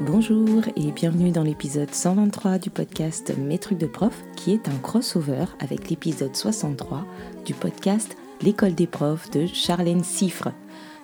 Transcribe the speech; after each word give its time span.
Bonjour 0.00 0.62
et 0.76 0.92
bienvenue 0.92 1.30
dans 1.30 1.42
l'épisode 1.42 1.90
123 1.90 2.58
du 2.58 2.68
podcast 2.68 3.32
Mes 3.38 3.58
trucs 3.58 3.78
de 3.78 3.86
prof 3.86 4.12
qui 4.36 4.52
est 4.52 4.68
un 4.68 4.76
crossover 4.82 5.46
avec 5.58 5.88
l'épisode 5.88 6.36
63 6.36 7.06
du 7.46 7.54
podcast 7.54 8.14
L'école 8.42 8.74
des 8.74 8.86
profs 8.86 9.30
de 9.30 9.46
Charlène 9.46 10.04
Siffre. 10.04 10.52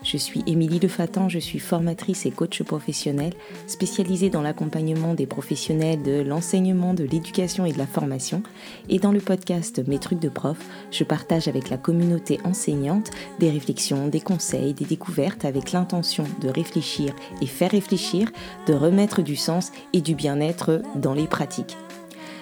Je 0.03 0.17
suis 0.17 0.43
Émilie 0.49 0.81
Lefatan, 0.81 1.29
je 1.29 1.39
suis 1.39 1.61
formatrice 1.61 2.27
et 2.27 2.33
coach 2.33 2.61
professionnelle 2.65 3.35
spécialisée 3.69 4.31
dans 4.31 4.43
l'accompagnement 4.43 5.15
des 5.15 5.27
professionnels 5.27 6.03
de 6.03 6.23
l'enseignement, 6.23 6.93
de 6.93 7.05
l'éducation 7.05 7.65
et 7.65 7.73
de 7.73 7.79
la 7.79 7.87
formation. 7.87 8.43
Et 8.89 8.99
dans 8.99 9.13
le 9.13 9.21
podcast 9.21 9.81
Mes 9.87 10.01
trucs 10.01 10.19
de 10.19 10.29
prof, 10.29 10.59
je 10.91 11.05
partage 11.05 11.47
avec 11.47 11.71
la 11.71 11.77
communauté 11.77 12.41
enseignante 12.45 13.11
des 13.39 13.51
réflexions, 13.51 14.09
des 14.09 14.21
conseils, 14.21 14.75
des 14.75 14.87
découvertes 14.87 15.45
avec 15.45 15.71
l'intention 15.71 16.25
de 16.41 16.49
réfléchir 16.49 17.15
et 17.41 17.47
faire 17.47 17.71
réfléchir, 17.71 18.29
de 18.67 18.75
remettre 18.75 19.23
du 19.23 19.37
sens 19.37 19.71
et 19.93 20.01
du 20.01 20.17
bien-être 20.17 20.83
dans 20.97 21.15
les 21.15 21.29
pratiques. 21.29 21.77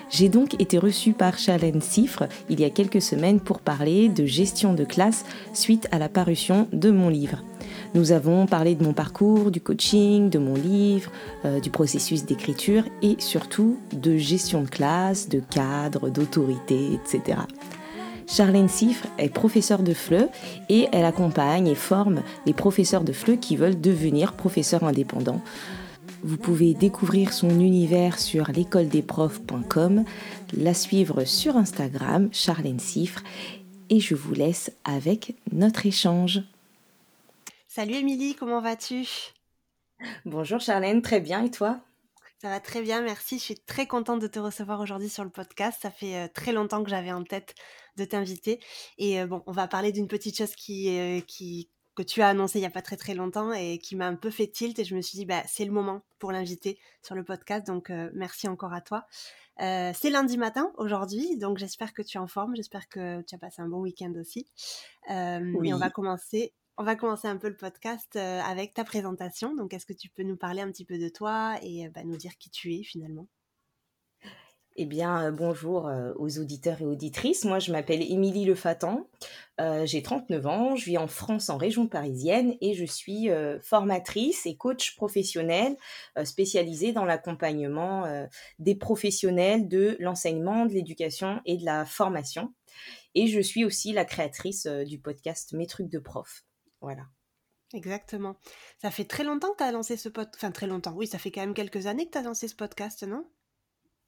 J'ai 0.09 0.31
donc 0.31 0.61
été 0.61 0.79
reçue 0.79 1.13
par 1.13 1.39
Charlène 1.39 1.83
Siffre 1.83 2.27
il 2.49 2.59
y 2.59 2.65
a 2.65 2.71
quelques 2.71 3.03
semaines 3.03 3.39
pour 3.39 3.61
parler 3.61 4.09
de 4.09 4.25
gestion 4.25 4.73
de 4.73 4.85
classe 4.85 5.25
suite 5.53 5.89
à 5.93 5.99
la 5.99 6.09
parution 6.09 6.67
de 6.73 6.91
mon 6.91 7.11
livre. 7.11 7.45
Nous 7.93 8.13
avons 8.13 8.47
parlé 8.47 8.77
de 8.77 8.85
mon 8.85 8.93
parcours, 8.93 9.51
du 9.51 9.61
coaching, 9.61 10.31
de 10.31 10.39
mon 10.39 10.55
livre, 10.55 11.11
euh, 11.45 11.59
du 11.59 11.71
processus 11.71 12.25
d'écriture 12.25 12.85
et 13.03 13.17
surtout 13.19 13.79
de 13.93 14.17
gestion 14.17 14.63
de 14.63 14.69
classe, 14.69 15.29
de 15.29 15.41
cadre, 15.41 16.09
d'autorité, 16.09 16.93
etc. 16.95 17.39
Charlène 18.29 18.69
Siffre 18.69 19.09
est 19.19 19.29
professeure 19.29 19.83
de 19.83 19.93
FLE 19.93 20.29
et 20.69 20.87
elle 20.93 21.05
accompagne 21.05 21.67
et 21.67 21.75
forme 21.75 22.23
les 22.47 22.53
professeurs 22.53 23.03
de 23.03 23.13
FLE 23.13 23.41
qui 23.41 23.57
veulent 23.57 23.81
devenir 23.81 24.35
professeurs 24.35 24.85
indépendants. 24.85 25.41
Vous 26.23 26.37
pouvez 26.37 26.75
découvrir 26.75 27.33
son 27.33 27.51
univers 27.59 28.21
sur 28.21 28.53
l'écoledesprofs.com, 28.53 30.05
la 30.57 30.75
suivre 30.75 31.25
sur 31.25 31.57
Instagram, 31.57 32.29
Charlène 32.31 32.79
Siffre, 32.79 33.25
et 33.89 33.99
je 33.99 34.15
vous 34.15 34.35
laisse 34.35 34.71
avec 34.85 35.35
notre 35.51 35.87
échange. 35.87 36.43
Salut 37.73 37.95
Émilie, 37.95 38.35
comment 38.35 38.61
vas-tu? 38.61 39.07
Bonjour 40.25 40.59
Charlène, 40.59 41.03
très 41.03 41.21
bien 41.21 41.45
et 41.45 41.53
toi? 41.53 41.79
Ça 42.43 42.49
va 42.49 42.59
très 42.59 42.83
bien, 42.83 43.01
merci. 43.01 43.39
Je 43.39 43.45
suis 43.45 43.61
très 43.61 43.87
contente 43.87 44.19
de 44.19 44.27
te 44.27 44.41
recevoir 44.41 44.81
aujourd'hui 44.81 45.09
sur 45.09 45.23
le 45.23 45.31
podcast. 45.31 45.79
Ça 45.81 45.93
fait 45.93 46.17
euh, 46.17 46.27
très 46.35 46.51
longtemps 46.51 46.83
que 46.83 46.91
j'avais 46.91 47.13
en 47.13 47.23
tête 47.23 47.55
de 47.97 48.05
t'inviter. 48.05 48.59
Et 48.99 49.21
euh, 49.21 49.29
bon, 49.29 49.45
on 49.47 49.53
va 49.53 49.69
parler 49.69 49.93
d'une 49.93 50.09
petite 50.09 50.37
chose 50.37 50.57
qui, 50.57 50.99
euh, 50.99 51.21
qui 51.21 51.71
que 51.95 52.03
tu 52.03 52.23
as 52.23 52.31
annoncé 52.31 52.59
il 52.59 52.63
n'y 52.63 52.67
a 52.67 52.71
pas 52.71 52.83
très 52.83 52.97
très 52.97 53.15
longtemps 53.15 53.53
et 53.53 53.79
qui 53.79 53.95
m'a 53.95 54.09
un 54.09 54.17
peu 54.17 54.31
fait 54.31 54.49
tilt 54.49 54.77
et 54.81 54.85
je 54.85 54.97
me 54.97 55.01
suis 55.01 55.19
dit 55.19 55.25
bah, 55.25 55.45
c'est 55.47 55.65
le 55.65 55.71
moment 55.71 56.03
pour 56.19 56.33
l'inviter 56.33 56.77
sur 57.03 57.15
le 57.15 57.23
podcast 57.23 57.69
donc 57.69 57.91
merci 58.15 58.49
encore 58.49 58.73
à 58.73 58.81
toi. 58.81 59.07
C'est 59.59 60.11
lundi 60.11 60.39
matin 60.39 60.73
aujourd'hui 60.79 61.37
donc 61.37 61.59
j'espère 61.59 61.93
que 61.93 62.01
tu 62.01 62.17
es 62.17 62.21
en 62.21 62.29
forme, 62.29 62.57
j'espère 62.57 62.89
que 62.89 63.23
tu 63.23 63.35
as 63.35 63.39
passé 63.39 63.61
un 63.61 63.69
bon 63.69 63.81
week-end 63.81 64.13
aussi. 64.19 64.47
Oui. 65.09 65.69
Et 65.69 65.75
on 65.75 65.79
va 65.79 65.91
commencer 65.91 66.55
on 66.77 66.85
va 66.85 66.97
commencer 66.97 67.29
un 67.29 67.37
peu 67.37 67.49
le 67.49 67.57
podcast 67.57 68.17
avec 68.17 68.75
ta 68.75 68.85
présentation. 68.85 69.55
Donc, 69.55 69.75
est-ce 69.75 69.87
que 69.87 69.93
tu 69.93 70.09
peux 70.09 70.23
nous 70.23 70.37
parler 70.37 70.63
un 70.63 70.71
petit 70.71 70.85
peu 70.85 70.99
de 70.99 71.09
toi 71.09 71.57
et 71.63 71.89
bah, 71.91 72.05
nous 72.05 72.17
dire 72.17 72.37
qui 72.39 72.51
tu 72.51 72.75
es 72.75 72.83
finalement? 72.83 73.27
Eh 74.83 74.87
bien, 74.87 75.27
euh, 75.27 75.31
bonjour 75.31 75.89
euh, 75.89 76.15
aux 76.17 76.39
auditeurs 76.39 76.81
et 76.81 76.87
auditrices. 76.87 77.45
Moi, 77.45 77.59
je 77.59 77.73
m'appelle 77.73 78.03
Émilie 78.03 78.45
Lefatan. 78.45 79.09
Euh, 79.61 79.85
j'ai 79.85 80.01
39 80.01 80.47
ans. 80.47 80.77
Je 80.77 80.87
vis 80.87 80.97
en 80.97 81.09
France, 81.09 81.51
en 81.51 81.57
région 81.57 81.89
parisienne, 81.89 82.55
et 82.61 82.75
je 82.75 82.85
suis 82.85 83.29
formatrice 83.63 84.47
et 84.47 84.57
coach 84.57 84.97
professionnel 84.97 85.77
spécialisée 86.25 86.93
dans 86.93 87.05
l'accompagnement 87.05 88.05
des 88.59 88.75
professionnels 88.75 89.69
de 89.69 89.97
l'enseignement, 90.01 90.65
de 90.65 90.73
l'éducation 90.73 91.41
et 91.45 91.59
de 91.59 91.65
la 91.65 91.85
formation. 91.85 92.55
Et 93.15 93.27
je 93.27 93.41
suis 93.41 93.65
aussi 93.65 93.93
la 93.93 94.05
créatrice 94.05 94.67
du 94.67 94.99
podcast 94.99 95.53
Mes 95.53 95.67
trucs 95.67 95.91
de 95.91 95.99
prof. 95.99 96.45
Voilà. 96.81 97.03
Exactement. 97.73 98.37
Ça 98.79 98.91
fait 98.91 99.05
très 99.05 99.25
longtemps 99.25 99.53
que 99.53 99.59
tu 99.59 99.65
as 99.65 99.73
lancé 99.73 99.97
ce 99.97 100.09
podcast. 100.09 100.37
Enfin, 100.37 100.51
très 100.51 100.67
longtemps. 100.67 100.93
Oui, 100.95 101.07
ça 101.07 101.19
fait 101.19 101.31
quand 101.31 101.41
même 101.41 101.55
quelques 101.55 101.87
années 101.87 102.07
que 102.07 102.13
tu 102.13 102.19
as 102.19 102.23
lancé 102.23 102.49
ce 102.49 102.57
podcast, 102.57 103.03
non? 103.05 103.25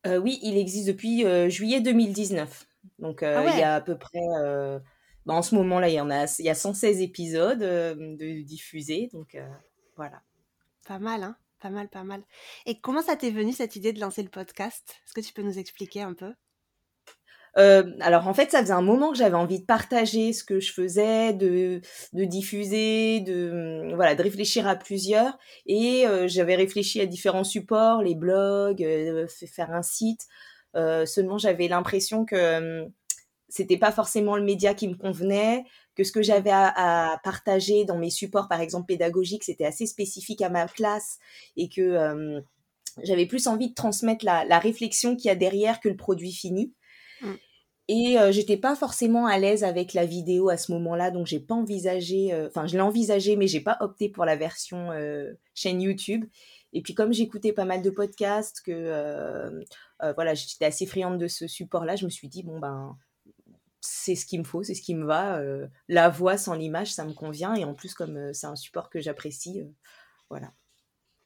Euh, 0.07 0.19
oui, 0.19 0.41
il 0.43 0.57
existe 0.57 0.89
depuis 0.89 1.25
euh, 1.25 1.49
juillet 1.49 1.81
2019. 1.81 2.67
Donc, 2.99 3.23
euh, 3.23 3.45
ah 3.47 3.53
il 3.53 3.59
y 3.59 3.63
a 3.63 3.77
à 3.77 3.81
peu 3.81 3.97
près. 3.97 4.19
Bah, 5.25 5.35
en 5.35 5.43
ce 5.43 5.55
moment-là, 5.55 5.89
il 5.89 5.95
y 5.95 6.01
en 6.01 6.11
a, 6.11 6.27
il 6.41 6.45
y 6.45 6.51
a 6.51 6.55
116 6.55 7.01
épisodes 7.01 7.61
de 7.61 8.43
diffusés. 8.43 9.09
Donc, 9.13 9.37
voilà. 9.97 10.23
Pas 10.85 10.99
mal, 10.99 11.23
hein 11.23 11.37
Pas 11.61 11.71
mal, 11.71 11.89
pas 11.89 12.03
mal. 12.03 12.25
Et 12.67 12.81
comment 12.81 13.03
ça 13.03 13.15
t'est 13.15 13.31
venu 13.31 13.53
cette 13.53 13.77
idée 13.77 13.93
de 13.93 14.01
lancer 14.01 14.25
le 14.25 14.29
podcast? 14.29 14.97
Est-ce 15.07 15.15
que 15.15 15.21
tu 15.21 15.33
peux 15.33 15.43
nous 15.43 15.61
expliquer 15.61 16.03
un 16.03 16.15
peu? 16.15 16.35
Euh, 17.59 17.85
alors 18.01 18.29
en 18.29 18.35
fait, 18.35 18.51
ça 18.51 18.61
faisait 18.61 18.73
un 18.73 18.83
moment 18.83 19.13
que 19.13 19.19
j'avais 19.19 19.37
envie 19.37 19.61
de 19.61 19.65
partager 19.67 20.33
ce 20.33 20.45
que 20.45 20.61
je 20.61 20.73
faisais, 20.73 21.33
de, 21.35 21.81
de 22.13 22.25
diffuser, 22.25 23.21
de 23.21 23.91
hum, 23.91 23.95
voilà, 23.95 24.15
de 24.15 24.23
réfléchir 24.23 24.67
à 24.67 24.77
plusieurs. 24.77 25.39
Et 25.67 26.07
euh, 26.07 26.29
j'avais 26.29 26.55
réfléchi 26.55 27.01
à 27.01 27.07
différents 27.07 27.45
supports, 27.45 28.03
les 28.03 28.15
blogs, 28.15 28.83
euh, 28.83 29.27
faire 29.47 29.73
un 29.73 29.83
site. 29.83 30.27
seulement, 30.75 31.39
j'avais 31.39 31.69
l'impression 31.69 32.25
que 32.25 32.85
hum, 32.85 32.93
c'était 33.49 33.79
pas 33.79 33.93
forcément 33.93 34.37
le 34.37 34.45
média 34.45 34.75
qui 34.75 34.89
me 34.89 34.95
convenait, 34.95 35.65
que 35.95 36.05
ce 36.05 36.13
que 36.13 36.23
j'avais 36.23 36.51
à, 36.53 37.21
partager 37.23 37.85
dans 37.85 37.99
mes 37.99 38.11
supports, 38.11 38.49
par 38.49 38.63
exemple 38.63 38.87
pédagogiques, 38.87 39.45
c'était 39.45 39.67
assez 39.67 39.87
spécifique 39.87 40.41
à 40.41 40.49
ma 40.49 40.67
classe 40.67 41.19
et 41.57 41.69
que 41.69 42.43
j'avais 43.03 43.27
plus 43.27 43.47
envie 43.47 43.69
de 43.69 43.75
transmettre 43.75 44.25
la, 44.25 44.47
la 44.47 44.59
réflexion 44.59 45.17
qu'il 45.17 45.27
y 45.27 45.31
a 45.31 45.35
derrière 45.35 45.81
que 45.81 45.91
le 45.91 45.97
produit 45.97 46.33
fini. 46.33 46.73
Mm. 47.23 47.35
Et 47.89 48.19
euh, 48.19 48.31
j'étais 48.31 48.57
pas 48.57 48.77
forcément 48.77 49.27
à 49.27 49.39
l'aise 49.39 49.65
avec 49.65 49.93
la 49.93 50.07
vidéo 50.07 50.49
à 50.49 50.57
ce 50.57 50.71
moment-là, 50.73 51.11
donc 51.11 51.27
j'ai 51.27 51.41
pas 51.41 51.55
envisagé, 51.55 52.33
euh, 52.33 52.47
enfin 52.49 52.67
je 52.67 52.75
l'ai 52.75 52.81
envisagé, 52.81 53.37
mais 53.37 53.49
j'ai 53.49 53.61
pas 53.61 53.77
opté 53.81 54.09
pour 54.09 54.25
la 54.25 54.37
version 54.37 54.93
euh, 54.93 55.33
chaîne 55.55 55.83
YouTube. 55.83 56.25
Et 56.73 56.81
puis 56.81 56.95
comme 56.95 57.13
j'écoutais 57.13 57.53
pas 57.53 57.65
mal 57.65 57.83
de 57.83 57.91
podcasts, 57.91 58.63
que 58.65 59.63
voilà, 60.15 60.35
j'étais 60.35 60.65
assez 60.65 60.87
friande 60.87 61.19
de 61.19 61.29
ce 61.29 61.47
support-là, 61.47 61.97
je 61.97 62.07
me 62.07 62.11
suis 62.11 62.29
dit 62.29 62.43
bon 62.43 62.59
ben 62.61 62.97
c'est 63.83 64.15
ce 64.15 64.25
qu'il 64.25 64.39
me 64.39 64.45
faut, 64.45 64.63
c'est 64.63 64.75
ce 64.75 64.81
qui 64.81 64.95
me 64.95 65.05
va. 65.05 65.43
la 65.89 66.09
voix 66.09 66.39
sans 66.39 66.55
l'image, 66.55 66.93
ça 66.95 67.05
me 67.05 67.13
convient. 67.13 67.55
Et 67.55 67.65
en 67.65 67.75
plus 67.75 67.93
comme 67.93 68.33
c'est 68.33 68.47
un 68.47 68.57
support 68.57 68.89
que 68.89 69.01
j'apprécie, 69.01 69.63
voilà. 70.31 70.53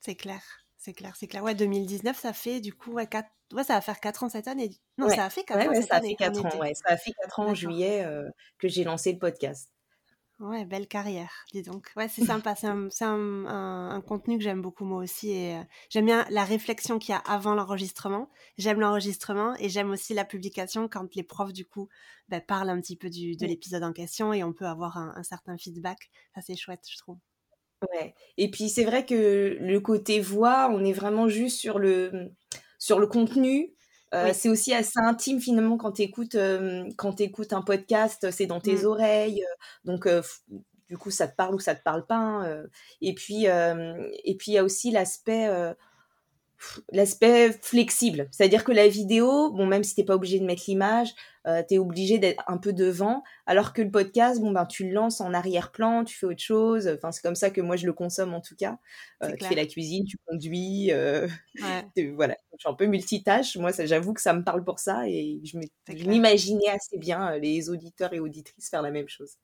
C'est 0.00 0.16
clair. 0.16 0.42
C'est 0.86 0.92
clair, 0.92 1.16
c'est 1.16 1.26
clair. 1.26 1.42
Ouais, 1.42 1.56
2019, 1.56 2.16
ça 2.16 2.32
fait 2.32 2.60
du 2.60 2.72
coup, 2.72 2.92
ouais, 2.92 3.08
4... 3.08 3.28
ouais, 3.54 3.64
ça 3.64 3.74
va 3.74 3.80
faire 3.80 3.98
4 3.98 4.22
ans 4.22 4.28
cette 4.28 4.46
année. 4.46 4.70
Non, 4.98 5.08
ça 5.08 5.24
a 5.24 5.30
fait 5.30 5.42
4 5.42 5.68
ans 5.68 5.74
cette 5.74 5.88
ça 5.88 5.96
année. 5.96 6.10
Fait 6.10 6.26
4 6.26 6.46
ans, 6.46 6.60
ouais. 6.60 6.74
Ça 6.74 6.92
a 6.92 6.96
fait 6.96 7.10
4 7.10 7.40
ans 7.40 7.48
en 7.48 7.54
juillet 7.54 8.04
euh, 8.04 8.30
que 8.56 8.68
j'ai 8.68 8.84
lancé 8.84 9.12
le 9.12 9.18
podcast. 9.18 9.68
Ouais, 10.38 10.64
belle 10.64 10.86
carrière, 10.86 11.32
dis 11.52 11.62
donc. 11.62 11.90
Ouais, 11.96 12.06
c'est 12.06 12.24
sympa. 12.24 12.54
c'est 12.54 12.68
un, 12.68 12.88
un, 13.00 13.90
un, 13.96 14.00
contenu 14.00 14.38
que 14.38 14.44
j'aime 14.44 14.62
beaucoup 14.62 14.84
moi 14.84 15.02
aussi. 15.02 15.32
Et 15.32 15.56
euh, 15.56 15.62
j'aime 15.90 16.06
bien 16.06 16.24
la 16.30 16.44
réflexion 16.44 17.00
qu'il 17.00 17.14
y 17.14 17.16
a 17.16 17.18
avant 17.26 17.56
l'enregistrement. 17.56 18.30
J'aime 18.56 18.78
l'enregistrement 18.78 19.56
et 19.58 19.68
j'aime 19.68 19.90
aussi 19.90 20.14
la 20.14 20.24
publication 20.24 20.86
quand 20.86 21.16
les 21.16 21.24
profs, 21.24 21.52
du 21.52 21.64
coup, 21.64 21.88
bah, 22.28 22.40
parlent 22.40 22.70
un 22.70 22.80
petit 22.80 22.94
peu 22.94 23.10
du, 23.10 23.34
de 23.34 23.44
l'épisode 23.44 23.82
en 23.82 23.92
question 23.92 24.32
et 24.32 24.44
on 24.44 24.52
peut 24.52 24.66
avoir 24.66 24.98
un 24.98 25.24
certain 25.24 25.58
feedback. 25.58 26.10
Ça, 26.36 26.42
c'est 26.42 26.54
chouette, 26.54 26.86
je 26.88 26.96
trouve. 26.98 27.18
Ouais. 27.82 28.14
Et 28.38 28.50
puis 28.50 28.68
c'est 28.68 28.84
vrai 28.84 29.04
que 29.04 29.56
le 29.60 29.80
côté 29.80 30.20
voix, 30.20 30.70
on 30.72 30.84
est 30.84 30.92
vraiment 30.92 31.28
juste 31.28 31.58
sur 31.58 31.78
le, 31.78 32.32
sur 32.78 32.98
le 32.98 33.06
contenu. 33.06 33.72
Euh, 34.14 34.30
c'est 34.32 34.48
aussi 34.48 34.72
assez 34.72 34.98
intime 35.00 35.40
finalement 35.40 35.76
quand 35.76 35.92
tu 35.92 36.02
écoutes, 36.02 36.36
euh, 36.36 36.84
un 37.50 37.62
podcast, 37.62 38.30
c'est 38.30 38.46
dans 38.46 38.60
tes 38.60 38.76
mmh. 38.76 38.86
oreilles. 38.86 39.42
Euh, 39.42 39.54
donc 39.84 40.08
du 40.88 40.96
coup, 40.96 41.10
ça 41.10 41.26
te 41.26 41.34
parle 41.34 41.54
ou 41.54 41.58
ça 41.58 41.74
te 41.74 41.82
parle 41.82 42.06
pas. 42.06 42.16
Hein, 42.16 42.64
et 43.00 43.14
puis, 43.14 43.44
et 43.44 44.36
puis 44.36 44.52
il 44.52 44.54
y 44.54 44.58
a 44.58 44.64
aussi 44.64 44.90
l'aspect 44.90 45.48
l'aspect 46.90 47.52
flexible. 47.60 48.28
C'est-à-dire 48.30 48.64
que 48.64 48.72
la 48.72 48.88
vidéo, 48.88 49.50
bon, 49.50 49.66
même 49.66 49.84
si 49.84 49.94
t'es 49.94 50.04
pas 50.04 50.14
obligé 50.14 50.38
de 50.38 50.44
mettre 50.44 50.64
l'image, 50.68 51.14
euh, 51.46 51.62
tu 51.66 51.74
es 51.74 51.78
obligé 51.78 52.18
d'être 52.18 52.42
un 52.46 52.58
peu 52.58 52.72
devant, 52.72 53.22
alors 53.46 53.72
que 53.72 53.82
le 53.82 53.90
podcast, 53.90 54.40
bon, 54.40 54.50
ben, 54.50 54.66
tu 54.66 54.84
le 54.84 54.92
lances 54.92 55.20
en 55.20 55.32
arrière-plan, 55.32 56.04
tu 56.04 56.16
fais 56.16 56.26
autre 56.26 56.42
chose. 56.42 56.88
Enfin, 56.88 57.12
c'est 57.12 57.22
comme 57.22 57.34
ça 57.34 57.50
que 57.50 57.60
moi, 57.60 57.76
je 57.76 57.86
le 57.86 57.92
consomme, 57.92 58.34
en 58.34 58.40
tout 58.40 58.56
cas. 58.56 58.78
Euh, 59.22 59.32
tu 59.38 59.46
fais 59.46 59.54
la 59.54 59.66
cuisine, 59.66 60.04
tu 60.04 60.16
conduis, 60.26 60.92
euh, 60.92 61.28
voilà. 62.14 62.36
Je 62.52 62.58
suis 62.58 62.68
un 62.68 62.74
peu 62.74 62.86
multitâche. 62.86 63.56
Moi, 63.56 63.70
j'avoue 63.84 64.12
que 64.12 64.20
ça 64.20 64.32
me 64.32 64.42
parle 64.42 64.64
pour 64.64 64.78
ça 64.78 65.08
et 65.08 65.40
je 65.44 65.58
m'imaginais 66.08 66.68
assez 66.68 66.98
bien 66.98 67.38
les 67.38 67.70
auditeurs 67.70 68.12
et 68.12 68.20
auditrices 68.20 68.70
faire 68.70 68.82
la 68.82 68.90
même 68.90 69.08
chose. 69.08 69.36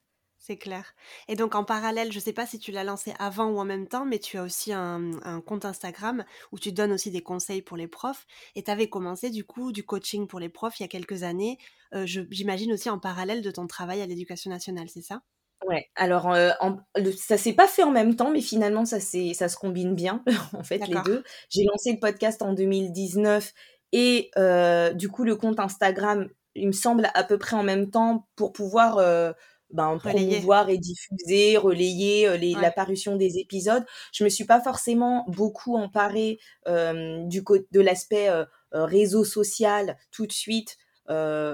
C'est 0.45 0.57
clair. 0.57 0.97
Et 1.29 1.37
donc 1.37 1.55
en 1.55 1.63
parallèle, 1.63 2.11
je 2.11 2.17
ne 2.17 2.21
sais 2.23 2.33
pas 2.33 2.47
si 2.47 2.59
tu 2.59 2.73
l'as 2.73 2.83
lancé 2.83 3.15
avant 3.21 3.47
ou 3.47 3.61
en 3.61 3.65
même 3.65 3.87
temps, 3.87 4.05
mais 4.05 4.19
tu 4.19 4.39
as 4.39 4.43
aussi 4.43 4.73
un, 4.73 5.13
compte 5.47 5.65
Instagram 5.65 6.25
où 6.51 6.59
tu 6.59 6.73
donnes 6.73 6.91
aussi 6.91 7.13
des 7.13 7.23
conseils 7.23 7.63
pour 7.63 7.77
les 7.77 7.87
profs. 7.87 8.27
Et 8.57 8.65
tu 8.65 8.71
avais 8.73 8.89
commencé 8.89 9.31
du 9.31 9.45
coup 9.45 9.71
du 9.71 9.85
coaching 9.85 10.27
pour 10.27 10.41
les 10.41 10.49
profs 10.49 10.81
il 10.81 10.83
y 10.83 10.87
a 10.87 10.89
quelques 10.89 11.23
années. 11.23 11.59
Euh, 11.95 12.07
j'imagine 12.07 12.73
aussi 12.73 12.91
en 12.91 12.99
parallèle 12.99 13.41
de 13.41 13.53
ton 13.53 13.69
travail 13.69 14.03
à 14.03 14.07
l'éducation 14.07 14.51
nationale, 14.51 14.89
c'est 14.89 15.01
ça? 15.03 15.23
Ouais, 15.65 15.89
alors, 15.95 16.35
heu, 16.35 16.51
en 16.59 16.79
le 16.97 17.13
ça 17.13 17.39
s'est 17.39 17.53
pas 17.53 17.69
fait 17.69 17.85
en 17.85 17.93
même 17.93 18.17
temps, 18.17 18.33
mais 18.33 18.41
finalement 18.41 18.85
ça 18.85 18.99
se 18.99 19.57
combine 19.57 19.95
bien, 19.95 20.25
en 20.59 20.65
fait, 20.65 20.85
les 20.89 21.01
2. 21.05 21.23
J'ai 21.51 21.63
lancé 21.63 21.93
le 21.93 22.01
podcast 22.01 22.43
en 22.43 22.53
2019 22.53 23.53
et 23.93 24.33
heu, 24.37 24.93
du 24.95 25.09
coup, 25.09 25.23
le 25.23 25.37
compte 25.37 25.61
Instagram, 25.61 26.29
il 26.57 26.67
me 26.67 26.73
semble, 26.73 27.11
à 27.15 27.23
peu 27.23 27.39
près 27.39 27.55
en 27.55 27.63
même 27.63 27.91
temps 27.91 28.27
pour 28.35 28.53
pouvoir, 28.53 28.99
heu, 28.99 29.35
ben, 29.73 29.99
promouvoir 29.99 30.69
et 30.69 30.79
diffuser, 30.79 31.57
relayer, 31.57 32.29
heu, 32.29 32.35
les 32.37 32.55
Ouais. 32.55 32.61
la 32.61 32.71
parution 32.71 33.17
des 33.17 33.39
épisodes. 33.39 33.85
Je 34.13 34.25
me 34.25 34.29
suis 34.29 34.45
pas 34.45 34.61
forcément 34.61 35.25
beaucoup 35.29 35.77
emparée, 35.77 36.39
du 36.67 37.43
de 37.73 37.81
l'aspect, 37.81 38.29
heu, 38.31 38.47
réseau 38.73 39.25
social 39.25 39.97
tout 40.11 40.27
de 40.27 40.33
suite. 40.33 40.77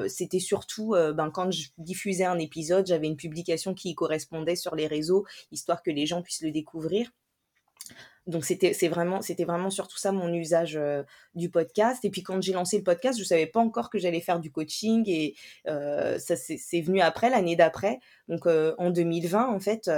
C'était 0.09 0.39
surtout, 0.41 0.91
ben, 1.15 1.31
quand 1.33 1.51
je 1.51 1.69
diffusais 1.79 2.25
un 2.25 2.39
épisode, 2.39 2.87
j'avais 2.87 3.07
une 3.09 3.17
publication 3.17 3.75
qui 3.75 3.91
y 3.91 3.95
correspondait 3.95 4.57
sur 4.57 4.75
les 4.77 4.87
réseaux, 4.87 5.25
histoire 5.53 5.83
que 5.83 5.91
les 5.91 6.07
gens 6.07 6.23
puissent 6.23 6.43
le 6.43 6.51
découvrir. 6.53 7.11
Donc 8.27 8.45
c'était 8.45 8.75
c'est 8.75 8.89
vraiment 8.89 9.23
c'était 9.23 9.45
vraiment 9.45 9.71
surtout 9.71 9.97
ça 9.97 10.13
mon 10.13 10.33
usage, 10.33 10.79
du 11.35 11.49
podcast 11.49 12.05
et 12.05 12.11
puis 12.11 12.23
quand 12.23 12.43
j'ai 12.43 12.53
lancé 12.53 12.77
le 12.77 12.85
podcast, 12.85 13.19
je 13.19 13.25
savais 13.25 13.47
pas 13.47 13.61
encore 13.61 13.89
que 13.89 13.99
j'allais 13.99 14.21
faire 14.21 14.39
du 14.39 14.51
coaching 14.51 15.09
et 15.09 15.35
ça 15.65 16.37
c'est 16.37 16.81
venu 16.83 17.01
après, 17.01 17.31
l'année 17.31 17.57
d'après. 17.57 18.01
Donc 18.29 18.47
en 18.47 18.91
2020 18.91 19.49
en 19.49 19.61
fait, 19.61 19.91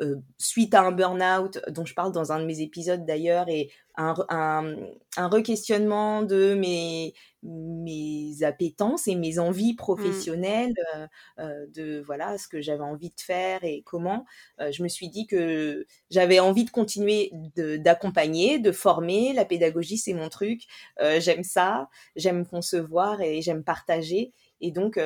heu, 0.00 0.22
suite 0.38 0.74
à 0.74 0.82
un 0.82 0.92
burn-out 0.92 1.60
dont 1.68 1.84
je 1.84 1.94
parle 1.94 2.12
dans 2.12 2.32
un 2.32 2.40
de 2.40 2.44
mes 2.46 2.60
épisodes 2.60 3.04
d'ailleurs 3.04 3.48
et 3.48 3.70
un 3.96 4.14
re 4.14 4.24
un, 4.30 4.74
un 5.16 5.28
requestionnement 5.28 6.22
de 6.22 6.54
mes 6.54 7.14
mes 7.42 8.42
appétences 8.44 9.08
et 9.08 9.16
mes 9.16 9.38
envies 9.40 9.74
Mmh. 9.96 10.26
professionnelles, 10.26 10.72
heu 10.96 11.06
heu, 11.40 11.66
de 11.74 12.00
voilà, 12.06 12.38
ce 12.38 12.46
que 12.48 12.60
j'avais 12.62 12.84
envie 12.84 13.10
de 13.10 13.20
faire 13.20 13.64
et 13.64 13.82
comment, 13.84 14.24
je 14.58 14.82
me 14.82 14.88
suis 14.88 15.08
dit 15.08 15.26
que 15.26 15.86
j'avais 16.10 16.38
envie 16.40 16.64
de 16.64 16.70
continuer 16.70 17.30
de 17.56 17.76
d'accompagner, 17.76 18.58
de 18.58 18.72
former. 18.72 19.32
La 19.32 19.44
pédagogie, 19.44 19.98
c'est 19.98 20.14
mon 20.14 20.28
truc, 20.28 20.62
j'aime 21.18 21.42
ça, 21.44 21.88
j'aime 22.16 22.46
concevoir 22.46 23.20
et 23.20 23.42
j'aime 23.42 23.64
partager 23.64 24.32
et 24.62 24.70
donc 24.70 24.98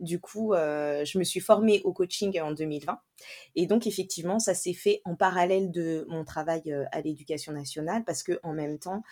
du 0.00 0.20
coup, 0.20 0.52
je 0.54 1.18
me 1.18 1.24
suis 1.24 1.40
formée 1.40 1.80
au 1.84 1.92
coaching 1.92 2.38
en 2.40 2.52
2020 2.52 3.00
et 3.54 3.66
donc 3.66 3.86
effectivement, 3.86 4.38
ça 4.38 4.54
s'est 4.54 4.74
fait 4.74 5.00
en 5.04 5.14
parallèle 5.14 5.70
de 5.70 6.04
mon 6.08 6.24
travail, 6.24 6.62
à 6.92 7.00
l'éducation 7.00 7.52
nationale 7.52 8.04
parce 8.04 8.22
qu'en 8.22 8.52
même 8.52 8.78
temps, 8.78 9.02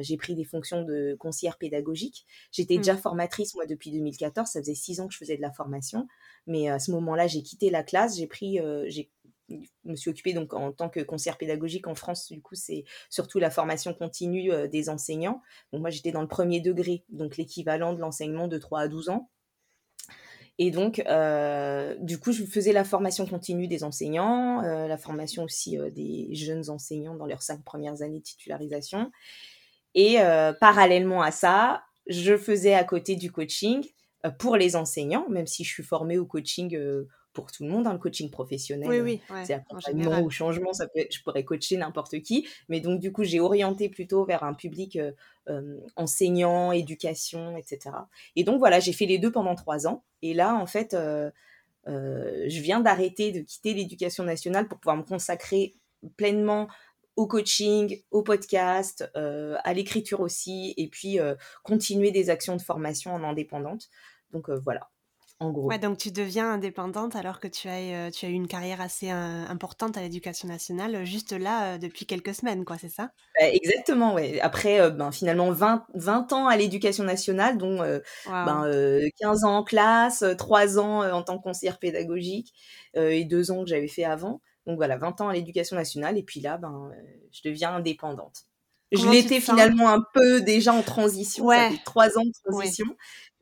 j'ai 0.00 0.16
pris 0.16 0.34
des 0.34 0.44
fonctions 0.44 0.82
de 0.82 1.16
conseillère 1.18 1.58
pédagogique. 1.58 2.26
J'étais 2.52 2.76
déjà 2.78 2.94
Mmh. 2.94 2.98
formatrice 2.98 3.54
moi 3.54 3.66
depuis 3.66 3.90
2014, 3.90 4.48
ça 4.48 4.60
faisait 4.60 4.74
6 4.74 5.00
ans 5.00 5.08
que 5.08 5.12
je 5.12 5.18
faisais 5.18 5.36
de 5.36 5.42
la 5.42 5.52
formation, 5.52 6.06
mais 6.46 6.68
à 6.68 6.78
ce 6.78 6.90
moment-là, 6.92 7.26
j'ai 7.26 7.42
quitté 7.42 7.70
la 7.70 7.82
classe, 7.82 8.16
j'ai 8.16 8.26
pris, 8.26 8.60
j'ai 8.86 9.10
je 9.50 9.56
me 9.84 9.96
suis 9.96 10.10
occupée 10.10 10.32
donc 10.32 10.54
en 10.54 10.72
tant 10.72 10.88
que 10.88 11.00
conseillère 11.00 11.36
pédagogique 11.38 11.86
en 11.86 11.94
France, 11.94 12.30
du 12.32 12.40
coup, 12.42 12.54
c'est 12.54 12.84
surtout 13.10 13.38
la 13.38 13.50
formation 13.50 13.92
continue, 13.94 14.52
heu, 14.52 14.68
des 14.68 14.88
enseignants. 14.88 15.42
Moi, 15.72 15.90
j'étais 15.90 16.12
dans 16.12 16.22
le 16.22 16.28
1er 16.28 16.60
degré, 16.60 17.04
donc 17.10 17.36
l'équivalent 17.36 17.92
de 17.94 18.00
l'enseignement 18.00 18.48
de 18.48 18.58
3 18.58 18.80
à 18.80 18.88
12 18.88 19.08
ans 19.10 19.28
et 20.58 20.70
donc 20.70 21.00
heu, 21.08 21.96
du 22.00 22.18
coup, 22.18 22.32
je 22.32 22.44
faisais 22.44 22.72
la 22.72 22.84
formation 22.84 23.26
continue 23.26 23.66
des 23.66 23.82
enseignants, 23.82 24.62
heu, 24.62 24.86
la 24.86 24.96
formation 24.96 25.42
aussi, 25.44 25.78
des 25.92 26.28
jeunes 26.34 26.70
enseignants 26.70 27.14
dans 27.16 27.26
leurs 27.26 27.42
5 27.42 27.64
premières 27.64 28.02
années 28.02 28.18
de 28.18 28.24
titularisation 28.24 29.10
et 29.94 30.16
parallèlement 30.60 31.22
à 31.22 31.30
ça, 31.30 31.82
je 32.08 32.36
faisais 32.36 32.74
à 32.74 32.84
côté 32.84 33.16
du 33.16 33.32
coaching, 33.32 33.84
pour 34.38 34.56
les 34.56 34.74
enseignants, 34.76 35.26
même 35.28 35.46
si 35.46 35.64
je 35.64 35.70
suis 35.72 35.82
formée 35.84 36.18
au 36.18 36.26
coaching, 36.26 36.76
pour 37.34 37.52
tout 37.52 37.64
le 37.64 37.70
monde, 37.70 37.86
hein. 37.86 37.92
Le 37.94 37.98
coaching 37.98 38.30
Oui, 38.84 39.00
professionnel, 39.00 39.00
heu, 39.00 39.04
oui, 39.04 39.22
ouais, 39.30 39.42
c'est 39.42 39.54
en 39.54 39.58
accompagnement 39.58 40.22
au 40.22 40.30
changement, 40.30 40.72
ça 40.72 40.86
peut 40.88 41.00
être 41.00 41.14
je 41.14 41.22
pourrais 41.22 41.44
coacher 41.44 41.76
n'importe 41.76 42.20
qui, 42.22 42.48
mais 42.68 42.80
donc 42.80 43.00
du 43.00 43.12
coup, 43.12 43.24
j'ai 43.24 43.40
orienté 43.40 43.88
plutôt 43.90 44.24
vers 44.24 44.44
un 44.44 44.54
public, 44.54 44.96
heu, 44.96 45.14
hem, 45.48 45.80
enseignant, 45.96 46.72
éducation 46.72 47.56
et 47.56 47.62
cetera 47.62 48.08
et 48.36 48.44
donc 48.44 48.58
voilà, 48.58 48.80
j'ai 48.80 48.92
fait 48.92 49.06
les 49.06 49.18
2 49.18 49.32
pendant 49.32 49.54
3 49.56 49.86
ans 49.86 50.04
et 50.22 50.34
là, 50.34 50.54
en 50.54 50.66
fait, 50.66 50.94
heu, 50.94 51.32
je 51.86 52.60
viens 52.62 52.80
d'arrêter 52.80 53.32
de 53.32 53.40
quitter 53.40 53.74
l'éducation 53.74 54.24
nationale 54.24 54.68
pour 54.68 54.78
pouvoir 54.80 54.96
me 54.98 55.02
consacrer 55.04 55.74
pleinement 56.16 56.68
au 57.16 57.26
coaching, 57.28 58.02
au 58.10 58.22
podcast, 58.22 59.10
à 59.14 59.74
l'écriture 59.74 60.20
aussi 60.20 60.74
et 60.76 60.88
puis, 60.88 61.18
continuer 61.64 62.10
des 62.12 62.30
actions 62.30 62.56
de 62.56 62.62
formation 62.62 63.14
en 63.14 63.24
indépendante. 63.24 63.88
Donc 64.32 64.50
voilà, 64.50 64.90
en 65.40 65.52
Ouais, 65.68 65.78
gros. 65.78 65.78
donc 65.78 65.96
tu 65.96 66.10
deviens 66.12 66.50
indépendante 66.52 67.16
alors 67.16 67.40
que 67.40 67.48
tu 67.48 67.68
as, 67.68 68.10
tu 68.10 68.26
as 68.26 68.28
eu 68.28 68.32
une 68.32 68.46
carrière 68.48 68.82
assez, 68.82 69.10
heu, 69.10 69.14
importante 69.48 69.96
à 69.96 70.02
l'éducation 70.02 70.46
nationale, 70.46 70.94
heu, 70.94 71.04
juste 71.06 71.32
là, 71.32 71.78
depuis 71.78 72.04
quelques 72.04 72.34
semaines, 72.34 72.66
quoi, 72.66 72.76
c'est 72.76 72.90
ça? 72.90 73.14
Bah, 73.40 73.48
exactement, 73.52 74.14
ouais. 74.14 74.38
Après, 74.40 74.90
ben, 74.92 75.10
finalement 75.10 75.50
20- 75.50 75.84
20 75.94 76.32
ans 76.32 76.46
à 76.46 76.56
l'éducation 76.56 77.02
nationale, 77.02 77.58
dont, 77.58 77.82
heu, 77.82 78.00
ben, 78.42 78.64
Waouh! 78.64 78.66
heu, 78.66 79.08
15 79.18 79.42
ans 79.44 79.56
en 79.58 79.64
classe, 79.64 80.22
heu, 80.22 80.36
3 80.36 80.78
ans, 80.78 81.02
en 81.10 81.22
tant 81.24 81.38
que 81.38 81.42
conseillère 81.42 81.80
pédagogique, 81.80 82.54
et 82.94 83.24
2 83.24 83.50
ans 83.50 83.64
que 83.64 83.68
j'avais 83.70 83.88
fait 83.88 84.04
avant. 84.04 84.40
Donc 84.66 84.76
voilà, 84.76 84.96
20 84.98 85.20
ans 85.20 85.28
à 85.28 85.32
l'éducation 85.34 85.74
nationale 85.76 86.16
et 86.16 86.22
puis 86.22 86.40
là, 86.40 86.58
ben, 86.58 86.92
je 87.32 87.40
deviens 87.48 87.74
indépendante. 87.74 88.44
Je 88.94 89.06
Comment 89.06 89.10
l'étais 89.10 89.40
finalement 89.42 89.90
un 89.90 90.02
peu 90.14 90.40
déjà 90.40 90.72
en 90.72 90.82
transition, 90.82 91.48
ça 91.48 91.62
Ouais, 91.62 91.70
fait 91.70 91.82
3 91.84 92.16
ans 92.18 92.24
de 92.24 92.32
ouais, 92.50 92.72
transition, 92.72 92.86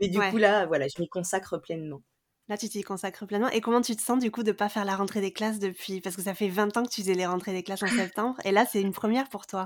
mais 0.00 0.08
du 0.08 0.22
coup 0.24 0.36
là, 0.36 0.66
voilà, 0.66 0.86
je 0.88 1.00
m'y 1.00 1.08
consacre 1.08 1.58
pleinement. 1.58 2.02
Là, 2.46 2.56
tu 2.56 2.68
t'y 2.68 2.82
consacres 2.84 3.26
pleinement. 3.26 3.48
Et 3.48 3.60
comment 3.60 3.80
tu 3.80 3.96
te 3.96 4.00
sens 4.02 4.20
du 4.20 4.30
coup 4.30 4.44
de 4.44 4.52
pas 4.52 4.68
faire 4.68 4.84
la 4.84 4.94
rentrée 4.96 5.20
des 5.20 5.32
classes 5.32 5.58
depuis? 5.58 6.00
Parce 6.00 6.14
que 6.16 6.22
ça 6.22 6.34
fait 6.34 6.48
20 6.48 6.76
ans 6.76 6.84
que 6.84 6.90
tu 6.90 7.00
faisais 7.02 7.14
les 7.14 7.26
rentrées 7.26 7.52
des 7.52 7.62
classes 7.64 7.82
en 7.82 7.90
septembre 7.90 8.36
et 8.44 8.52
là, 8.52 8.64
c'est 8.64 8.80
une 8.80 8.92
première 8.92 9.28
pour 9.28 9.46
toi? 9.48 9.64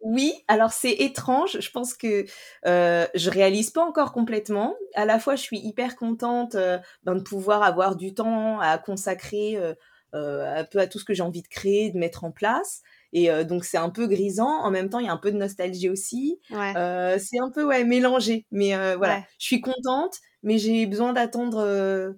Oui, 0.00 0.34
alors 0.48 0.70
c'est 0.72 0.92
étrange, 0.92 1.58
je 1.60 1.70
pense 1.70 1.94
que, 1.94 2.26
heu, 2.66 3.08
je 3.14 3.30
réalise 3.30 3.70
pas 3.70 3.82
encore 3.84 4.12
complètement. 4.12 4.74
À 4.94 5.06
la 5.06 5.18
fois, 5.18 5.34
je 5.34 5.40
suis 5.42 5.58
hyper 5.58 5.96
contente, 5.96 6.54
heu, 6.56 6.78
ben, 7.04 7.14
de 7.16 7.22
pouvoir 7.22 7.62
avoir 7.62 7.96
du 7.96 8.12
temps 8.14 8.60
à 8.60 8.76
consacrer, 8.78 9.56
heu 9.56 9.76
heu, 10.14 10.42
un 10.44 10.64
peu 10.64 10.78
à 10.78 10.86
tout 10.86 10.98
ce 10.98 11.04
que 11.06 11.14
j'ai 11.14 11.22
envie 11.22 11.42
de 11.42 11.48
créer, 11.48 11.90
de 11.90 11.98
mettre 11.98 12.22
en 12.24 12.32
place 12.32 12.82
et 13.14 13.30
heu, 13.30 13.44
donc 13.46 13.64
c'est 13.64 13.78
un 13.78 13.90
peu 13.90 14.06
grisant. 14.08 14.48
En 14.64 14.70
même 14.70 14.90
temps, 14.90 14.98
il 15.00 15.06
y 15.06 15.08
a 15.08 15.12
un 15.12 15.18
peu 15.18 15.32
de 15.32 15.38
nostalgie 15.38 15.88
aussi. 15.90 16.40
Ouais, 16.48 16.76
Heu, 16.76 17.16
c'est 17.18 17.38
un 17.40 17.50
peu, 17.50 17.64
ouais, 17.64 17.84
mélangé, 17.84 18.46
mais 18.52 18.74
heu, 18.76 18.96
voilà. 18.96 19.16
ouais, 19.16 19.28
Je 19.38 19.46
suis 19.46 19.60
contente, 19.62 20.16
mais 20.42 20.58
j'ai 20.58 20.86
besoin 20.86 21.12
d'attendre, 21.14 22.14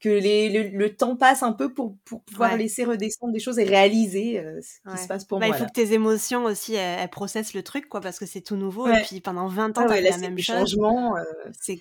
que 0.00 0.08
les 0.08 0.50
le 0.50 0.76
le 0.78 0.96
temps 0.96 1.16
passe 1.16 1.42
un 1.42 1.52
peu 1.52 1.72
pour 1.74 1.98
pour 2.04 2.24
pouvoir 2.24 2.54
ouais, 2.54 2.56
laisser 2.56 2.84
redescendre 2.84 3.32
des 3.32 3.40
choses 3.40 3.58
et 3.58 3.64
réaliser, 3.64 4.42
ce 4.62 4.80
qui 4.88 4.98
se 4.98 5.06
passe 5.06 5.24
pour 5.24 5.40
Bah, 5.40 5.48
il 5.48 5.54
moi 5.54 5.56
faut 5.56 5.66
là. 5.66 5.66
que 5.66 5.72
tes 5.72 5.92
émotions 5.92 6.44
aussi, 6.44 6.74
elles 6.74 7.00
elles 7.00 7.10
processent 7.10 7.54
le 7.54 7.62
truc 7.64 7.88
quoi, 7.88 8.00
parce 8.00 8.18
que 8.18 8.26
c'est 8.26 8.40
tout 8.42 8.56
nouveau 8.56 8.88
et 8.88 8.98
puis 8.98 9.20
pendant 9.20 9.48
20 9.48 9.76
ans, 9.78 9.84
Ouais, 9.84 9.86
tu 9.86 9.92
as 9.92 9.96
ouais, 9.96 10.00
fait 10.00 10.08
là, 10.08 10.10
la 10.10 10.18
même 10.18 10.38
chose. 10.38 10.76
changement, 10.76 11.14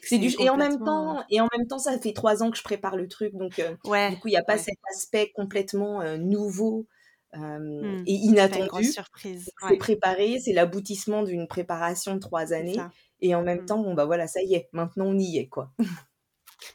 C'est 0.04 0.20
du 0.20 0.30
c'est 0.30 0.32
ch 0.32 0.40
et 0.42 0.50
en 0.50 0.58
même 0.58 0.82
complètement, 0.82 0.84
temps 0.84 1.24
et 1.30 1.42
en 1.42 1.48
même 1.58 1.68
temps, 1.68 1.80
ça 1.80 2.00
fait 2.00 2.14
3 2.14 2.44
ans 2.44 2.52
que 2.52 2.58
je 2.58 2.64
prépare 2.64 2.98
le 2.98 3.08
truc, 3.08 3.36
donc 3.36 3.62
du 4.08 4.18
coup, 4.20 4.30
il 4.30 4.34
y 4.34 4.38
a 4.38 4.44
pas 4.44 4.58
cet 4.58 4.76
aspect 4.92 5.32
complètement, 5.36 6.04
nouveau, 6.18 6.88
Mmh. 7.36 8.04
et 8.06 8.14
inattendu. 8.14 8.84
surprise. 8.84 9.50
C'est 9.68 9.78
préparé, 9.78 10.40
c'est 10.40 10.54
l'aboutissement 10.54 11.24
d'une 11.24 11.48
préparation 11.48 12.14
de 12.16 12.20
3 12.20 12.48
c'est 12.48 12.54
années 12.56 12.78
et 13.22 13.36
en 13.36 13.42
même 13.44 13.62
Mmh. 13.62 13.66
temps, 13.66 13.80
bon, 13.80 13.94
bah, 13.94 14.06
voilà, 14.06 14.28
ça 14.28 14.42
y 14.44 14.54
est, 14.56 14.70
maintenant 14.72 15.06
on 15.06 15.18
y 15.18 15.38
est, 15.38 15.48
quoi. 15.48 15.72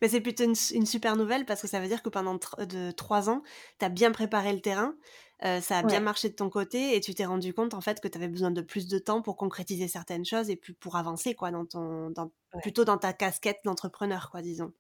Mais 0.03 0.09
c'est 0.09 0.21
plutôt 0.21 0.45
une 0.45 0.87
super 0.87 1.17
nouvelle 1.17 1.47
parce 1.47 1.63
que 1.63 1.69
ça 1.69 1.81
veut 1.81 1.89
dire 1.89 2.03
que 2.03 2.09
pendant 2.11 2.35
de 2.35 2.91
3 2.91 3.31
ans, 3.31 3.43
tu 3.79 3.85
as 3.85 3.89
bien 3.89 4.13
préparé 4.13 4.53
le 4.53 4.61
terrain, 4.61 4.95
ça 5.41 5.79
a 5.79 5.83
bien 5.83 6.01
marché 6.01 6.29
de 6.29 6.35
ton 6.35 6.51
côté 6.51 6.97
et 6.97 7.01
tu 7.01 7.15
t'es 7.15 7.25
rendu 7.25 7.55
compte, 7.55 7.73
en 7.75 7.81
fait, 7.81 8.01
que 8.01 8.09
tu 8.09 8.19
avais 8.19 8.29
besoin 8.29 8.51
de 8.51 8.61
plus 8.61 8.87
de 8.89 8.99
temps 8.99 9.23
pour 9.23 9.37
concrétiser 9.37 9.89
certaines 9.89 10.25
choses 10.25 10.51
et 10.51 10.57
puis 10.57 10.75
pour 10.75 10.97
avancer, 10.97 11.35
quoi, 11.35 11.51
dans 11.51 11.65
ton 11.65 12.11
dans 12.11 12.33
ouais. 12.55 12.61
plutôt 12.63 12.85
dans 12.85 12.99
ta 12.99 13.13
casquette 13.13 13.59
d'entrepreneur, 13.65 14.31
quoi, 14.31 14.43
disons. 14.43 14.73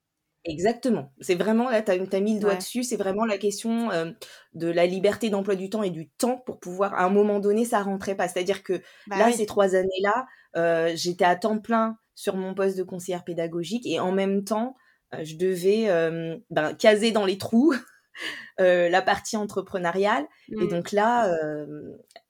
Exactement. 0.44 1.12
C'est 1.20 1.34
vraiment 1.34 1.68
là, 1.68 1.82
tu 1.82 1.90
as 1.90 2.20
mis 2.20 2.34
le 2.34 2.40
doigt 2.40 2.54
Ouais. 2.54 2.56
dessus, 2.56 2.82
c'est 2.84 2.96
vraiment 2.96 3.24
la 3.26 3.38
question, 3.38 3.90
hem, 3.92 4.14
de 4.54 4.68
la 4.68 4.86
liberté 4.86 5.30
d'emploi 5.30 5.56
du 5.56 5.68
temps 5.68 5.82
et 5.82 5.90
du 5.90 6.08
temps 6.10 6.38
pour 6.38 6.60
pouvoir 6.60 6.94
à 6.94 7.04
un 7.04 7.10
moment 7.10 7.40
donné, 7.40 7.64
ça 7.64 7.82
rentrait 7.82 8.14
pas. 8.14 8.28
C'est-à-dire 8.28 8.62
que 8.62 8.80
Bah, 9.06 9.22
là, 9.24 9.32
oui. 9.32 9.32
ces 9.32 9.46
3 9.46 9.74
années-là, 9.74 10.26
heu, 10.56 10.96
j'étais 10.96 11.24
à 11.24 11.36
temps 11.36 11.58
plein 11.58 11.98
sur 12.14 12.36
mon 12.36 12.54
poste 12.54 12.78
de 12.78 12.82
conseillère 12.84 13.24
pédagogique 13.24 13.84
et 13.86 13.98
en 14.00 14.12
même 14.12 14.44
temps, 14.44 14.76
heu, 15.14 15.24
je 15.24 15.36
devais, 15.36 15.86
ben, 16.50 16.74
caser 16.74 17.10
dans 17.10 17.26
les 17.26 17.36
trous, 17.38 17.74
la 18.58 19.02
partie 19.02 19.36
entrepreneuriale 19.38 20.26
et 20.58 20.66
Mmh. 20.66 20.68
donc 20.68 20.92
là, 20.92 21.36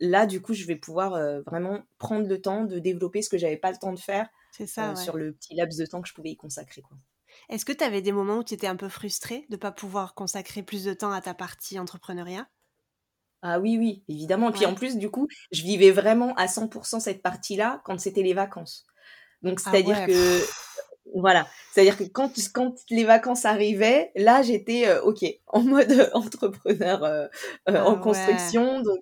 là, 0.00 0.26
du 0.26 0.42
coup, 0.42 0.54
je 0.54 0.66
vais 0.66 0.76
pouvoir, 0.76 1.12
vraiment 1.46 1.82
prendre 1.98 2.28
le 2.28 2.40
temps 2.42 2.64
de 2.64 2.78
développer 2.80 3.22
ce 3.22 3.30
que 3.30 3.38
j'avais 3.38 3.58
pas 3.58 3.72
le 3.72 3.78
temps 3.78 3.92
de 3.94 4.00
faire, 4.00 4.28
ça, 4.66 4.94
ouais. 4.94 4.94
sur 4.96 5.16
le 5.18 5.32
petit 5.34 5.54
laps 5.56 5.78
de 5.78 5.86
temps 5.86 6.02
que 6.02 6.08
je 6.08 6.14
pouvais 6.14 6.30
y 6.30 6.36
consacrer, 6.38 6.82
quoi. 6.82 6.98
Est-ce 7.50 7.66
que 7.66 7.72
tu 7.72 7.84
avais 7.84 8.00
des 8.00 8.12
moments 8.12 8.38
où 8.38 8.44
tu 8.44 8.54
étais 8.54 8.66
un 8.66 8.76
peu 8.76 8.88
frustrée 8.88 9.44
de 9.50 9.56
pas 9.56 9.70
pouvoir 9.70 10.14
consacrer 10.14 10.62
plus 10.62 10.84
de 10.84 10.94
temps 10.94 11.12
à 11.12 11.20
ta 11.20 11.34
partie 11.34 11.78
entrepreneuriat? 11.78 12.48
Ah 13.42 13.60
oui, 13.60 13.78
oui, 13.78 14.02
évidemment 14.08 14.48
et 14.50 14.52
puis 14.52 14.66
en 14.66 14.74
plus 14.74 14.96
du 14.96 15.10
coup, 15.10 15.28
je 15.52 15.62
vivais 15.62 15.92
vraiment 15.92 16.34
à 16.34 16.48
100% 16.48 16.98
cette 16.98 17.22
partie-là 17.22 17.80
quand 17.84 17.98
c'était 18.00 18.22
les 18.24 18.34
vacances. 18.34 18.84
Donc 19.42 19.60
Ah 19.64 19.70
c'est-à-dire 19.70 20.02
ouais. 20.02 20.06
que 20.06 20.40
Voilà, 21.14 21.46
c'est-à-dire 21.72 21.96
que 21.96 22.04
quand, 22.04 22.32
quand 22.52 22.74
les 22.90 23.04
vacances 23.04 23.44
arrivaient, 23.44 24.10
là 24.14 24.42
j'étais 24.42 24.86
euh, 24.86 25.00
ok 25.02 25.24
en 25.46 25.62
mode 25.62 26.10
entrepreneur 26.12 27.02
euh, 27.02 27.26
euh, 27.68 27.80
en 27.80 27.94
Ah 27.94 28.00
construction, 28.00 28.82
donc 28.82 29.00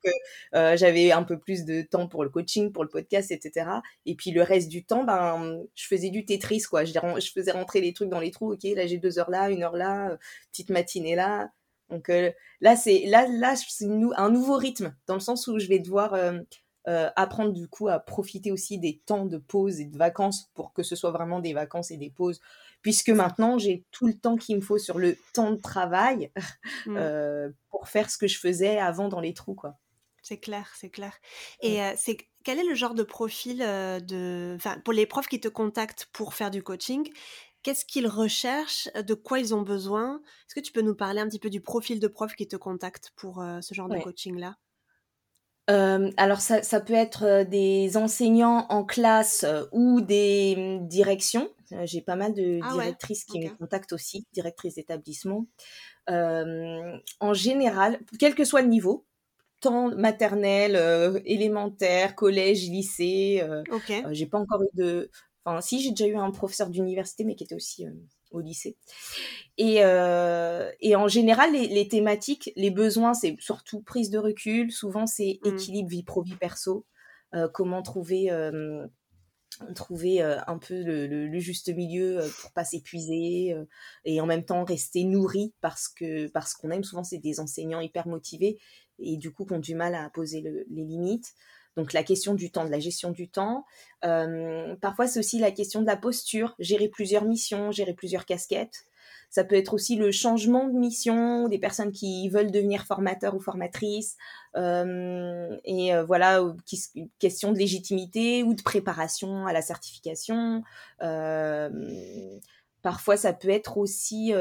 j'avais 0.53 1.13
un 1.13 1.23
peu 1.23 1.39
plus 1.39 1.65
de 1.65 1.83
temps 1.83 2.07
pour 2.07 2.25
le 2.25 2.31
coaching, 2.31 2.73
pour 2.73 2.85
le 2.85 2.91
podcast, 2.91 3.31
etc. 3.31 3.67
Et 4.05 4.15
puis 4.15 4.31
le 4.31 4.43
reste 4.43 4.69
du 4.69 4.85
temps, 4.85 5.05
ben 5.05 5.63
je 5.75 5.87
faisais 5.87 6.11
du 6.11 6.25
Tetris 6.25 6.63
quoi, 6.63 6.85
je, 6.85 6.93
je 6.93 7.33
faisais 7.33 7.53
rentrer 7.53 7.81
les 7.81 7.93
trucs 7.93 8.09
dans 8.09 8.21
les 8.21 8.31
trous. 8.31 8.53
Ok, 8.53 8.63
là 8.65 8.87
j'ai 8.87 8.99
deux 8.99 9.19
heures 9.19 9.31
là, 9.31 9.51
une 9.51 9.63
heure 9.63 9.77
là, 9.77 10.17
petite 10.53 10.71
matinée 10.71 11.17
là. 11.17 11.49
Donc 11.91 12.11
là 12.61 12.77
c'est 12.77 13.05
là 13.07 13.27
là 13.29 13.55
c'est 13.57 13.87
un 14.17 14.31
nouveau 14.31 14.57
rythme 14.57 14.95
dans 15.07 15.15
le 15.15 15.21
sens 15.21 15.47
où 15.47 15.59
je 15.59 15.69
vais 15.69 15.79
devoir 15.79 16.15
euh, 16.89 17.11
apprendre 17.17 17.53
du 17.53 17.67
coup 17.67 17.89
à 17.89 17.99
profiter 17.99 18.53
aussi 18.53 18.79
des 18.79 19.03
temps 19.07 19.25
de 19.25 19.39
pause 19.39 19.81
et 19.81 19.87
de 19.87 19.99
vacances 19.99 20.51
pour 20.55 20.73
que 20.73 20.85
ce 20.85 20.95
soit 20.95 21.11
vraiment 21.11 21.41
des 21.41 21.53
vacances 21.53 21.91
et 21.91 21.97
des 21.97 22.11
pauses, 22.11 22.41
puisque 22.81 23.09
maintenant 23.09 23.59
j'ai 23.59 23.85
tout 23.91 24.07
le 24.07 24.15
temps 24.15 24.37
qu'il 24.37 24.55
me 24.55 24.61
faut 24.61 24.79
sur 24.79 24.97
le 24.97 25.17
temps 25.33 25.51
de 25.51 25.61
travail 25.61 26.31
mmh. 26.87 26.97
euh, 26.97 27.51
pour 27.71 27.89
faire 27.89 28.09
ce 28.09 28.17
que 28.17 28.29
je 28.29 28.39
faisais 28.39 28.79
avant 28.79 29.09
dans 29.09 29.19
les 29.19 29.35
trous 29.35 29.57
quoi. 29.57 29.75
C'est 30.23 30.39
clair, 30.39 30.73
c'est 30.77 30.91
clair. 30.91 31.13
Et 31.61 31.83
euh, 31.83 31.93
c'est 31.97 32.19
quel 32.45 32.61
est 32.61 32.69
le 32.69 32.77
genre 32.77 32.95
de 32.95 33.03
profil 33.03 33.59
de, 33.59 34.57
pour 34.85 34.93
les 34.93 35.07
profs 35.07 35.27
qui 35.27 35.41
te 35.41 35.49
contactent 35.49 36.09
pour 36.13 36.35
faire 36.35 36.53
du 36.53 36.63
coaching, 36.63 37.13
qu'est-ce 37.65 37.85
qu'ils 37.85 38.07
recherchent, 38.07 38.89
de 38.95 39.15
quoi 39.15 39.41
ils 39.41 39.57
ont 39.57 39.63
besoin? 39.63 40.21
Est-ce 40.49 40.55
que 40.55 40.61
tu 40.61 40.71
peux 40.71 40.83
nous 40.83 40.95
parler 40.95 41.21
un 41.21 41.29
petit 41.29 41.41
peu 41.41 41.51
du 41.51 41.61
profil 41.61 41.99
de 41.99 42.07
prof 42.07 42.33
qui 42.37 42.47
te 42.47 42.55
contacte 42.55 43.13
pour 43.17 43.45
ce 43.61 43.75
genre 43.75 43.89
de 43.89 43.99
coaching-là? 43.99 44.57
Euh, 45.69 46.11
alors 46.17 46.41
ça, 46.41 46.63
ça, 46.63 46.81
peut 46.81 46.95
être 46.95 47.25
euh, 47.25 47.45
des 47.45 47.97
enseignants 47.97 48.67
en 48.69 48.85
classe 48.85 49.45
euh, 49.45 49.65
ou 49.73 50.01
des 50.01 50.55
mmh, 50.57 50.89
directions. 50.89 51.49
J'ai 51.83 52.01
pas 52.01 52.15
mal 52.15 52.33
de 52.33 52.61
ah 52.63 52.73
directrices 52.73 53.25
qui 53.25 53.41
me 53.41 53.49
contactent 53.49 53.93
aussi, 53.93 54.25
directrices 54.33 54.77
d'établissement. 54.77 55.47
en 56.09 57.35
général, 57.35 57.99
quel 58.21 58.37
que 58.37 58.45
soit 58.45 58.63
le 58.63 58.69
niveau, 58.69 59.05
tant 59.59 59.91
maternelle, 59.97 61.21
élémentaire, 61.25 62.15
collège, 62.15 62.69
lycée. 62.69 63.43
j'ai 64.13 64.27
pas 64.27 64.39
encore 64.39 64.63
eu 64.63 64.69
de. 64.75 65.11
Enfin, 65.45 65.61
si 65.61 65.81
j'ai 65.81 65.91
déjà 65.91 66.07
eu 66.07 66.17
un 66.17 66.31
professeur 66.31 66.71
d'université, 66.71 67.25
mais 67.25 67.35
qui 67.35 67.43
était 67.43 67.57
aussi 67.57 67.85
au 68.31 68.41
lycée. 68.41 68.77
Et, 69.59 69.79
euh, 69.81 70.71
et 70.81 70.97
en 70.97 71.09
général, 71.09 71.53
les, 71.53 71.89
thématiques, 71.89 72.53
les 72.57 72.71
besoins, 72.71 73.15
c'est 73.15 73.37
surtout 73.39 73.81
prise 73.81 74.11
de 74.11 74.19
recul. 74.19 74.71
Souvent, 74.71 75.07
c'est 75.07 75.41
mmh. 75.43 75.49
équilibre 75.49 75.89
vie 75.89 76.03
pro, 76.03 76.23
vie 76.23 76.37
perso. 76.37 76.87
Euh, 77.35 77.49
comment 77.53 77.83
trouver, 77.83 78.31
euh, 78.31 78.87
trouver 79.75 80.23
un 80.23 80.59
peu 80.59 80.83
le, 80.83 81.39
juste 81.39 81.75
milieu 81.75 82.21
pour 82.41 82.53
pas 82.53 82.65
s'épuiser 82.65 83.55
et 84.05 84.21
en 84.21 84.27
même 84.27 84.45
temps 84.45 84.65
rester 84.65 85.05
nourri 85.05 85.55
parce 85.61 85.89
que 85.89 86.29
parce 86.29 86.55
qu'on 86.55 86.71
aime. 86.71 86.85
Souvent, 86.85 87.05
c'est 87.05 87.19
des 87.19 87.41
enseignants 87.41 87.81
hyper 87.81 88.07
motivés 88.07 88.59
et 88.99 89.17
du 89.17 89.33
coup, 89.33 89.45
qui 89.45 89.55
ont 89.55 89.59
du 89.59 89.75
mal 89.75 89.95
à 89.95 90.11
poser 90.11 90.43
les 90.43 90.85
limites. 90.85 91.35
Donc 91.77 91.93
la 91.93 92.03
question 92.03 92.35
du 92.35 92.51
temps, 92.51 92.65
de 92.65 92.71
la 92.71 92.81
gestion 92.81 93.11
du 93.11 93.29
temps. 93.29 93.65
parfois, 94.01 95.07
c'est 95.07 95.19
aussi 95.19 95.39
la 95.39 95.51
question 95.51 95.81
de 95.83 95.87
la 95.87 95.97
posture, 95.97 96.55
gérer 96.59 96.89
plusieurs 96.89 97.25
missions, 97.25 97.71
gérer 97.71 97.95
plusieurs 97.95 98.25
casquettes. 98.25 98.85
Ça 99.29 99.45
peut 99.45 99.57
être 99.57 99.75
aussi 99.75 99.97
le 99.97 100.13
changement 100.13 100.69
de 100.69 100.79
mission, 100.79 101.49
des 101.49 101.59
personnes 101.59 101.93
qui 101.93 102.29
veulent 102.29 102.51
devenir 102.51 102.87
formateurs 102.87 103.35
ou 103.35 103.41
formatrices. 103.41 104.17
et 104.55 105.91
voilà, 106.07 106.43
question 107.19 107.53
de 107.53 107.59
légitimité 107.59 108.43
ou 108.43 108.55
de 108.55 108.63
préparation 108.63 109.47
à 109.47 109.53
la 109.53 109.63
certification. 109.63 110.63
parfois, 112.83 113.17
ça 113.17 113.33
peut 113.33 113.51
être 113.51 113.77
aussi 113.77 114.33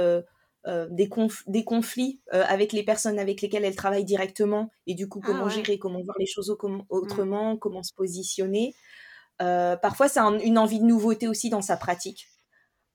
euh, 0.67 0.87
des, 0.89 1.09
des, 1.47 1.63
conflits 1.63 2.21
euh, 2.33 2.43
avec 2.47 2.73
les 2.73 2.81
personnes 2.81 3.19
avec 3.19 3.41
lesquelles 3.41 3.65
elle 3.65 3.75
travaille 3.75 4.03
directement 4.03 4.71
et 4.87 4.95
du 4.95 5.07
coup 5.07 5.21
ah 5.23 5.27
comment 5.27 5.47
gérer, 5.47 5.77
comment 5.77 6.01
voir 6.01 6.17
les 6.17 6.25
choses 6.25 6.49
mmh. 6.49 6.81
autrement, 6.89 7.55
comment 7.55 7.83
se 7.83 7.93
positionner. 7.93 8.73
Euh, 9.41 9.75
parfois 9.75 10.07
c'est 10.07 10.19
une 10.19 10.57
envie 10.57 10.79
de 10.79 10.85
nouveauté 10.85 11.27
aussi 11.27 11.49
dans 11.49 11.61
sa 11.61 11.77
pratique. 11.77 12.29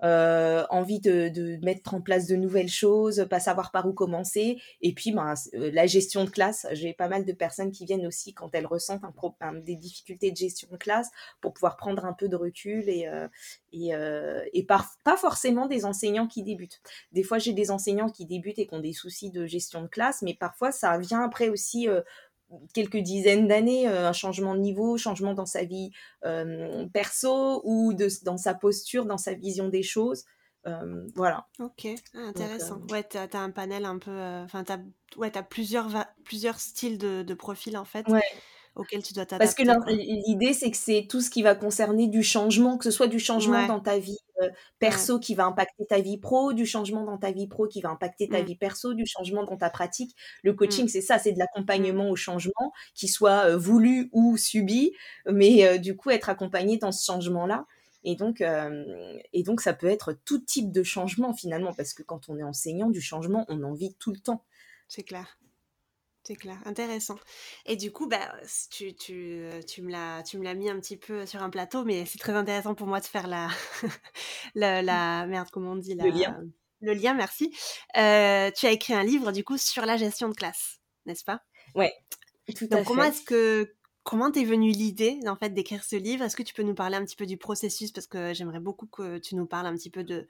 Euh, 0.02 0.64
envie 0.71 1.00
de, 1.00 1.28
de, 1.28 1.59
mettre 1.62 1.92
en 1.92 2.00
place 2.00 2.26
de 2.26 2.35
nouvelles 2.35 2.71
choses, 2.71 3.26
pas 3.28 3.40
savoir 3.40 3.71
par 3.71 3.87
où 3.87 3.92
commencer. 3.92 4.59
Et 4.80 4.95
puis, 4.95 5.12
ben, 5.12 5.35
euh, 5.54 5.71
la 5.75 5.87
gestion 5.87 6.25
de 6.25 6.30
classe. 6.30 6.66
J'ai 6.73 6.95
pas 6.95 7.09
mal 7.09 7.26
de 7.26 7.33
personnes 7.33 7.71
qui 7.71 7.85
viennent 7.85 8.07
aussi 8.07 8.33
quand 8.33 8.49
elles 8.54 8.66
ressentent 8.66 9.02
un 9.40 9.52
des 9.52 9.76
difficultés 9.76 10.30
de 10.30 10.37
gestion 10.37 10.69
de 10.71 10.76
classe 10.78 11.09
pour 11.42 11.52
pouvoir 11.52 11.76
prendre 11.76 12.04
un 12.07 12.14
peu 12.14 12.28
de 12.28 12.37
recul 12.37 12.88
et, 12.88 13.09
euh, 13.09 13.28
et, 13.73 13.90
et 14.52 14.64
pas 14.64 15.16
forcément 15.16 15.66
des 15.66 15.85
enseignants 15.85 16.26
qui 16.26 16.42
débutent. 16.42 16.80
Des 17.12 17.23
fois, 17.23 17.38
j'ai 17.38 17.52
des 17.52 17.71
enseignants 17.71 18.09
qui 18.09 18.25
débutent 18.25 18.59
et 18.59 18.66
qui 18.66 18.75
ont 18.75 18.80
des 18.80 18.92
soucis 18.92 19.30
de 19.30 19.47
gestion 19.47 19.83
de 19.83 19.88
classe, 19.88 20.23
mais 20.23 20.35
parfois, 20.35 20.73
ça 20.73 20.97
vient 20.99 21.23
après 21.23 21.49
aussi 21.49 21.88
quelques 22.75 22.99
dizaines 22.99 23.49
d'années, 23.49 23.88
euh, 23.88 24.09
un 24.09 24.12
changement 24.12 24.54
de 24.54 24.61
niveau, 24.61 24.97
changement 24.97 25.35
dans 25.35 25.47
sa 25.47 25.64
vie 25.64 25.90
euh, 26.25 26.87
perso 26.92 27.61
ou 27.64 27.92
de, 27.92 28.09
dans 28.25 28.37
sa 28.37 28.54
posture, 28.54 29.07
dans 29.07 29.19
sa 29.19 29.35
vision 29.35 29.69
des 29.69 29.83
choses. 29.83 30.25
Euh, 30.66 31.07
voilà. 31.14 31.49
Ok, 31.59 31.87
ah, 32.14 32.19
intéressant. 32.19 32.83
ouais, 32.90 33.07
tu 33.09 33.16
as, 33.16 33.28
un 33.35 33.50
panel 33.50 33.85
un 33.85 33.99
peu. 33.99 34.19
Enfin, 34.45 34.64
tu 34.64 34.73
as, 34.73 34.80
ouais, 35.16 35.37
as 35.37 35.42
plusieurs, 35.42 36.07
plusieurs 36.25 36.61
styles 36.61 36.99
de, 36.99 37.23
de 37.23 37.35
profils 37.35 37.78
en 37.78 37.85
fait. 37.85 38.07
Ouais 38.09 38.23
auquel 38.76 39.02
tu 39.02 39.14
dois 39.14 39.26
t'adapter. 39.26 39.64
Parce 39.64 39.84
que 39.84 39.92
l'idée, 40.28 40.52
c'est 40.52 40.70
que 40.70 40.76
c'est 40.76 41.06
tout 41.08 41.20
ce 41.20 41.30
qui 41.30 41.42
va 41.42 41.54
concerner 41.54 42.08
du 42.08 42.22
changement, 42.22 42.78
que 42.78 42.84
ce 42.84 42.90
soit 42.90 43.08
du 43.08 43.18
changement 43.18 43.66
dans 43.66 43.80
ta 43.80 43.98
vie 43.98 44.18
euh, 44.40 44.48
perso 44.78 45.18
qui 45.18 45.34
va 45.34 45.44
impacter 45.44 45.84
ta 45.86 46.00
vie 46.00 46.18
pro, 46.18 46.52
du 46.52 46.66
changement 46.66 47.04
dans 47.04 47.18
ta 47.18 47.32
vie 47.32 47.46
pro 47.46 47.66
qui 47.66 47.80
va 47.80 47.90
impacter 47.90 48.28
ta 48.28 48.40
mmh. 48.40 48.46
vie 48.46 48.56
perso, 48.56 48.94
du 48.94 49.04
changement 49.06 49.44
dans 49.44 49.56
ta 49.56 49.70
pratique. 49.70 50.14
Le 50.42 50.54
coaching, 50.54 50.86
mmh. 50.86 50.88
c'est 50.88 51.00
ça, 51.00 51.18
c'est 51.18 51.32
de 51.32 51.38
l'accompagnement 51.38 52.06
mmh. 52.06 52.10
au 52.10 52.16
changement, 52.16 52.72
qui 52.94 53.08
soit 53.08 53.46
euh, 53.46 53.56
voulu 53.56 54.08
ou 54.12 54.36
subi, 54.36 54.92
mais 55.26 55.66
euh, 55.66 55.78
du 55.78 55.96
coup, 55.96 56.10
être 56.10 56.28
accompagné 56.28 56.78
dans 56.78 56.92
ce 56.92 57.04
changement-là. 57.04 57.66
Et 58.02 58.16
donc, 58.16 58.42
et 59.34 59.42
donc, 59.42 59.60
ça 59.60 59.74
peut 59.74 59.86
être 59.86 60.16
tout 60.24 60.38
type 60.38 60.72
de 60.72 60.82
changement 60.82 61.34
finalement, 61.34 61.74
parce 61.74 61.92
que 61.92 62.02
quand 62.02 62.30
on 62.30 62.38
est 62.38 62.42
enseignant, 62.42 62.88
du 62.88 63.02
changement, 63.02 63.44
on 63.48 63.62
en 63.62 63.74
vit 63.74 63.94
tout 63.98 64.10
le 64.10 64.18
temps. 64.18 64.42
C'est 64.88 65.02
clair. 65.02 65.39
C'est 66.30 66.37
clair, 66.37 66.58
intéressant. 66.64 67.18
Et 67.66 67.75
du 67.75 67.90
coup, 67.90 68.06
bah, 68.06 68.32
tu, 68.70 68.94
tu, 68.94 69.42
tu 69.66 69.82
me 69.82 69.90
l'as 69.90 70.54
mis 70.54 70.70
un 70.70 70.78
petit 70.78 70.96
peu 70.96 71.26
sur 71.26 71.42
un 71.42 71.50
plateau, 71.50 71.84
mais 71.84 72.06
c'est 72.06 72.18
très 72.18 72.34
intéressant 72.34 72.76
pour 72.76 72.87
moi 72.87 73.00
de 73.00 73.04
faire 73.04 73.26
la, 73.26 73.49
la, 74.54 74.80
la, 74.80 75.26
merde, 75.26 75.49
comment 75.50 75.72
on 75.72 75.76
dit 75.76 75.96
Le 75.96 76.08
lien. 76.08 76.40
Le 76.82 76.94
lien, 76.94 77.14
merci. 77.14 77.52
Euh, 77.96 78.52
tu 78.52 78.66
as 78.66 78.70
écrit 78.70 78.94
un 78.94 79.02
livre, 79.02 79.32
du 79.32 79.42
coup, 79.42 79.58
sur 79.58 79.84
la 79.84 79.96
gestion 79.96 80.28
de 80.28 80.34
classe, 80.34 80.78
n'est-ce 81.04 81.25
pas? 81.25 81.42
Ouais, 81.75 81.92
tout 82.56 82.68
Donc, 82.68 82.84
comment 82.84 83.02
est-ce 83.02 83.22
que 83.22 83.75
comment 84.04 84.30
t'es 84.30 84.44
venue 84.44 84.70
l'idée 84.70 85.18
en 85.26 85.34
fait 85.34 85.50
d'écrire 85.50 85.82
ce 85.82 85.96
livre? 85.96 86.25
Est-ce 86.25 86.37
que 86.37 86.44
tu 86.44 86.54
peux 86.54 86.62
nous 86.62 86.76
parler 86.76 86.94
un 86.94 87.04
petit 87.04 87.16
peu 87.16 87.26
du 87.26 87.38
processus? 87.38 87.90
Parce 87.90 88.06
que 88.06 88.34
j'aimerais 88.34 88.60
beaucoup 88.60 88.87
que 88.87 89.18
tu 89.18 89.34
nous 89.34 89.46
parles 89.46 89.66
un 89.66 89.75
petit 89.75 89.90
peu 89.90 90.04
de 90.04 90.28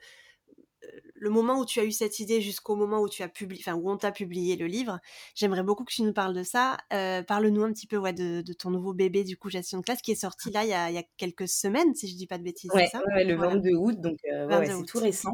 le 1.15 1.29
moment 1.29 1.59
où 1.59 1.65
tu 1.65 1.79
as 1.79 1.83
eu 1.83 1.91
cette 1.91 2.19
idée 2.19 2.41
jusqu'au 2.41 2.75
moment 2.75 2.99
où 2.99 3.07
tu 3.07 3.21
as 3.21 3.27
publié, 3.27 3.61
enfin 3.63 3.77
où 3.77 3.89
on 3.89 3.97
t'a 3.97 4.11
publié 4.11 4.55
le 4.55 4.65
livre, 4.65 4.99
j'aimerais 5.35 5.63
beaucoup 5.63 5.83
que 5.83 5.93
tu 5.93 6.01
nous 6.01 6.13
parles 6.13 6.33
de 6.33 6.43
ça. 6.43 6.77
Euh, 6.93 7.21
parle-nous 7.21 7.63
un 7.63 7.71
petit 7.71 7.87
peu 7.87 7.97
ouais, 7.97 8.13
de, 8.13 8.41
ton 8.53 8.71
nouveau 8.71 8.93
bébé 8.93 9.23
du 9.23 9.37
coup 9.37 9.49
gestion 9.49 9.77
de 9.77 9.83
classe 9.83 10.01
qui 10.01 10.11
est 10.11 10.15
sorti 10.15 10.49
là 10.49 10.63
il 10.63 10.69
y 10.69 10.97
a, 10.97 11.03
quelques 11.17 11.47
semaines 11.47 11.93
si 11.93 12.07
je 12.07 12.15
dis 12.15 12.27
pas 12.27 12.39
de 12.39 12.43
bêtises. 12.43 12.71
Ouais, 12.73 12.87
ça? 12.87 13.01
le 13.05 13.35
22 13.35 13.75
août 13.75 14.01
donc 14.01 14.17
euh, 14.31 14.63
c'est 14.65 14.85
tout 14.85 14.99
récent. 14.99 15.33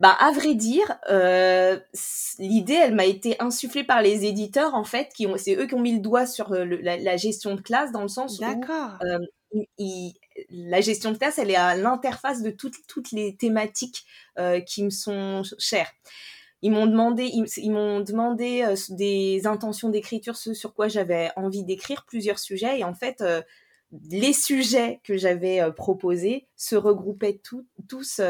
Bah 0.00 0.16
à 0.18 0.32
vrai 0.32 0.54
dire, 0.54 0.98
euh, 1.08 1.78
l'idée 2.40 2.74
elle 2.74 2.94
m'a 2.94 3.04
été 3.04 3.36
insufflée 3.40 3.84
par 3.84 4.02
les 4.02 4.24
éditeurs 4.24 4.74
en 4.74 4.82
fait, 4.82 5.10
qui 5.14 5.28
ont, 5.28 5.36
c'est 5.36 5.54
eux 5.54 5.66
qui 5.66 5.74
ont 5.74 5.80
mis 5.80 5.92
le 5.92 6.00
doigt 6.00 6.26
sur 6.26 6.52
la, 6.52 7.16
gestion 7.16 7.54
de 7.54 7.60
classe 7.60 7.92
dans 7.92 8.02
le 8.02 8.08
sens 8.08 8.40
où 8.40 8.44
la 10.50 10.80
gestion 10.80 11.12
de 11.12 11.18
classe, 11.18 11.38
elle 11.38 11.50
est 11.50 11.56
à 11.56 11.76
l'interface 11.76 12.42
de 12.42 12.50
toutes, 12.50 12.86
toutes 12.86 13.12
les 13.12 13.36
thématiques 13.36 14.04
euh, 14.38 14.60
qui 14.60 14.82
me 14.82 14.90
sont 14.90 15.42
chères. 15.58 15.90
Ils 16.62 16.72
m'ont 16.72 16.86
demandé, 16.86 17.30
ils, 17.32 17.70
m'ont 17.70 18.00
demandé 18.00 18.62
euh, 18.62 18.74
des 18.90 19.46
intentions 19.46 19.90
d'écriture, 19.90 20.36
ce 20.36 20.54
sur 20.54 20.74
quoi 20.74 20.88
j'avais 20.88 21.30
envie 21.36 21.64
d'écrire, 21.64 22.04
plusieurs 22.06 22.38
sujets. 22.38 22.80
Et 22.80 22.84
en 22.84 22.94
fait, 22.94 23.20
euh, 23.20 23.42
les 24.10 24.32
sujets 24.32 25.00
que 25.04 25.16
j'avais 25.16 25.60
proposés 25.72 26.48
se 26.56 26.74
regroupaient 26.74 27.40
tous 27.88 28.20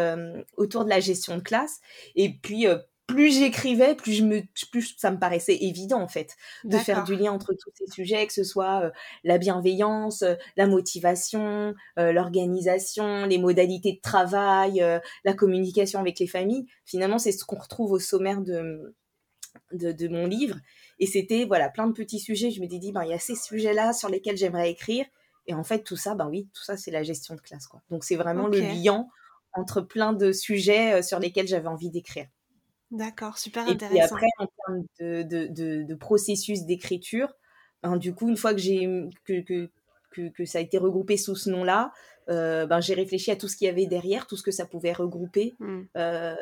autour 0.57 0.85
de 0.85 0.90
la 0.90 1.00
gestion 1.00 1.37
de 1.37 1.43
classe. 1.43 1.81
Et 2.16 2.35
puis, 2.35 2.66
plus 3.06 3.38
j'écrivais, 3.38 3.94
plus, 3.94 4.12
je 4.12 4.25
me, 4.25 4.42
plus 4.70 4.94
ça 4.96 5.11
me 5.11 5.18
paraissait 5.18 5.56
évident 5.61 6.00
en 6.00 6.08
fait 6.08 6.37
de 6.64 6.76
faire 6.78 7.04
du 7.04 7.16
lien 7.16 7.32
entre 7.32 7.52
tous 7.52 7.70
ces 7.75 7.87
sujets, 7.87 8.26
que 8.26 8.32
ce 8.32 8.44
soit 8.44 8.84
euh, 8.84 8.90
la 9.25 9.38
bienveillance, 9.38 10.23
euh, 10.23 10.34
la 10.56 10.66
motivation, 10.66 11.75
euh, 11.99 12.12
l'organisation, 12.12 13.26
les 13.26 13.38
modalités 13.38 13.92
de 13.92 14.00
travail, 14.00 14.82
la 15.25 15.34
communication 15.34 16.00
avec 16.00 16.18
les 16.18 16.26
familles. 16.26 16.66
Finalement, 16.87 17.18
c'est 17.18 17.32
ce 17.32 17.44
qu'on 17.44 17.58
retrouve 17.58 17.92
au 17.92 17.99
sommaire 17.99 18.40
de, 18.40 18.94
de, 19.73 20.08
mon 20.08 20.26
livre. 20.26 20.56
Et 20.99 21.06
c'était 21.06 21.44
voilà 21.44 21.68
plein 21.68 21.87
de 21.87 21.92
petits 21.92 22.20
sujets. 22.20 22.50
Je 22.50 22.61
m'étais 22.61 22.78
dit, 22.78 22.92
ben, 22.92 23.04
il 23.04 23.11
y 23.11 23.14
a 23.14 23.18
ces 23.18 23.34
sujets-là 23.34 23.92
sur 23.92 24.08
lesquels 24.08 24.37
j'aimerais 24.37 24.70
écrire. 24.70 25.04
Et 25.46 25.54
en 25.54 25.64
fait, 25.64 25.82
tout 25.82 25.96
ça, 25.96 26.14
ben 26.14 26.28
oui, 26.28 26.49
tout 26.54 26.64
ça, 26.64 26.76
c'est 26.76 26.90
la 26.90 27.02
gestion 27.02 27.34
de 27.34 27.40
classe. 27.40 27.66
Quoi. 27.66 27.82
Donc, 27.90 28.02
c'est 28.02 28.16
vraiment 28.16 28.46
le 28.46 28.61
lien 28.61 29.06
entre 29.52 29.82
plein 29.82 30.14
de 30.14 30.32
sujets 30.32 31.02
sur 31.02 31.18
lesquels 31.18 31.46
j'avais 31.46 31.68
envie 31.68 31.90
d'écrire. 31.90 32.26
D'accord, 32.94 33.38
super 33.38 33.66
intéressant. 33.68 33.96
Et 33.96 33.98
puis 33.98 34.00
après, 34.00 34.26
en 34.38 34.46
termes 34.46 34.84
de, 35.00 35.22
de, 35.48 35.82
de, 35.82 35.94
processus 35.96 36.62
d'écriture, 36.62 37.34
ben, 37.82 37.96
du 37.96 38.14
coup, 38.14 38.28
une 38.28 38.36
fois 38.36 38.54
que, 38.54 38.60
j'ai, 38.60 38.88
que, 39.24 39.40
que, 39.40 39.68
que, 40.12 40.28
que, 40.28 40.44
ça 40.44 40.58
a 40.58 40.60
été 40.60 40.78
regroupé 40.78 41.16
sous 41.16 41.34
ce 41.34 41.50
nom-là, 41.50 41.92
euh, 42.30 42.66
ben, 42.66 42.80
j'ai 42.80 42.94
réfléchi 42.94 43.32
à 43.32 43.36
tout 43.36 43.48
ce 43.48 43.56
qu'il 43.56 43.66
y 43.66 43.68
avait 43.68 43.86
derrière, 43.86 44.28
tout 44.28 44.36
ce 44.36 44.44
que 44.44 44.52
ça 44.52 44.64
pouvait 44.64 44.92
regrouper. 44.92 45.54
Mmh. 45.58 45.80
Euh, 45.96 46.36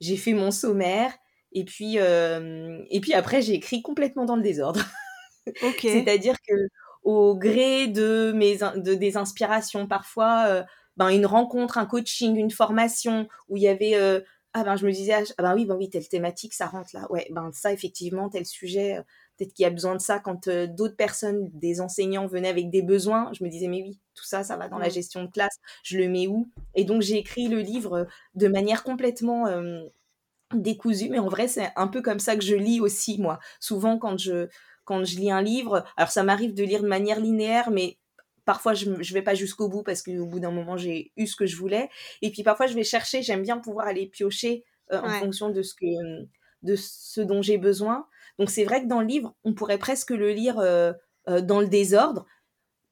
j'ai 0.00 0.16
fait 0.16 0.32
mon 0.32 0.50
sommaire, 0.50 1.12
et 1.52 1.64
puis, 1.64 1.98
euh, 1.98 2.82
et 2.88 3.02
puis 3.02 3.12
après, 3.12 3.42
j'ai 3.42 3.52
écrit 3.52 3.82
complètement 3.82 4.24
dans 4.24 4.36
le 4.36 4.42
désordre. 4.42 4.80
C'est-à-dire 5.82 6.36
que 6.48 6.54
au 7.02 7.36
gré 7.36 7.88
de, 7.88 8.32
mes, 8.34 8.56
de, 8.56 8.94
des 8.94 9.18
inspirations, 9.18 9.86
parfois, 9.86 10.64
ben, 10.96 11.10
une 11.10 11.26
rencontre, 11.26 11.76
un 11.76 11.84
coaching, 11.84 12.36
une 12.36 12.50
formation, 12.50 13.28
où 13.50 13.58
il 13.58 13.64
y 13.64 13.68
avait 13.68 14.24
ah 14.54 14.62
ben 14.62 14.76
je 14.76 14.86
me 14.86 14.92
disais 14.92 15.12
ah 15.12 15.42
ben 15.42 15.54
oui 15.54 15.66
ben 15.66 15.74
oui 15.76 15.90
telle 15.90 16.08
thématique 16.08 16.54
ça 16.54 16.66
rentre 16.66 16.90
là. 16.94 17.10
Ouais 17.10 17.26
ben 17.30 17.50
ça 17.52 17.72
effectivement 17.72 18.28
tel 18.30 18.46
sujet 18.46 18.98
euh, 18.98 19.02
peut-être 19.36 19.52
qu'il 19.52 19.64
y 19.64 19.66
a 19.66 19.70
besoin 19.70 19.96
de 19.96 20.00
ça 20.00 20.20
quand 20.20 20.46
euh, 20.46 20.68
d'autres 20.68 20.96
personnes 20.96 21.50
des 21.52 21.80
enseignants 21.80 22.26
venaient 22.26 22.48
avec 22.48 22.70
des 22.70 22.82
besoins. 22.82 23.30
Je 23.32 23.42
me 23.42 23.48
disais 23.48 23.66
mais 23.66 23.82
oui 23.82 23.98
tout 24.14 24.24
ça 24.24 24.44
ça 24.44 24.56
va 24.56 24.68
dans 24.68 24.78
la 24.78 24.88
gestion 24.88 25.24
de 25.24 25.30
classe. 25.30 25.58
Je 25.82 25.98
le 25.98 26.08
mets 26.08 26.28
où? 26.28 26.48
Et 26.76 26.84
donc 26.84 27.02
j'ai 27.02 27.18
écrit 27.18 27.48
le 27.48 27.58
livre 27.58 27.92
euh, 27.94 28.04
de 28.36 28.46
manière 28.48 28.84
complètement 28.84 29.46
décousue 30.54 31.08
mais 31.10 31.18
en 31.18 31.28
vrai 31.28 31.48
c'est 31.48 31.70
un 31.74 31.88
peu 31.88 32.00
comme 32.00 32.20
ça 32.20 32.36
que 32.36 32.44
je 32.44 32.54
lis 32.54 32.80
aussi 32.80 33.20
moi. 33.20 33.40
Souvent 33.60 33.98
quand 33.98 34.18
je 34.18 34.48
quand 34.84 35.04
je 35.04 35.16
lis 35.16 35.32
un 35.32 35.42
livre 35.42 35.84
alors 35.96 36.10
ça 36.10 36.22
m'arrive 36.22 36.54
de 36.54 36.62
lire 36.62 36.82
de 36.82 36.88
manière 36.88 37.18
linéaire 37.18 37.70
mais 37.70 37.98
parfois 38.44 38.74
je 38.74 38.88
ne 38.88 39.14
vais 39.14 39.22
pas 39.22 39.34
jusqu'au 39.34 39.68
bout 39.68 39.82
parce 39.82 40.02
qu'au 40.02 40.26
bout 40.26 40.40
d'un 40.40 40.50
moment 40.50 40.76
j'ai 40.76 41.12
eu 41.16 41.26
ce 41.26 41.36
que 41.36 41.46
je 41.46 41.56
voulais. 41.56 41.88
Et 42.22 42.30
puis 42.30 42.42
parfois 42.42 42.66
je 42.66 42.74
vais 42.74 42.84
chercher 42.84 43.22
j'aime 43.22 43.42
bien 43.42 43.58
pouvoir 43.58 43.86
aller 43.86 44.06
piocher 44.06 44.64
euh, 44.92 45.00
en 45.00 45.08
fonction 45.10 45.50
de 45.50 45.62
ce 45.62 45.74
que 45.74 46.26
de 46.62 46.76
ce 46.76 47.20
dont 47.20 47.42
j'ai 47.42 47.58
besoin. 47.58 48.06
Donc 48.38 48.50
c'est 48.50 48.64
vrai 48.64 48.82
que 48.82 48.88
dans 48.88 49.00
le 49.00 49.06
livre 49.06 49.34
on 49.44 49.54
pourrait 49.54 49.78
presque 49.78 50.10
le 50.10 50.30
lire 50.30 50.58
euh, 50.58 50.92
euh, 51.28 51.40
dans 51.40 51.60
le 51.60 51.68
désordre. 51.68 52.26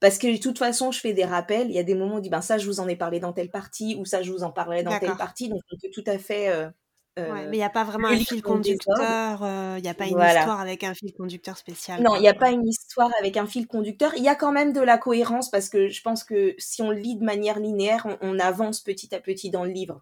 Parce 0.00 0.18
que 0.18 0.26
de 0.26 0.40
toute 0.40 0.58
façon 0.58 0.90
je 0.90 1.00
fais 1.00 1.12
des 1.12 1.24
rappels. 1.24 1.68
Il 1.68 1.74
y 1.74 1.78
a 1.78 1.84
des 1.84 1.94
moments 1.94 2.14
où 2.14 2.18
on 2.18 2.20
dit 2.20 2.30
ben 2.30 2.40
ça 2.40 2.58
je 2.58 2.66
vous 2.66 2.80
en 2.80 2.88
ai 2.88 2.96
parlé 2.96 3.20
dans 3.20 3.32
telle 3.32 3.50
partie 3.50 3.96
ou 3.96 4.04
ça 4.04 4.22
je 4.22 4.32
vous 4.32 4.42
en 4.42 4.50
parlerai 4.50 4.82
dans 4.82 4.98
telle 4.98 5.16
partie. 5.16 5.48
Donc 5.48 5.60
on 5.72 5.76
peut 5.76 5.90
tout 5.92 6.04
à 6.06 6.18
fait 6.18 6.72
mais 7.16 7.44
il 7.44 7.58
n'y 7.58 7.62
a 7.62 7.70
pas 7.70 7.84
vraiment 7.84 8.08
un 8.08 8.18
fil 8.18 8.42
conducteur, 8.42 9.40
il 9.76 9.82
n'y 9.82 9.88
a 9.88 9.94
pas 9.94 10.06
une 10.06 10.18
histoire 10.18 10.60
avec 10.60 10.84
un 10.84 10.94
fil 10.94 11.12
conducteur 11.12 11.56
spécial. 11.58 12.02
Non, 12.02 12.16
il 12.16 12.20
n'y 12.20 12.28
a 12.28 12.34
pas 12.34 12.50
une 12.50 12.66
histoire 12.66 13.10
avec 13.20 13.36
un 13.36 13.46
fil 13.46 13.66
conducteur. 13.66 14.12
Il 14.16 14.22
y 14.22 14.28
a 14.28 14.34
quand 14.34 14.52
même 14.52 14.72
de 14.72 14.80
la 14.80 14.98
cohérence 14.98 15.50
parce 15.50 15.68
que 15.68 15.88
je 15.88 16.02
pense 16.02 16.24
que 16.24 16.54
si 16.58 16.82
on 16.82 16.90
le 16.90 16.98
lit 16.98 17.16
de 17.16 17.24
manière 17.24 17.58
linéaire, 17.58 18.06
on, 18.20 18.38
avance 18.38 18.80
petit 18.80 19.14
à 19.14 19.20
petit 19.20 19.50
dans 19.50 19.64
le 19.64 19.70
livre. 19.70 20.00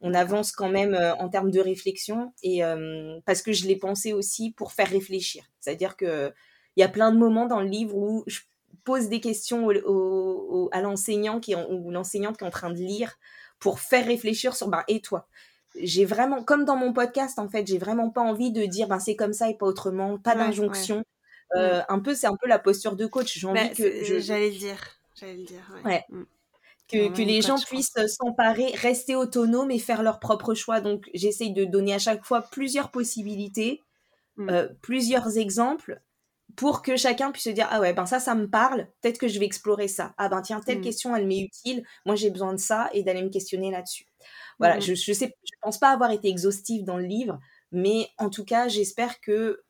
On 0.00 0.12
avance 0.12 0.52
quand 0.52 0.68
même 0.68 0.98
en 1.18 1.28
termes 1.28 1.50
de 1.50 1.60
réflexion 1.60 2.32
et 2.42 2.62
parce 3.24 3.42
que 3.42 3.52
je 3.52 3.66
l'ai 3.66 3.76
pensé 3.76 4.12
aussi 4.12 4.52
pour 4.52 4.72
faire 4.72 4.88
réfléchir. 4.88 5.44
C'est-à-dire 5.60 5.96
que 5.96 6.32
il 6.76 6.80
y 6.80 6.84
a 6.84 6.88
plein 6.88 7.10
de 7.10 7.16
moments 7.16 7.46
dans 7.46 7.60
le 7.60 7.68
livre 7.68 7.96
où 7.96 8.22
je 8.26 8.40
pose 8.84 9.08
des 9.08 9.20
questions 9.20 9.68
à 10.72 10.80
l'enseignant 10.80 11.40
qui 11.40 11.54
ou 11.54 11.90
l'enseignante 11.90 12.38
qui 12.38 12.44
est 12.44 12.46
en 12.46 12.50
train 12.50 12.70
de 12.70 12.78
lire 12.78 13.18
pour 13.58 13.80
faire 13.80 14.06
réfléchir 14.06 14.54
sur 14.54 14.68
ben 14.68 14.84
et 14.88 15.00
toi? 15.00 15.28
J'ai 15.80 16.04
vraiment, 16.04 16.42
comme 16.42 16.64
dans 16.64 16.76
mon 16.76 16.92
podcast, 16.92 17.38
en 17.38 17.48
fait, 17.48 17.66
j'ai 17.66 17.78
vraiment 17.78 18.10
pas 18.10 18.20
envie 18.20 18.52
de 18.52 18.64
dire, 18.66 18.88
ben, 18.88 18.98
c'est 18.98 19.16
comme 19.16 19.32
ça 19.32 19.50
et 19.50 19.54
pas 19.54 19.66
autrement, 19.66 20.18
pas 20.18 20.34
d'injonction. 20.34 21.04
Euh, 21.54 21.82
un 21.88 22.00
peu, 22.00 22.14
c'est 22.14 22.26
un 22.26 22.36
peu 22.36 22.48
la 22.48 22.58
posture 22.58 22.96
de 22.96 23.06
coach. 23.06 23.38
J'ai 23.38 23.46
envie 23.46 23.60
bah, 23.60 23.74
que. 23.74 24.20
J'allais 24.20 24.50
dire. 24.50 24.80
J'allais 25.14 25.44
dire. 25.44 25.62
Ouais. 25.84 26.04
Mm. 26.10 26.22
Que, 26.88 27.08
que 27.12 27.22
les 27.22 27.42
gens 27.42 27.58
puissent 27.58 27.94
s'emparer, 28.06 28.66
rester 28.76 29.16
autonomes 29.16 29.72
et 29.72 29.78
faire 29.78 30.02
leur 30.02 30.20
propre 30.20 30.54
choix. 30.54 30.80
Donc, 30.80 31.10
j'essaye 31.14 31.52
de 31.52 31.64
donner 31.64 31.94
à 31.94 31.98
chaque 31.98 32.24
fois 32.24 32.42
plusieurs 32.42 32.90
possibilités, 32.90 33.82
mm. 34.36 34.48
euh, 34.50 34.68
plusieurs 34.82 35.36
exemples 35.36 36.00
pour 36.54 36.82
que 36.82 36.96
chacun 36.96 37.32
puisse 37.32 37.44
se 37.44 37.50
dire 37.50 37.68
ah 37.70 37.80
ouais 37.80 37.92
ben 37.92 38.06
ça 38.06 38.18
ça 38.18 38.34
me 38.34 38.48
parle 38.48 38.88
peut-être 39.00 39.18
que 39.18 39.28
je 39.28 39.38
vais 39.38 39.44
explorer 39.44 39.88
ça 39.88 40.14
ah 40.16 40.28
ben 40.28 40.40
tiens 40.40 40.60
telle 40.60 40.78
mm. 40.78 40.82
question 40.82 41.14
elle 41.14 41.26
m'est 41.26 41.40
utile 41.40 41.84
moi 42.06 42.14
j'ai 42.14 42.30
besoin 42.30 42.52
de 42.52 42.58
ça 42.58 42.88
et 42.92 43.02
d'aller 43.02 43.22
me 43.22 43.28
questionner 43.28 43.70
là-dessus 43.70 44.06
voilà, 44.58 44.78
mmh 44.78 44.80
je, 44.80 44.94
je 44.94 45.26
pense 45.60 45.78
pas 45.78 45.90
avoir 45.90 46.10
été 46.10 46.28
exhaustive 46.28 46.84
dans 46.84 46.96
le 46.96 47.04
livre, 47.04 47.38
mais 47.72 48.08
en 48.18 48.30
tout 48.30 48.44
cas, 48.44 48.68
j'espère 48.68 49.20
que 49.20 49.62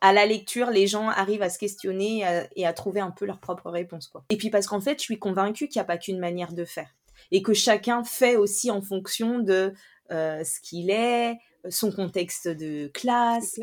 à 0.00 0.12
la 0.12 0.26
lecture, 0.26 0.70
les 0.70 0.86
gens 0.86 1.08
arrivent 1.08 1.42
à 1.42 1.50
se 1.50 1.58
questionner 1.58 2.24
et 2.54 2.66
à, 2.66 2.72
trouver 2.72 3.00
un 3.00 3.10
peu 3.10 3.24
leur 3.24 3.40
propre 3.40 3.70
réponse, 3.70 4.08
quoi. 4.08 4.24
Et 4.30 4.36
puis 4.36 4.50
parce 4.50 4.66
qu'en 4.66 4.80
fait, 4.80 4.98
je 4.98 5.04
suis 5.04 5.18
convaincue 5.18 5.68
qu'il 5.68 5.80
n'y 5.80 5.84
a 5.84 5.86
pas 5.86 5.98
qu'une 5.98 6.18
manière 6.18 6.52
de 6.52 6.64
faire 6.64 6.94
et 7.30 7.42
que 7.42 7.54
chacun 7.54 8.04
fait 8.04 8.36
aussi 8.36 8.70
en 8.70 8.82
fonction 8.82 9.38
de 9.38 9.72
ce 10.10 10.60
qu'il 10.60 10.90
est, 10.90 11.38
son 11.70 11.90
contexte 11.90 12.48
de 12.48 12.88
classe, 12.88 13.58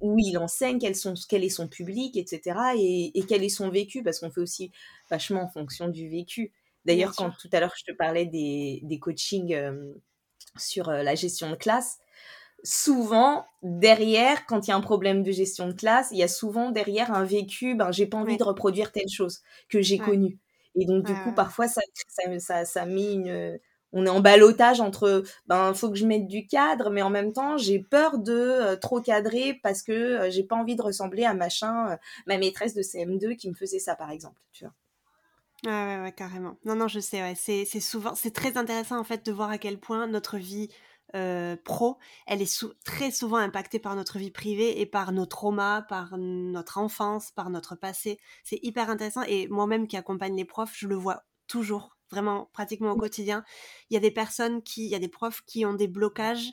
où 0.00 0.16
il 0.18 0.38
enseigne, 0.38 0.78
quel, 0.78 0.94
sont, 0.94 1.14
quel 1.28 1.44
est 1.44 1.48
son 1.48 1.68
public, 1.68 2.16
etc. 2.16 2.58
Et, 2.76 3.18
et 3.18 3.24
quel 3.26 3.42
est 3.42 3.48
son 3.48 3.68
vécu, 3.68 4.02
parce 4.02 4.20
qu'on 4.20 4.30
fait 4.30 4.40
aussi 4.40 4.70
vachement 5.10 5.42
en 5.42 5.48
fonction 5.48 5.88
du 5.88 6.08
vécu. 6.08 6.52
D'ailleurs, 6.84 7.14
quand 7.16 7.30
tout 7.40 7.48
à 7.52 7.60
l'heure 7.60 7.74
je 7.76 7.84
te 7.92 7.96
parlais 7.96 8.26
des, 8.26 8.80
des 8.84 8.98
coachings 8.98 9.56
sur 10.56 10.90
la 10.90 11.14
gestion 11.14 11.50
de 11.50 11.56
classe, 11.56 11.98
souvent 12.64 13.46
derrière, 13.62 14.46
quand 14.46 14.66
il 14.66 14.70
y 14.70 14.72
a 14.72 14.76
un 14.76 14.80
problème 14.80 15.22
de 15.22 15.32
gestion 15.32 15.68
de 15.68 15.72
classe, 15.74 16.08
il 16.12 16.18
y 16.18 16.22
a 16.22 16.28
souvent 16.28 16.70
derrière 16.70 17.12
un 17.12 17.24
vécu, 17.24 17.74
ben 17.74 17.92
j'ai 17.92 18.06
pas 18.06 18.18
envie 18.18 18.36
de 18.38 18.44
reproduire 18.44 18.92
telle 18.92 19.08
chose 19.08 19.40
que 19.68 19.82
j'ai 19.82 20.00
connue. 20.00 20.38
Et 20.74 20.86
donc 20.86 21.04
du 21.04 21.16
coup, 21.16 21.32
parfois 21.34 21.68
ça, 21.68 21.82
ça, 22.38 22.64
ça, 22.64 22.86
met 22.86 23.12
une, 23.12 23.58
on 23.92 24.06
est 24.06 24.10
en 24.10 24.20
balotage 24.20 24.80
entre 24.80 25.22
ben 25.46 25.72
faut 25.74 25.90
que 25.90 25.96
je 25.96 26.06
mette 26.06 26.26
du 26.26 26.46
cadre 26.46 26.90
mais 26.90 27.02
en 27.02 27.10
même 27.10 27.32
temps 27.32 27.56
j'ai 27.58 27.78
peur 27.80 28.18
de 28.18 28.74
trop 28.76 29.00
cadrer 29.00 29.60
parce 29.62 29.82
que 29.82 30.28
j'ai 30.30 30.42
pas 30.44 30.56
envie 30.56 30.76
de 30.76 30.82
ressembler 30.82 31.24
à 31.24 31.34
machin 31.34 31.96
ma 32.26 32.38
maîtresse 32.38 32.74
de 32.74 32.82
CM2 32.82 33.36
qui 33.36 33.48
me 33.48 33.54
faisait 33.54 33.78
ça 33.78 33.94
par 33.94 34.10
exemple 34.10 34.40
tu 34.52 34.64
vois? 34.64 34.74
Ouais, 35.66 36.00
ouais, 36.02 36.12
carrément. 36.12 36.58
Non, 36.64 36.74
non, 36.76 36.88
je 36.88 37.00
sais, 37.00 37.22
ouais. 37.22 37.34
C'est, 37.34 37.64
souvent, 37.80 38.14
c'est 38.14 38.32
très 38.32 38.56
intéressant 38.58 38.98
en 38.98 39.04
fait 39.04 39.24
de 39.24 39.32
voir 39.32 39.50
à 39.50 39.56
quel 39.58 39.78
point 39.80 40.06
notre 40.06 40.36
vie 40.36 40.68
euh, 41.14 41.56
pro, 41.64 41.96
elle 42.26 42.42
est 42.42 42.64
très 42.84 43.10
souvent 43.12 43.36
impactée 43.36 43.78
par 43.78 43.94
notre 43.94 44.18
vie 44.18 44.30
privée 44.32 44.80
et 44.80 44.86
par 44.86 45.12
nos 45.12 45.26
traumas, 45.26 45.82
par 45.82 46.18
notre 46.18 46.78
enfance, 46.78 47.30
par 47.30 47.50
notre 47.50 47.76
passé. 47.76 48.18
C'est 48.42 48.58
hyper 48.62 48.90
intéressant 48.90 49.22
et 49.22 49.46
moi-même 49.48 49.86
qui 49.86 49.96
accompagne 49.96 50.36
les 50.36 50.44
profs, 50.44 50.74
je 50.76 50.88
le 50.88 50.96
vois 50.96 51.24
toujours, 51.46 51.96
vraiment 52.10 52.50
pratiquement 52.52 52.90
au 52.92 52.96
quotidien. 52.96 53.44
Il 53.90 53.94
y 53.94 53.96
a 53.96 54.00
des 54.00 54.10
personnes 54.10 54.62
qui, 54.62 54.84
il 54.84 54.90
y 54.90 54.94
a 54.96 54.98
des 54.98 55.08
profs 55.08 55.42
qui 55.46 55.64
ont 55.64 55.74
des 55.74 55.88
blocages 55.88 56.50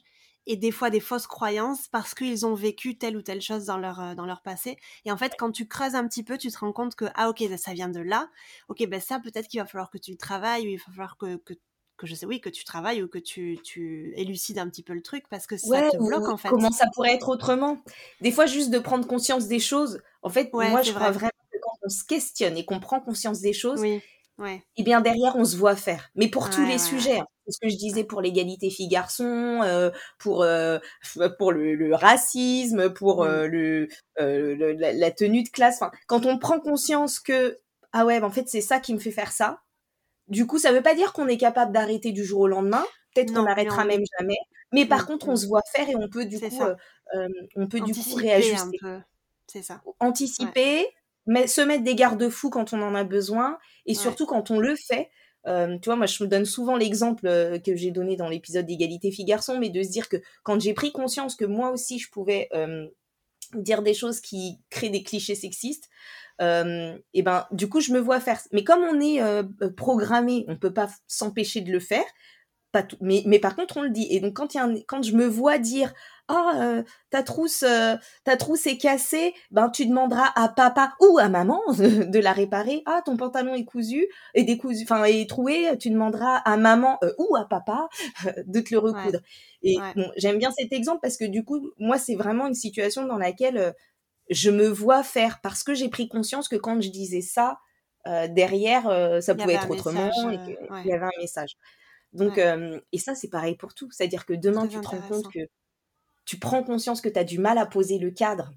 et 0.47 0.55
des 0.55 0.71
fois 0.71 0.89
des 0.89 0.99
fausses 0.99 1.27
croyances 1.27 1.87
parce 1.87 2.13
qu'ils 2.13 2.45
ont 2.45 2.55
vécu 2.55 2.97
telle 2.97 3.15
ou 3.15 3.21
telle 3.21 3.41
chose 3.41 3.65
dans 3.65 3.77
leur, 3.77 3.99
euh, 3.99 4.15
dans 4.15 4.25
leur 4.25 4.41
passé. 4.41 4.77
Et 5.05 5.11
en 5.11 5.17
fait, 5.17 5.33
quand 5.37 5.51
tu 5.51 5.67
creuses 5.67 5.95
un 5.95 6.07
petit 6.07 6.23
peu, 6.23 6.37
tu 6.37 6.49
te 6.51 6.57
rends 6.57 6.73
compte 6.73 6.95
que, 6.95 7.05
ah 7.15 7.29
ok, 7.29 7.43
ça 7.57 7.73
vient 7.73 7.89
de 7.89 7.99
là. 7.99 8.29
Ok, 8.67 8.85
ben 8.87 8.99
ça, 8.99 9.19
peut-être 9.19 9.47
qu'il 9.47 9.59
va 9.59 9.65
falloir 9.65 9.89
que 9.89 9.97
tu 9.97 10.11
le 10.11 10.17
travailles 10.17 10.65
ou 10.65 10.69
il 10.69 10.77
va 10.77 10.83
falloir 10.85 11.17
que, 11.17 11.37
que, 11.37 11.53
que, 11.97 12.07
je 12.07 12.15
sais, 12.15 12.25
oui, 12.25 12.41
que 12.41 12.49
tu 12.49 12.63
travailles 12.63 13.03
ou 13.03 13.07
que 13.07 13.19
tu, 13.19 13.59
tu 13.63 14.13
élucides 14.15 14.57
un 14.57 14.69
petit 14.69 14.83
peu 14.83 14.93
le 14.93 15.03
truc 15.03 15.25
parce 15.29 15.45
que 15.45 15.57
ça 15.57 15.89
te 15.89 15.97
bloque 15.97 16.27
en 16.27 16.37
fait. 16.37 16.49
Comment 16.49 16.71
ça 16.71 16.85
pourrait 16.93 17.13
être 17.13 17.29
autrement 17.29 17.83
Des 18.21 18.31
fois, 18.31 18.45
juste 18.47 18.71
de 18.71 18.79
prendre 18.79 19.05
conscience 19.05 19.47
des 19.47 19.59
choses. 19.59 20.01
En 20.23 20.29
fait, 20.29 20.51
moi, 20.53 20.81
je 20.81 20.91
crois 20.91 21.11
vraiment 21.11 21.29
que 21.51 21.57
quand 21.61 21.77
on 21.83 21.89
se 21.89 22.03
questionne 22.03 22.57
et 22.57 22.65
qu'on 22.65 22.79
prend 22.79 22.99
conscience 22.99 23.41
des 23.41 23.53
choses, 23.53 23.81
oui 23.81 24.01
et 24.47 24.61
eh 24.77 24.83
bien 24.83 25.01
derrière, 25.01 25.35
on 25.35 25.45
se 25.45 25.55
voit 25.55 25.75
faire. 25.75 26.09
Mais 26.15 26.27
pour 26.27 26.49
tous 26.49 26.65
les 26.65 26.79
sujets, 26.79 27.19
hein. 27.19 27.27
Ce 27.51 27.59
que 27.59 27.69
je 27.69 27.77
disais 27.77 28.03
pour 28.03 28.21
l'égalité 28.21 28.69
filles-garçons, 28.69 29.61
euh, 29.63 29.91
pour, 30.19 30.43
euh, 30.43 30.79
pour 31.37 31.51
le, 31.51 31.93
racisme, 31.95 32.91
pour 32.93 33.23
euh, 33.23 33.47
le, 33.47 33.87
la, 34.17 35.11
tenue 35.11 35.43
de 35.43 35.49
classe. 35.49 35.81
quand 36.07 36.25
on 36.25 36.37
prend 36.37 36.59
conscience 36.59 37.19
que, 37.19 37.59
ah 37.93 38.05
ouais, 38.05 38.21
en 38.21 38.31
fait, 38.31 38.47
c'est 38.47 38.61
ça 38.61 38.79
qui 38.79 38.93
me 38.93 38.99
fait 38.99 39.11
faire 39.11 39.31
ça, 39.31 39.61
du 40.27 40.47
coup, 40.47 40.57
ça 40.57 40.71
veut 40.71 40.81
pas 40.81 40.95
dire 40.95 41.13
qu'on 41.13 41.27
est 41.27 41.37
capable 41.37 41.73
d'arrêter 41.73 42.11
du 42.11 42.23
jour 42.23 42.41
au 42.41 42.47
lendemain. 42.47 42.85
Peut-être 43.13 43.33
qu'on 43.33 43.43
n'arrêtera 43.43 43.83
même 43.83 44.03
jamais. 44.17 44.37
Mais 44.71 44.85
par 44.85 45.05
contre, 45.05 45.27
on 45.27 45.35
se 45.35 45.45
voit 45.45 45.63
faire 45.75 45.89
et 45.89 45.95
on 45.97 46.07
peut 46.07 46.23
du 46.23 46.39
coup, 46.39 46.63
on 47.57 47.67
peut 47.67 47.81
du 47.81 47.93
coup 47.93 48.15
réajuster. 48.15 48.79
C'est 49.47 49.63
ça. 49.63 49.81
Anticiper, 49.99 50.87
mais 51.25 51.47
se 51.47 51.59
mettre 51.61 51.83
des 51.83 51.95
garde-fous 51.95 52.49
quand 52.49 52.71
on 52.71 52.81
en 52.81 52.95
a 52.95 53.03
besoin 53.03 53.57
et 53.85 53.93
surtout 53.93 54.25
quand 54.25 54.51
on 54.51 54.59
le 54.59 54.75
fait. 54.75 55.09
Euh, 55.47 55.77
tu 55.79 55.85
vois, 55.85 55.95
moi, 55.95 56.05
je 56.05 56.23
me 56.23 56.29
donne 56.29 56.45
souvent 56.45 56.75
l'exemple 56.75 57.27
euh, 57.27 57.59
que 57.59 57.75
j'ai 57.75 57.91
donné 57.91 58.15
dans 58.15 58.29
l'épisode 58.29 58.65
d'égalité 58.65 59.11
filles-garçons, 59.11 59.57
mais 59.59 59.69
de 59.69 59.81
se 59.81 59.89
dire 59.89 60.09
que 60.09 60.17
quand 60.43 60.59
j'ai 60.59 60.73
pris 60.73 60.91
conscience 60.91 61.35
que 61.35 61.45
moi 61.45 61.71
aussi 61.71 61.99
je 61.99 62.09
pouvais 62.09 62.49
dire 63.53 63.81
des 63.81 63.93
choses 63.93 64.21
qui 64.21 64.59
créent 64.69 64.89
des 64.89 65.03
clichés 65.03 65.35
sexistes, 65.35 65.89
et 66.39 67.21
ben 67.21 67.45
du 67.51 67.69
coup 67.69 67.81
je 67.81 67.91
me 67.91 67.99
vois 67.99 68.19
faire. 68.19 68.39
Mais 68.51 68.63
comme 68.63 68.81
on 68.83 68.99
est 68.99 69.19
programmé, 69.75 70.45
on 70.47 70.57
peut 70.57 70.73
pas 70.73 70.89
s'empêcher 71.07 71.61
de 71.61 71.71
le 71.71 71.79
faire. 71.79 72.05
Mais, 73.01 73.23
mais 73.25 73.39
par 73.39 73.55
contre 73.55 73.77
on 73.77 73.81
le 73.81 73.89
dit. 73.89 74.07
Et 74.09 74.19
donc 74.19 74.35
quand, 74.35 74.53
y 74.53 74.57
a 74.57 74.69
quand 74.87 75.03
je 75.03 75.15
me 75.15 75.25
vois 75.25 75.57
dire 75.57 75.93
oh, 76.31 76.81
ta 77.09 77.23
trousse, 77.23 77.65
ta 78.23 78.37
trousse 78.37 78.65
est 78.67 78.77
cassée, 78.77 79.33
ben 79.51 79.69
tu 79.69 79.85
demanderas 79.85 80.31
à 80.35 80.49
papa 80.49 80.93
ou 80.99 81.19
à 81.19 81.29
maman 81.29 81.61
de 81.77 82.19
la 82.19 82.31
réparer. 82.33 82.81
Ah, 82.85 83.01
ton 83.05 83.17
pantalon 83.17 83.53
est 83.53 83.65
cousu 83.65 84.07
et 84.33 84.43
décousu, 84.43 84.83
enfin 84.83 85.03
est 85.03 85.29
troué, 85.29 85.77
tu 85.79 85.89
demanderas 85.89 86.37
à 86.37 86.57
maman 86.57 86.99
ou 87.17 87.35
à 87.35 87.47
papa 87.47 87.87
de 88.45 88.59
te 88.59 88.73
le 88.73 88.79
recoudre. 88.79 89.19
Et 89.63 89.77
bon, 89.95 90.11
j'aime 90.17 90.37
bien 90.37 90.51
cet 90.51 90.73
exemple 90.73 90.99
parce 91.01 91.17
que 91.17 91.25
du 91.25 91.43
coup, 91.43 91.71
moi, 91.77 91.97
c'est 91.97 92.15
vraiment 92.15 92.47
une 92.47 92.55
situation 92.55 93.05
dans 93.05 93.17
laquelle 93.17 93.73
je 94.29 94.49
me 94.49 94.67
vois 94.67 95.03
faire 95.03 95.39
parce 95.41 95.63
que 95.63 95.73
j'ai 95.73 95.89
pris 95.89 96.07
conscience 96.07 96.47
que 96.47 96.55
quand 96.55 96.81
je 96.81 96.89
disais 96.89 97.21
ça, 97.21 97.59
derrière, 98.29 98.83
ça 99.21 99.35
pouvait 99.35 99.53
être 99.53 99.69
autrement 99.69 100.09
et 100.31 100.37
qu'il 100.37 100.57
y 100.85 100.93
avait 100.93 101.05
un 101.05 101.19
message. 101.19 101.57
Donc, 102.13 102.39
et 102.39 102.97
ça, 102.97 103.15
c'est 103.15 103.29
pareil 103.29 103.55
pour 103.55 103.73
tout. 103.73 103.89
C'est-à-dire 103.91 104.25
que 104.25 104.33
demain, 104.33 104.67
tu 104.67 104.79
te 104.79 104.87
rends 104.87 105.01
compte 105.01 105.31
que 105.31 105.39
tu 106.25 106.37
prends 106.37 106.63
conscience 106.63 107.01
que 107.01 107.09
tu 107.09 107.19
as 107.19 107.23
du 107.23 107.39
mal 107.39 107.57
à 107.57 107.65
poser 107.65 107.99
le 107.99 108.11
cadre 108.11 108.51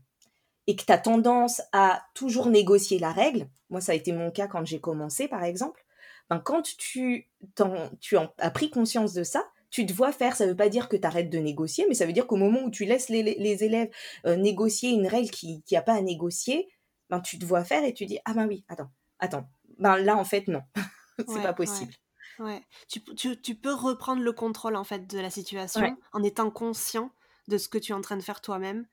et 0.66 0.76
que 0.76 0.84
tu 0.84 0.92
as 0.92 0.98
tendance 0.98 1.62
à 1.72 2.02
toujours 2.14 2.46
négocier 2.46 2.98
la 2.98 3.12
règle. 3.12 3.48
Moi, 3.70 3.80
ça 3.80 3.92
a 3.92 3.94
été 3.94 4.12
mon 4.12 4.30
cas 4.30 4.46
quand 4.46 4.64
j'ai 4.64 4.80
commencé, 4.80 5.28
par 5.28 5.44
exemple. 5.44 5.84
Ben, 6.30 6.38
quand 6.38 6.62
tu, 6.62 7.28
tu 8.00 8.16
as 8.16 8.50
pris 8.50 8.70
conscience 8.70 9.12
de 9.12 9.24
ça, 9.24 9.44
tu 9.70 9.84
te 9.84 9.92
vois 9.92 10.12
faire, 10.12 10.36
ça 10.36 10.46
ne 10.46 10.50
veut 10.50 10.56
pas 10.56 10.68
dire 10.68 10.88
que 10.88 10.96
tu 10.96 11.06
arrêtes 11.06 11.30
de 11.30 11.38
négocier, 11.38 11.84
mais 11.88 11.94
ça 11.94 12.06
veut 12.06 12.12
dire 12.12 12.26
qu'au 12.26 12.36
moment 12.36 12.62
où 12.62 12.70
tu 12.70 12.84
laisses 12.84 13.08
les, 13.08 13.64
élèves 13.64 13.90
négocier 14.24 14.90
une 14.90 15.06
règle 15.06 15.30
qui 15.30 15.62
n'a 15.70 15.82
pas 15.82 15.94
à 15.94 16.00
négocier, 16.00 16.68
ben, 17.10 17.20
tu 17.20 17.38
te 17.38 17.44
vois 17.44 17.64
faire 17.64 17.84
et 17.84 17.92
tu 17.92 18.06
dis, 18.06 18.18
ah 18.24 18.34
ben 18.34 18.46
oui, 18.46 18.64
attends, 18.68 18.90
attends, 19.18 19.46
ben 19.78 19.98
là, 19.98 20.16
en 20.16 20.24
fait, 20.24 20.48
non, 20.48 20.62
c'est 21.18 21.42
pas 21.42 21.52
possible. 21.52 21.92
Ouais. 22.38 22.62
Tu, 22.88 23.02
tu, 23.16 23.40
tu, 23.40 23.54
peux 23.54 23.72
reprendre 23.72 24.22
le 24.22 24.32
contrôle 24.32 24.74
en 24.74 24.82
fait 24.82 25.06
de 25.06 25.18
la 25.20 25.30
situation 25.30 25.96
en 26.12 26.22
étant 26.22 26.50
conscient 26.50 27.12
de 27.48 27.58
ce 27.58 27.68
que 27.68 27.78
tu 27.78 27.92
es 27.92 27.94
en 27.94 28.00
train 28.00 28.16
de 28.16 28.22
faire 28.22 28.40
toi-même. 28.40 28.86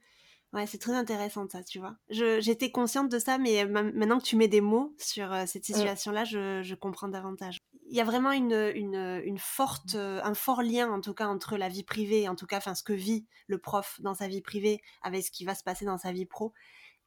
Ouais, 0.54 0.68
c'est 0.68 0.80
très 0.80 0.94
intéressant 0.94 1.48
ça, 1.50 1.64
tu 1.64 1.80
vois. 1.80 1.96
J'étais 2.10 2.72
consciente 2.72 3.10
de 3.10 3.20
ça, 3.20 3.38
mais 3.38 3.66
maintenant 3.66 4.20
que 4.20 4.26
tu 4.26 4.36
mets 4.36 4.50
des 4.50 4.60
mots 4.60 4.94
sur 4.98 5.34
cette 5.48 5.68
mmh. 5.70 5.74
situation-là, 5.74 6.26
je, 6.26 6.62
je, 6.62 6.76
comprends 6.76 7.08
davantage. 7.08 7.58
Il 7.88 7.96
y 7.96 8.02
a 8.02 8.04
vraiment 8.04 8.32
une, 8.32 8.72
une, 8.76 9.22
une, 9.24 9.38
forte, 9.38 9.96
un 9.96 10.34
fort 10.34 10.62
lien, 10.62 10.92
en 10.92 11.00
tout 11.00 11.14
cas, 11.14 11.28
entre 11.28 11.56
la 11.56 11.70
vie 11.70 11.84
privée, 11.84 12.28
en 12.28 12.36
tout 12.36 12.48
cas, 12.48 12.58
enfin, 12.58 12.76
ce 12.76 12.84
que 12.84 12.92
vit 12.92 13.26
le 13.48 13.60
prof 13.60 14.02
dans 14.02 14.14
sa 14.14 14.28
vie 14.28 14.42
privée 14.42 14.82
avec 15.02 15.24
ce 15.24 15.32
qui 15.32 15.46
va 15.46 15.56
se 15.56 15.64
passer 15.64 15.86
dans 15.86 15.98
sa 15.98 16.12
vie 16.12 16.26
pro. 16.26 16.52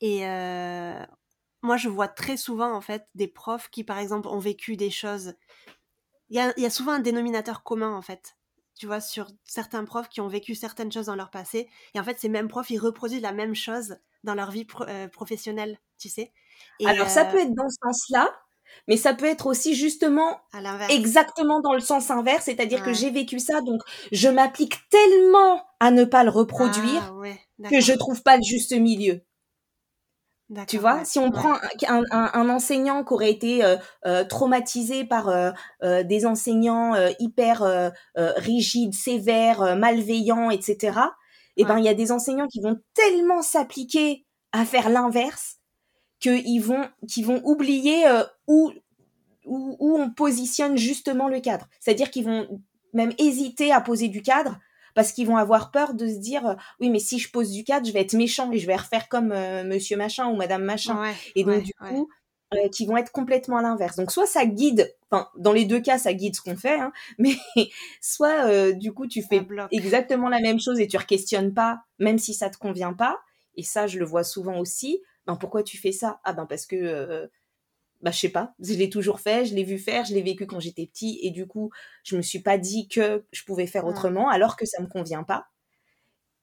Et 0.00 0.26
euh, 0.26 1.04
moi, 1.60 1.76
je 1.76 1.90
vois 1.90 2.08
très 2.08 2.38
souvent, 2.38 2.72
en 2.72 2.80
fait, 2.80 3.06
des 3.14 3.28
profs 3.28 3.68
qui, 3.68 3.84
par 3.84 3.98
exemple, 3.98 4.28
ont 4.28 4.38
vécu 4.38 4.78
des 4.78 4.90
choses 4.90 5.34
il 6.30 6.36
y 6.56 6.66
a, 6.66 6.70
souvent 6.70 6.92
un 6.92 6.98
dénominateur 7.00 7.62
commun 7.62 7.94
en 7.94 8.02
fait 8.02 8.36
tu 8.74 8.86
vois, 8.86 9.00
sur 9.00 9.28
certains 9.44 9.84
profs 9.84 10.08
qui 10.08 10.20
ont 10.20 10.28
vécu 10.28 10.54
certaines 10.54 10.90
choses 10.90 11.06
dans 11.06 11.16
leur 11.16 11.30
passé. 11.30 11.68
Et 11.94 12.00
en 12.00 12.04
fait, 12.04 12.18
ces 12.18 12.28
mêmes 12.28 12.48
profs, 12.48 12.70
ils 12.70 12.78
reproduisent 12.78 13.22
la 13.22 13.32
même 13.32 13.54
chose 13.54 13.96
dans 14.24 14.34
leur 14.34 14.50
vie 14.50 14.66
euh, 14.80 15.08
professionnelle, 15.08 15.78
tu 15.98 16.08
sais. 16.08 16.32
Alors, 16.84 17.08
ça 17.08 17.24
peut 17.24 17.38
euh 17.38 17.42
être 17.42 17.54
dans 17.54 17.68
ce 17.68 17.76
sens-là, 17.82 18.32
mais 18.88 18.96
ça 18.96 19.14
peut 19.14 19.26
être 19.26 19.46
aussi 19.46 19.74
justement 19.74 20.40
exactement 20.88 21.60
dans 21.60 21.74
le 21.74 21.80
sens 21.80 22.10
inverse, 22.10 22.44
c'est-à-dire 22.44 22.82
que 22.82 22.92
j'ai 22.92 23.10
vécu 23.10 23.38
ça, 23.38 23.60
donc 23.60 23.80
je 24.12 24.28
m'applique 24.28 24.76
tellement 24.88 25.62
à 25.80 25.90
ne 25.90 26.04
pas 26.04 26.24
le 26.24 26.30
reproduire 26.30 27.14
ah, 27.22 27.68
que 27.68 27.80
je 27.80 27.92
trouve 27.92 28.22
pas 28.22 28.36
le 28.36 28.42
juste 28.42 28.72
milieu. 28.72 29.22
Tu 30.68 30.78
vois, 30.78 31.04
si 31.04 31.18
on 31.18 31.30
prend 31.30 31.54
un, 31.88 32.48
enseignant 32.48 33.04
qui 33.04 33.12
aurait 33.12 33.30
été 33.30 33.64
euh, 33.64 33.76
euh, 34.06 34.24
traumatisé 34.24 35.04
par 35.04 35.28
euh, 35.28 35.52
des 36.02 36.26
enseignants 36.26 36.94
hyper 37.18 37.92
rigides, 38.14 38.94
sévères, 38.94 39.76
malveillants, 39.76 40.50
etc., 40.50 40.98
et 41.56 41.62
eh 41.62 41.64
ben 41.66 41.78
il 41.78 41.84
y 41.84 41.88
a 41.88 41.94
des 41.94 42.10
enseignants 42.10 42.48
qui 42.48 42.60
vont 42.60 42.80
tellement 42.94 43.40
s'appliquer 43.40 44.26
à 44.50 44.64
faire 44.64 44.88
l'inverse 44.88 45.58
qu'ils 46.18 46.60
vont, 46.60 46.88
qu'ils 47.08 47.24
vont 47.24 47.40
oublier 47.44 48.04
où, 48.48 48.72
où, 49.44 49.76
où 49.78 49.96
on 49.96 50.10
positionne 50.10 50.76
justement 50.76 51.28
le 51.28 51.38
cadre. 51.38 51.68
C'est-à-dire 51.78 52.10
qu'ils 52.10 52.24
vont 52.24 52.60
même 52.92 53.12
hésiter 53.18 53.70
à 53.70 53.80
poser 53.80 54.08
du 54.08 54.20
cadre 54.20 54.58
parce 54.94 55.12
qu'ils 55.12 55.26
vont 55.26 55.36
avoir 55.36 55.70
peur 55.70 55.94
de 55.94 56.06
se 56.06 56.16
dire 56.16 56.46
euh, 56.46 56.54
oui 56.80 56.90
mais 56.90 56.98
si 56.98 57.18
je 57.18 57.30
pose 57.30 57.50
du 57.50 57.64
cadre 57.64 57.86
je 57.86 57.92
vais 57.92 58.00
être 58.00 58.14
méchant 58.14 58.50
et 58.52 58.58
je 58.58 58.66
vais 58.66 58.76
refaire 58.76 59.08
comme 59.08 59.32
euh, 59.32 59.64
monsieur 59.64 59.96
machin 59.96 60.28
ou 60.28 60.36
madame 60.36 60.64
machin. 60.64 61.12
Et 61.34 61.44
donc 61.44 61.62
du 61.62 61.74
coup 61.74 62.08
euh, 62.54 62.68
qui 62.68 62.86
vont 62.86 62.96
être 62.96 63.10
complètement 63.10 63.56
à 63.56 63.62
l'inverse. 63.62 63.96
Donc 63.96 64.10
soit 64.10 64.26
ça 64.26 64.46
guide 64.46 64.94
enfin 65.10 65.28
dans 65.36 65.52
les 65.52 65.64
deux 65.64 65.80
cas 65.80 65.98
ça 65.98 66.14
guide 66.14 66.36
ce 66.36 66.40
qu'on 66.40 66.56
fait 66.56 66.78
hein, 66.78 66.92
mais 67.18 67.34
soit 68.00 68.72
du 68.72 68.92
coup 68.92 69.06
tu 69.06 69.22
fais 69.22 69.46
exactement 69.70 70.28
la 70.28 70.40
même 70.40 70.60
chose 70.60 70.80
et 70.80 70.88
tu 70.88 70.96
ne 70.96 71.02
questionnes 71.02 71.52
pas 71.52 71.82
même 71.98 72.18
si 72.18 72.34
ça 72.34 72.50
te 72.50 72.56
convient 72.56 72.92
pas. 72.92 73.20
Et 73.56 73.62
ça 73.62 73.86
je 73.86 73.98
le 73.98 74.04
vois 74.04 74.24
souvent 74.24 74.58
aussi. 74.58 75.00
Ben 75.26 75.36
pourquoi 75.36 75.62
tu 75.62 75.78
fais 75.78 75.92
ça? 75.92 76.20
Ah 76.24 76.32
ben 76.32 76.44
parce 76.44 76.66
que 76.66 77.28
bah, 78.04 78.10
je 78.10 78.18
sais 78.18 78.28
pas, 78.28 78.54
je 78.60 78.74
l'ai 78.74 78.90
toujours 78.90 79.18
fait, 79.18 79.46
je 79.46 79.54
l'ai 79.54 79.64
vu 79.64 79.78
faire, 79.78 80.04
je 80.04 80.12
l'ai 80.12 80.20
vécu 80.20 80.46
quand 80.46 80.60
j'étais 80.60 80.86
petit, 80.86 81.18
et 81.22 81.30
du 81.30 81.46
coup, 81.46 81.70
je 82.04 82.16
me 82.16 82.22
suis 82.22 82.40
pas 82.40 82.58
dit 82.58 82.86
que 82.86 83.24
je 83.32 83.44
pouvais 83.44 83.66
faire 83.66 83.86
autrement, 83.86 84.28
alors 84.28 84.56
que 84.56 84.66
ça 84.66 84.82
me 84.82 84.86
convient 84.88 85.24
pas. 85.24 85.46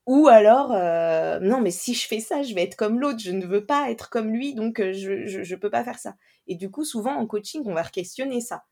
Ou 0.07 0.27
alors, 0.27 0.71
euh, 0.73 1.39
non, 1.39 1.61
mais 1.61 1.69
si 1.69 1.93
je 1.93 2.07
fais 2.07 2.19
ça, 2.19 2.41
je 2.41 2.55
vais 2.55 2.63
être 2.63 2.75
comme 2.75 2.99
l'autre, 2.99 3.19
je 3.19 3.31
ne 3.31 3.45
veux 3.45 3.65
pas 3.65 3.91
être 3.91 4.09
comme 4.09 4.31
lui, 4.31 4.55
donc 4.55 4.79
euh, 4.79 4.91
je, 4.93 5.53
ne 5.53 5.55
peux 5.55 5.69
pas 5.69 5.83
faire 5.83 5.99
ça. 5.99 6.15
Et 6.47 6.55
du 6.55 6.71
coup, 6.71 6.83
souvent 6.83 7.13
en 7.15 7.27
coaching, 7.27 7.61
on 7.65 7.73
va 7.73 7.83
questionner 7.83 8.41
ça. 8.41 8.63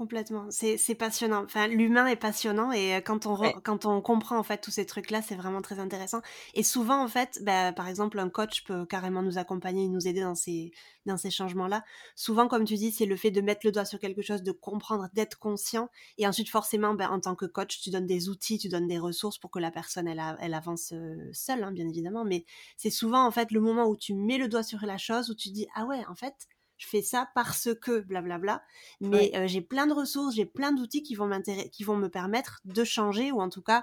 Complètement, 0.00 0.46
c'est 0.48 0.94
passionnant. 0.94 1.44
Enfin, 1.44 1.68
l'humain 1.68 2.06
est 2.06 2.16
passionnant 2.16 2.72
et 2.72 2.94
euh, 2.94 3.00
quand 3.02 3.26
on, 3.26 3.36
quand 3.62 3.84
on 3.84 4.00
comprend 4.00 4.38
en 4.38 4.42
fait 4.42 4.56
tous 4.56 4.70
ces 4.70 4.86
trucs-là, 4.86 5.20
c'est 5.20 5.34
vraiment 5.34 5.60
très 5.60 5.78
intéressant. 5.78 6.22
Et 6.54 6.62
souvent, 6.62 7.04
en 7.04 7.06
fait, 7.06 7.38
bah, 7.42 7.74
par 7.74 7.86
exemple, 7.86 8.18
un 8.18 8.30
coach 8.30 8.64
peut 8.64 8.86
carrément 8.86 9.20
nous 9.20 9.36
accompagner 9.36 9.84
et 9.84 9.88
nous 9.88 10.08
aider 10.08 10.22
dans 10.22 10.34
ces, 10.34 10.72
dans 11.04 11.18
ces 11.18 11.30
changements-là. 11.30 11.84
Souvent, 12.16 12.48
comme 12.48 12.64
tu 12.64 12.76
dis, 12.76 12.92
c'est 12.92 13.04
le 13.04 13.14
fait 13.14 13.30
de 13.30 13.42
mettre 13.42 13.60
le 13.66 13.72
doigt 13.72 13.84
sur 13.84 13.98
quelque 13.98 14.22
chose, 14.22 14.42
de 14.42 14.52
comprendre, 14.52 15.06
d'être 15.12 15.38
conscient. 15.38 15.90
Et 16.16 16.26
ensuite, 16.26 16.48
forcément, 16.48 16.94
bah, 16.94 17.10
en 17.10 17.20
tant 17.20 17.34
que 17.34 17.44
coach, 17.44 17.78
tu 17.82 17.90
donnes 17.90 18.06
des 18.06 18.30
outils, 18.30 18.56
tu 18.56 18.70
donnes 18.70 18.86
des 18.86 18.98
ressources 18.98 19.36
pour 19.36 19.50
que 19.50 19.58
la 19.58 19.70
personne, 19.70 20.08
elle, 20.08 20.22
elle 20.40 20.54
avance 20.54 20.92
euh, 20.94 21.28
seule, 21.34 21.62
hein, 21.62 21.72
bien 21.72 21.86
évidemment. 21.86 22.24
Mais 22.24 22.46
c'est 22.78 22.88
souvent, 22.88 23.26
en 23.26 23.30
fait, 23.30 23.50
le 23.50 23.60
moment 23.60 23.86
où 23.86 23.98
tu 23.98 24.14
mets 24.14 24.38
le 24.38 24.48
doigt 24.48 24.62
sur 24.62 24.80
la 24.86 24.96
chose, 24.96 25.28
où 25.28 25.34
tu 25.34 25.50
dis, 25.50 25.66
ah 25.74 25.84
ouais, 25.84 26.02
en 26.08 26.14
fait, 26.14 26.48
je 26.80 26.88
fais 26.88 27.02
ça 27.02 27.28
parce 27.34 27.68
que 27.80 28.00
blablabla. 28.00 28.62
Mais 29.00 29.30
euh, 29.34 29.46
j'ai 29.46 29.60
plein 29.60 29.86
de 29.86 29.92
ressources, 29.92 30.34
j'ai 30.34 30.46
plein 30.46 30.72
d'outils 30.72 31.02
qui 31.02 31.14
vont 31.14 31.30
qui 31.70 31.84
vont 31.84 31.96
me 31.96 32.08
permettre 32.08 32.60
de 32.64 32.82
changer 32.84 33.30
ou 33.30 33.40
en 33.40 33.50
tout 33.50 33.62
cas 33.62 33.82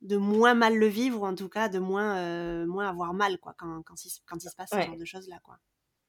de 0.00 0.16
moins 0.16 0.54
mal 0.54 0.76
le 0.76 0.86
vivre 0.86 1.22
ou 1.22 1.26
en 1.26 1.34
tout 1.34 1.48
cas 1.48 1.68
de 1.68 1.80
moins 1.80 2.16
euh, 2.18 2.66
moins 2.66 2.88
avoir 2.88 3.14
mal 3.14 3.38
quoi 3.38 3.54
quand, 3.58 3.82
quand, 3.82 4.04
il, 4.04 4.10
quand 4.26 4.36
il 4.42 4.48
se 4.48 4.54
passe 4.54 4.70
ce 4.70 4.80
genre 4.80 4.96
de 4.96 5.04
choses 5.04 5.28
là 5.28 5.40
quoi. 5.42 5.58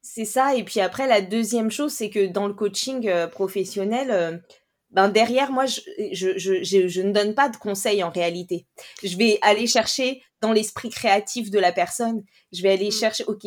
C'est 0.02 0.26
ça 0.26 0.56
et 0.56 0.64
puis 0.64 0.80
après 0.80 1.08
la 1.08 1.22
deuxième 1.22 1.72
chose 1.72 1.92
c'est 1.92 2.12
que 2.12 2.28
dans 2.28 2.48
le 2.48 2.54
coaching 2.54 3.08
euh, 3.08 3.28
professionnel 3.28 4.44
ben 4.92 5.10
derrière 5.10 5.52
moi 5.52 5.66
je, 5.66 5.82
je, 6.12 6.38
je, 6.38 6.88
je, 6.88 7.02
ne 7.02 7.12
donne 7.12 7.34
pas 7.34 7.50
de 7.50 7.58
conseils 7.58 8.04
en 8.04 8.12
réalité. 8.12 8.68
Je 9.04 9.18
vais 9.18 9.40
aller 9.42 9.66
chercher 9.66 10.22
dans 10.42 10.52
l'esprit 10.52 10.90
créatif 10.90 11.50
de 11.50 11.58
la 11.58 11.72
personne, 11.72 12.24
je 12.52 12.62
vais 12.62 12.72
aller 12.72 12.90
mmh. 12.90 13.00
chercher 13.00 13.24
OK, 13.26 13.46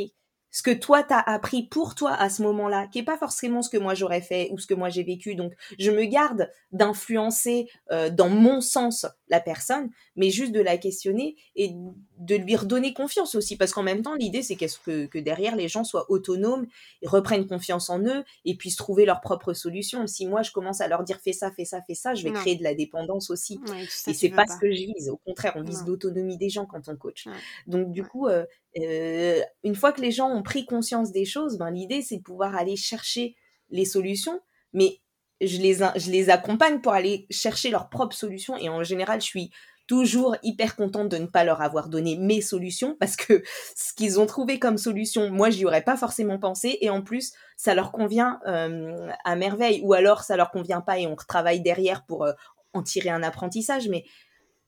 ce 0.51 0.63
que 0.63 0.71
toi 0.71 1.03
t'as 1.03 1.21
appris 1.21 1.67
pour 1.69 1.95
toi 1.95 2.13
à 2.13 2.31
ce 2.31 2.43
moment-là, 2.43 2.87
qui 2.87 3.01
est 3.01 3.05
pas 3.05 3.19
forcément 3.19 3.63
ce 3.63 3.71
que 3.71 3.77
moi 3.77 3.95
j'aurais 3.95 4.21
fait 4.21 4.49
ou 4.53 4.59
ce 4.59 4.67
que 4.67 4.75
moi 4.75 4.89
j'ai 4.89 5.03
vécu. 5.03 5.35
Donc 5.35 5.53
je 5.79 5.91
me 5.91 6.05
garde 6.05 6.51
d'influencer 6.73 7.69
euh, 7.91 8.11
dans 8.11 8.29
mon 8.29 8.61
sens 8.61 9.07
la 9.29 9.41
personne, 9.41 9.91
mais 10.17 10.31
juste 10.31 10.53
de 10.53 10.61
la 10.61 10.79
questionner 10.79 11.37
et 11.55 11.75
de 12.19 12.35
lui 12.35 12.57
redonner 12.57 12.93
confiance 12.93 13.35
aussi, 13.35 13.57
parce 13.57 13.73
qu'en 13.73 13.83
même 13.83 14.03
temps 14.03 14.15
l'idée 14.15 14.43
c'est 14.43 14.57
qu'est-ce 14.57 14.79
que, 14.79 15.07
que, 15.07 15.19
derrière 15.19 15.57
les 15.57 15.69
gens 15.69 15.85
soient 15.85 16.11
autonomes 16.11 16.67
et 17.03 17.09
reprennent 17.09 17.47
confiance 17.47 17.91
en 17.91 18.01
eux 18.01 18.25
et 18.45 18.57
puissent 18.57 18.77
trouver 18.77 19.05
leurs 19.05 19.21
propres 19.21 19.53
solutions. 19.53 20.07
Si 20.07 20.27
moi 20.27 20.43
je 20.43 20.51
commence 20.51 20.81
à 20.81 20.89
leur 20.89 21.05
dire 21.05 21.19
fais 21.23 21.33
ça, 21.33 21.51
fais 21.51 21.65
ça, 21.65 21.81
fais 21.83 21.95
ça, 21.95 22.15
je 22.15 22.25
vais 22.25 22.33
créer 22.33 22.57
de 22.57 22.65
la 22.65 22.75
dépendance 22.75 23.31
aussi. 23.31 23.61
et 24.07 24.15
c'est 24.15 24.29
pas, 24.31 24.45
pas, 24.45 24.53
ce 24.53 24.59
que 24.59 24.71
je 24.71 24.93
vise. 24.95 25.09
Au 25.11 25.17
contraire, 25.17 25.53
on 25.57 25.63
vise 25.63 25.85
l'autonomie 25.87 26.37
des 26.37 26.49
gens 26.49 26.67
quand 26.67 26.89
on 26.89 26.97
coach. 26.97 27.27
Donc 27.67 27.93
du 27.93 28.03
coup, 28.05 28.27
euh, 28.27 28.45
euh, 28.79 29.41
une 29.65 29.75
fois 29.75 29.93
que 29.93 30.01
les 30.01 30.11
gens 30.11 30.29
ont 30.29 30.43
pris 30.43 30.67
conscience 30.67 31.13
des 31.13 31.25
choses, 31.25 31.59
ben, 31.59 31.71
l'idée, 31.71 32.03
c'est 32.03 32.19
de 32.19 32.23
pouvoir 32.23 32.57
aller 32.57 32.77
chercher 32.77 33.37
les 33.71 33.85
solutions, 33.85 34.41
mais 34.73 34.99
je 35.41 35.59
les, 35.59 35.75
je 35.75 36.11
les 36.11 36.31
accompagne 36.31 36.81
pour 36.81 36.93
aller 36.93 37.27
chercher 37.31 37.71
leurs 37.71 37.89
propres 37.89 38.17
solutions. 38.17 38.57
Et 38.57 38.69
en 38.69 38.83
général, 38.83 39.21
je 39.21 39.27
suis 39.27 39.51
toujours 39.89 40.37
hyper 40.45 40.77
contente 40.77 41.09
de 41.09 41.17
ne 41.17 41.27
pas 41.27 41.43
leur 41.43 41.61
avoir 41.63 41.89
donné 41.89 42.17
mes 42.17 42.41
solutions 42.41 42.97
parce 43.01 43.17
que 43.17 43.43
ce 43.77 43.93
qu'ils 43.95 44.21
ont 44.21 44.27
trouvé 44.27 44.61
comme 44.61 44.79
solution, 44.79 45.31
moi, 45.31 45.51
j'y 45.51 45.65
aurais 45.65 45.83
pas 45.83 45.97
forcément 45.97 46.39
pensé. 46.39 46.79
Et 46.81 46.91
en 46.91 47.03
plus, 47.03 47.33
ça 47.57 47.75
leur 47.75 47.91
convient 47.91 48.39
euh, 48.47 49.11
à 49.25 49.35
merveille. 49.35 49.81
Ou 49.83 49.95
alors, 49.95 50.23
ça 50.23 50.37
leur 50.37 50.53
convient 50.53 50.83
pas 50.83 51.01
et 51.01 51.09
on 51.09 51.17
retravaille 51.17 51.61
derrière 51.61 52.05
pour 52.05 52.25
euh, 52.25 52.33
en 52.75 52.83
tirer 52.83 53.09
un 53.09 53.23
apprentissage. 53.25 53.89
Mais 53.89 54.05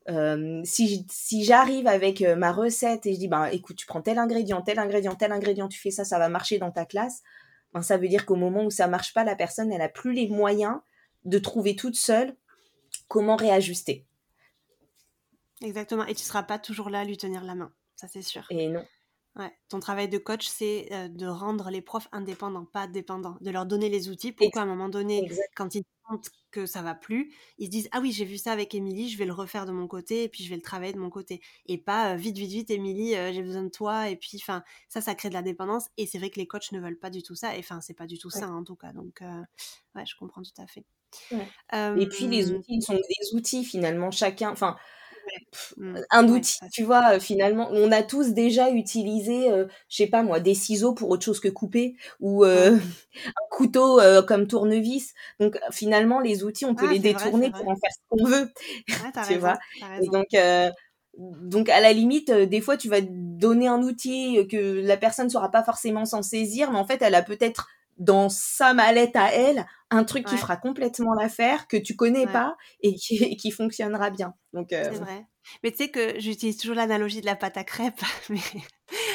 euh, 0.09 0.63
si, 0.65 1.07
j'arrive 1.45 1.87
avec 1.87 2.23
ma 2.23 2.51
recette 2.51 3.07
et 3.07 3.15
je 3.15 3.19
dis, 3.19 3.29
ben, 3.29 3.45
écoute, 3.53 3.77
tu 3.77 3.87
prends 3.87 4.03
tel 4.03 4.19
ingrédient, 4.19 4.63
tel 4.63 4.79
ingrédient, 4.79 5.15
tel 5.15 5.31
ingrédient, 5.31 5.69
tu 5.69 5.79
fais 5.79 5.93
ça, 5.93 6.05
ça 6.05 6.19
va 6.19 6.29
marcher 6.29 6.59
dans 6.59 6.73
ta 6.73 6.87
classe, 6.87 7.23
ben, 7.75 7.83
ça 7.83 7.99
veut 7.99 8.09
dire 8.09 8.25
qu'au 8.25 8.37
moment 8.37 8.65
où 8.65 8.71
ça 8.71 8.89
marche 8.89 9.13
pas, 9.13 9.23
la 9.23 9.37
personne, 9.37 9.71
elle 9.71 9.83
a 9.83 9.89
plus 9.89 10.13
les 10.13 10.29
moyens 10.29 10.79
de 11.27 11.39
trouver 11.39 11.77
toute 11.77 11.97
seule 11.97 12.35
comment 13.07 13.37
réajuster. 13.37 14.07
Exactement. 15.63 16.07
Et 16.07 16.15
tu 16.15 16.23
seras 16.23 16.43
pas 16.43 16.59
toujours 16.59 16.91
là 16.91 17.01
à 17.01 17.05
lui 17.05 17.17
tenir 17.17 17.45
la 17.45 17.55
main. 17.55 17.73
Ça, 17.97 18.09
c'est 18.09 18.23
sûr. 18.23 18.47
Et 18.51 18.69
non. 18.69 18.85
Ouais. 19.37 19.53
Ton 19.69 19.79
travail 19.79 20.09
de 20.09 20.19
coach, 20.19 20.49
c'est 20.49 20.89
euh, 20.91 21.09
de 21.09 21.27
rendre 21.27 21.71
les 21.71 21.83
profs 21.83 22.09
indépendants, 22.11 22.65
pas 22.65 22.89
dépendants, 22.89 23.37
de 23.41 23.51
leur 23.51 23.65
donner 23.65 23.89
les 23.89 24.09
outils 24.09 24.33
pour 24.33 24.51
qu'à 24.51 24.63
un 24.63 24.67
moment 24.67 24.89
donné, 24.89 25.31
quand 25.55 25.75
ils 25.77 25.85
sentent 26.09 26.31
que 26.51 26.67
ça 26.67 26.83
va 26.83 26.97
plus, 26.97 27.33
ils 27.59 27.67
se 27.67 27.71
disent 27.71 27.89
ah 27.93 28.01
oui 28.01 28.11
j'ai 28.11 28.25
vu 28.25 28.39
ça 28.39 28.51
avec 28.51 28.75
Émilie, 28.75 29.09
je 29.09 29.17
vais 29.17 29.27
le 29.27 29.33
refaire 29.33 29.67
de 29.67 29.73
mon 29.73 29.87
côté 29.87 30.25
et 30.25 30.29
puis 30.29 30.43
je 30.43 30.51
vais 30.51 30.57
le 30.57 30.63
travailler 30.63 30.93
de 30.93 30.99
mon 30.99 31.11
côté 31.11 31.41
et 31.67 31.79
pas 31.79 32.13
euh, 32.13 32.17
vite 32.17 32.37
vite 32.37 32.51
vite 32.51 32.71
Émilie 32.71 33.15
euh, 33.15 33.33
j'ai 33.33 33.43
besoin 33.43 33.63
de 33.63 33.69
toi 33.69 34.09
et 34.09 34.17
puis 34.17 34.37
enfin 34.43 34.65
ça 34.89 35.01
ça 35.01 35.15
crée 35.15 35.29
de 35.29 35.35
la 35.35 35.43
dépendance 35.43 35.87
et 35.97 36.07
c'est 36.07 36.19
vrai 36.19 36.29
que 36.31 36.41
les 36.41 36.49
coachs 36.49 36.73
ne 36.73 36.81
veulent 36.81 36.99
pas 36.99 37.11
du 37.11 37.23
tout 37.23 37.37
ça 37.37 37.55
et 37.55 37.61
enfin 37.61 37.81
c'est 37.81 37.95
pas 37.95 38.09
du 38.09 38.19
tout 38.19 38.31
ça 38.31 38.49
en 38.49 38.65
tout 38.65 38.75
cas 38.75 38.93
donc 38.93 39.23
ouais 39.95 40.05
je 40.05 40.17
comprends 40.17 40.43
tout 40.43 40.61
à 40.61 40.67
fait. 40.67 40.85
et 41.31 42.07
puis 42.09 42.27
les 42.27 42.51
outils 42.51 42.75
ils 42.75 42.83
sont 42.83 42.95
des 42.95 43.37
outils 43.37 43.65
finalement 43.65 44.11
chacun 44.11 44.51
enfin. 44.51 44.77
Un 46.11 46.29
outil, 46.29 46.59
tu 46.73 46.85
vois, 46.85 47.15
euh, 47.15 47.21
finalement, 47.21 47.69
on 47.73 47.91
a 47.93 48.03
tous 48.03 48.29
déjà 48.29 48.71
utilisé, 48.71 49.51
euh, 49.51 49.67
je 49.89 49.97
sais 49.97 50.07
pas 50.07 50.23
moi, 50.23 50.41
des 50.41 50.55
ciseaux 50.55 50.95
pour 50.95 51.11
autre 51.11 51.25
chose 51.25 51.41
que 51.41 51.49
couper, 51.49 51.97
ou 52.21 52.45
euh, 52.45 52.77
un 53.27 53.49
couteau 53.51 54.01
comme 54.27 54.47
tournevis. 54.47 55.15
Donc 55.39 55.59
finalement, 55.71 56.21
les 56.21 56.45
outils, 56.45 56.65
on 56.65 56.75
peut 56.75 56.91
les 56.91 56.99
détourner 56.99 57.51
pour 57.51 57.69
en 57.69 57.77
faire 57.77 57.91
ce 57.93 58.01
qu'on 58.09 58.25
veut, 58.25 58.51
tu 59.29 59.39
vois? 59.39 59.59
Et 60.01 60.07
donc, 60.09 60.29
donc 61.17 61.69
à 61.69 61.81
la 61.81 61.93
limite, 61.93 62.31
des 62.31 62.61
fois, 62.61 62.77
tu 62.77 62.89
vas 62.89 63.01
donner 63.01 63.69
un 63.69 63.83
outil 63.83 64.47
que 64.49 64.81
la 64.81 64.97
personne 64.97 65.27
ne 65.27 65.31
saura 65.31 65.51
pas 65.51 65.63
forcément 65.63 66.05
s'en 66.05 66.23
saisir, 66.23 66.71
mais 66.71 66.79
en 66.79 66.87
fait, 66.87 67.03
elle 67.03 67.15
a 67.15 67.23
peut-être 67.23 67.69
dans 68.01 68.29
sa 68.29 68.75
mallette 68.75 69.15
à 69.15 69.33
elle 69.33 69.67
un 69.91 70.05
truc 70.05 70.27
qui 70.27 70.37
fera 70.37 70.57
complètement 70.57 71.15
l'affaire 71.15 71.69
que 71.69 71.77
tu 71.77 71.95
connais 71.95 72.27
pas 72.27 72.57
et 72.81 72.95
qui, 72.95 73.51
fonctionnera 73.51 74.11
bien. 74.11 74.35
Donc 74.53 74.73
euh, 74.73 74.85
c'est 74.85 74.99
vrai. 74.99 75.27
Mais 75.63 75.71
tu 75.71 75.79
sais 75.79 75.91
que 75.91 76.19
j'utilise 76.19 76.57
toujours 76.57 76.77
l'analogie 76.77 77.21
de 77.21 77.27
la 77.27 77.37
pâte 77.37 77.57
à 77.57 77.65
crêpes. 77.65 78.03
Mais 78.29 78.41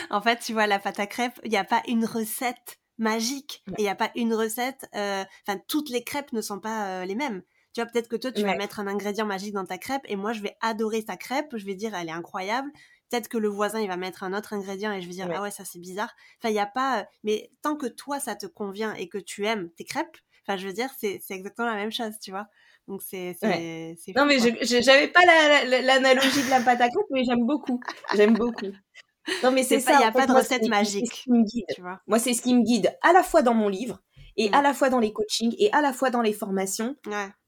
en 0.09 0.21
fait, 0.21 0.39
tu 0.39 0.53
vois, 0.53 0.67
la 0.67 0.79
pâte 0.79 0.99
à 0.99 1.07
crêpes, 1.07 1.39
il 1.43 1.51
n'y 1.51 1.57
a 1.57 1.63
pas 1.63 1.81
une 1.87 2.05
recette 2.05 2.79
magique 2.97 3.63
il 3.77 3.81
n'y 3.81 3.89
a 3.89 3.95
pas 3.95 4.11
une 4.15 4.33
recette. 4.33 4.87
Euh, 4.95 5.23
enfin, 5.45 5.59
toutes 5.67 5.89
les 5.89 6.03
crêpes 6.03 6.31
ne 6.31 6.41
sont 6.41 6.59
pas 6.59 6.87
euh, 6.87 7.05
les 7.05 7.15
mêmes. 7.15 7.41
Tu 7.73 7.81
vois, 7.81 7.89
peut-être 7.91 8.07
que 8.07 8.15
toi, 8.15 8.31
tu 8.31 8.41
vas 8.43 8.55
mettre 8.55 8.79
un 8.79 8.87
ingrédient 8.87 9.25
magique 9.25 9.53
dans 9.53 9.65
ta 9.65 9.77
crêpe 9.77 10.03
et 10.05 10.15
moi, 10.15 10.31
je 10.31 10.41
vais 10.41 10.55
adorer 10.61 11.03
ta 11.03 11.17
crêpe. 11.17 11.57
Je 11.57 11.65
vais 11.65 11.75
dire, 11.75 11.93
elle 11.93 12.07
est 12.07 12.13
incroyable 12.13 12.71
peut-être 13.09 13.27
que 13.27 13.37
le 13.37 13.47
voisin 13.47 13.79
il 13.79 13.87
va 13.87 13.97
mettre 13.97 14.23
un 14.23 14.33
autre 14.33 14.53
ingrédient 14.53 14.91
et 14.91 15.01
je 15.01 15.07
vais 15.07 15.13
dire 15.13 15.29
ah 15.33 15.41
ouais 15.41 15.51
ça 15.51 15.63
c'est 15.65 15.79
bizarre. 15.79 16.13
Enfin 16.39 16.49
il 16.49 16.55
y 16.55 16.59
a 16.59 16.65
pas 16.65 17.05
mais 17.23 17.51
tant 17.61 17.75
que 17.75 17.87
toi 17.87 18.19
ça 18.19 18.35
te 18.35 18.45
convient 18.45 18.93
et 18.93 19.07
que 19.09 19.17
tu 19.17 19.45
aimes 19.45 19.69
tes 19.77 19.83
crêpes 19.83 20.17
enfin 20.47 20.57
je 20.57 20.67
veux 20.67 20.73
dire 20.73 20.89
c'est 20.99 21.21
exactement 21.29 21.67
la 21.67 21.75
même 21.75 21.91
chose 21.91 22.13
tu 22.21 22.31
vois? 22.31 22.47
Donc 22.87 23.01
c'est 23.01 23.35
non 24.15 24.25
mais 24.25 24.37
j'avais 24.61 25.07
pas 25.07 25.25
l'analogie 25.25 26.43
de 26.43 26.49
la 26.49 26.61
pâte 26.61 26.81
à 26.81 26.89
crêpes 26.89 27.07
mais 27.11 27.23
j'aime 27.23 27.45
beaucoup. 27.45 27.79
J'aime 28.15 28.33
beaucoup. 28.33 28.71
Non 29.43 29.51
mais 29.51 29.63
c'est 29.63 29.79
ça 29.79 29.93
il 29.93 29.97
n'y 29.97 30.03
a 30.03 30.11
pas 30.11 30.27
de 30.27 30.33
recette 30.33 30.67
magique 30.67 31.25
tu 31.73 31.81
vois? 31.81 31.99
Moi 32.07 32.19
c'est 32.19 32.33
ce 32.33 32.41
qui 32.41 32.53
me 32.53 32.63
guide 32.63 32.95
à 33.01 33.11
la 33.13 33.23
fois 33.23 33.41
dans 33.41 33.55
mon 33.55 33.69
livre 33.69 33.99
et 34.37 34.51
à 34.51 34.59
mmh. 34.59 34.63
la 34.63 34.73
fois 34.73 34.89
dans 34.89 34.99
les 34.99 35.13
coachings 35.13 35.55
et 35.57 35.71
à 35.71 35.81
la 35.81 35.93
fois 35.93 36.09
dans 36.09 36.21
les 36.21 36.33
formations, 36.33 36.95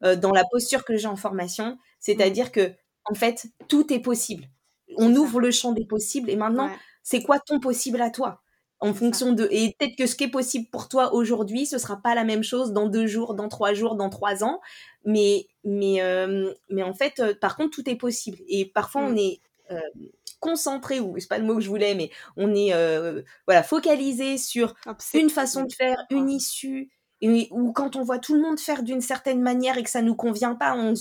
euh, 0.03 0.15
dans 0.15 0.31
la 0.31 0.43
posture 0.49 0.85
que 0.85 0.95
j'ai 0.95 1.07
en 1.07 1.17
formation, 1.17 1.71
mmh. 1.71 1.77
c'est-à-dire 1.99 2.51
que 2.51 2.73
en 3.05 3.13
fait 3.13 3.47
tout 3.67 3.91
est 3.93 3.99
possible 3.99 4.45
on 4.95 5.15
ouvre 5.15 5.39
le 5.39 5.51
champ 5.51 5.71
des 5.71 5.85
possibles 5.85 6.29
et 6.29 6.35
maintenant, 6.35 6.69
c'est 7.03 7.23
quoi 7.23 7.39
ton 7.39 7.59
possible 7.59 8.01
à 8.01 8.09
toi? 8.09 8.41
En 8.79 8.93
fonction 8.93 9.33
de 9.33 9.47
et 9.49 9.75
peut-être 9.77 9.95
que 9.95 10.05
ce 10.05 10.15
qui 10.15 10.25
est 10.25 10.29
possible 10.29 10.67
pour 10.69 10.87
toi 10.87 11.11
aujourd'hui 11.15 11.65
ce 11.65 11.79
sera 11.79 11.97
pas 11.97 12.13
la 12.13 12.23
même 12.23 12.43
chose 12.43 12.73
dans 12.73 12.85
deux 12.87 13.07
jours 13.07 13.33
dans 13.33 13.47
trois 13.47 13.73
jours 13.73 13.95
dans 13.95 14.11
trois 14.11 14.43
ans. 14.43 14.61
Mais 15.03 15.47
mais 15.63 15.99
euh, 16.03 16.53
mais 16.69 16.83
en 16.83 16.93
fait 16.93 17.19
euh, 17.19 17.33
par 17.33 17.55
contre 17.55 17.71
tout 17.71 17.89
est 17.89 17.95
possible. 17.95 18.37
Et 18.47 18.65
parfois 18.67 19.01
on 19.01 19.13
mm. 19.13 19.17
est 19.17 19.39
euh, 19.71 19.79
concentré 20.39 20.99
ou 20.99 21.15
c'est 21.17 21.27
pas 21.27 21.39
le 21.39 21.45
mot 21.45 21.55
que 21.55 21.61
je 21.61 21.69
voulais 21.69 21.95
mais 21.95 22.11
on 22.35 22.53
est 22.53 22.71
voilà 23.47 23.63
focalisé 23.63 24.37
sur 24.37 24.75
une 25.15 25.31
façon 25.31 25.63
de 25.63 25.73
faire 25.73 25.97
une 26.11 26.29
issue 26.29 26.91
ou 27.21 27.71
quand 27.73 27.95
on 27.95 28.03
voit 28.03 28.19
tout 28.19 28.35
le 28.35 28.41
monde 28.41 28.59
faire 28.59 28.83
d'une 28.83 29.01
certaine 29.01 29.41
manière 29.41 29.77
et 29.77 29.83
que 29.83 29.89
ça 29.89 30.01
nous 30.01 30.15
convient 30.15 30.55
pas, 30.55 30.75
on, 30.75 30.93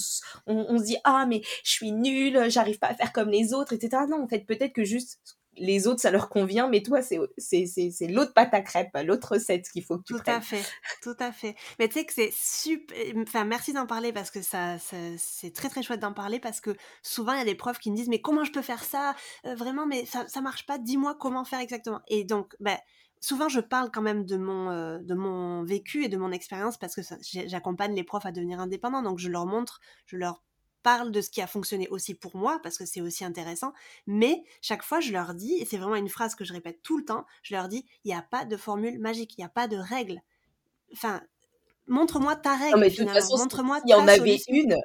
on, 0.46 0.78
se 0.78 0.84
dit 0.84 0.96
ah 1.04 1.26
mais 1.26 1.42
je 1.64 1.70
suis 1.70 1.92
nulle, 1.92 2.48
j'arrive 2.48 2.78
pas 2.78 2.88
à 2.88 2.94
faire 2.94 3.12
comme 3.12 3.28
les 3.28 3.52
autres, 3.52 3.72
etc. 3.72 4.04
Non, 4.08 4.22
en 4.22 4.28
fait 4.28 4.46
peut-être 4.46 4.72
que 4.72 4.84
juste 4.84 5.20
les 5.58 5.86
autres 5.86 6.00
ça 6.00 6.10
leur 6.10 6.28
convient, 6.28 6.68
mais 6.68 6.82
toi 6.82 7.00
c'est 7.02 7.18
c'est 7.36 8.06
l'autre 8.08 8.32
pâte 8.34 8.54
à 8.54 8.60
crêpes, 8.60 8.96
l'autre 9.04 9.32
recette 9.32 9.68
qu'il 9.70 9.84
faut 9.84 9.98
que 9.98 10.04
tu 10.04 10.14
tout 10.14 10.22
à 10.26 10.40
fait, 10.40 10.62
tout 11.02 11.16
à 11.18 11.32
fait. 11.32 11.54
Mais 11.78 11.88
tu 11.88 11.94
sais 11.94 12.04
que 12.04 12.12
c'est 12.12 12.32
super. 12.32 12.96
Enfin 13.22 13.44
merci 13.44 13.72
d'en 13.72 13.86
parler 13.86 14.12
parce 14.12 14.30
que 14.30 14.42
ça, 14.42 14.76
c'est 15.18 15.52
très 15.54 15.68
très 15.68 15.82
chouette 15.82 16.00
d'en 16.00 16.12
parler 16.12 16.40
parce 16.40 16.60
que 16.60 16.76
souvent 17.02 17.32
il 17.32 17.38
y 17.38 17.42
a 17.42 17.46
des 17.46 17.54
profs 17.54 17.78
qui 17.78 17.90
me 17.90 17.96
disent 17.96 18.08
mais 18.08 18.20
comment 18.20 18.44
je 18.44 18.52
peux 18.52 18.62
faire 18.62 18.84
ça? 18.84 19.14
Euh, 19.46 19.54
vraiment 19.54 19.86
mais 19.86 20.04
ça 20.06 20.26
ça 20.28 20.40
marche 20.40 20.66
pas. 20.66 20.78
Dis-moi 20.78 21.16
comment 21.18 21.44
faire 21.44 21.60
exactement. 21.60 22.00
Et 22.08 22.24
donc 22.24 22.54
ben 22.60 22.76
souvent 23.20 23.48
je 23.48 23.60
parle 23.60 23.90
quand 23.90 24.02
même 24.02 24.24
de 24.24 24.36
mon, 24.36 24.70
euh, 24.70 24.98
de 24.98 25.14
mon 25.14 25.64
vécu 25.64 26.04
et 26.04 26.08
de 26.08 26.16
mon 26.16 26.32
expérience 26.32 26.78
parce 26.78 26.94
que 26.94 27.02
j'accompagne 27.46 27.94
les 27.94 28.04
profs 28.04 28.26
à 28.26 28.32
devenir 28.32 28.60
indépendants. 28.60 29.02
Donc 29.02 29.18
je 29.18 29.28
leur 29.28 29.46
montre, 29.46 29.80
je 30.06 30.16
leur 30.16 30.42
parle 30.82 31.10
de 31.10 31.20
ce 31.20 31.30
qui 31.30 31.42
a 31.42 31.46
fonctionné 31.46 31.88
aussi 31.88 32.14
pour 32.14 32.36
moi 32.36 32.60
parce 32.62 32.78
que 32.78 32.86
c'est 32.86 33.00
aussi 33.00 33.24
intéressant. 33.24 33.72
Mais 34.06 34.44
chaque 34.62 34.82
fois 34.82 35.00
je 35.00 35.12
leur 35.12 35.34
dis, 35.34 35.54
et 35.54 35.64
c'est 35.64 35.78
vraiment 35.78 35.96
une 35.96 36.08
phrase 36.08 36.34
que 36.34 36.44
je 36.44 36.52
répète 36.52 36.82
tout 36.82 36.98
le 36.98 37.04
temps, 37.04 37.26
je 37.42 37.54
leur 37.54 37.68
dis, 37.68 37.84
il 38.04 38.08
n'y 38.08 38.14
a 38.16 38.22
pas 38.22 38.44
de 38.44 38.56
formule 38.56 38.98
magique, 38.98 39.34
il 39.36 39.40
n'y 39.40 39.46
a 39.46 39.50
pas 39.50 39.68
de 39.68 39.76
règle. 39.76 40.20
Enfin, 40.92 41.20
montre-moi 41.88 42.36
ta 42.36 42.54
règle. 42.54 42.78
mais 42.78 42.90
de 42.90 43.36
montre-moi 43.36 43.80
s'il 43.80 43.90
y 43.90 43.94
en 43.94 44.06
avait 44.06 44.38
une, 44.48 44.76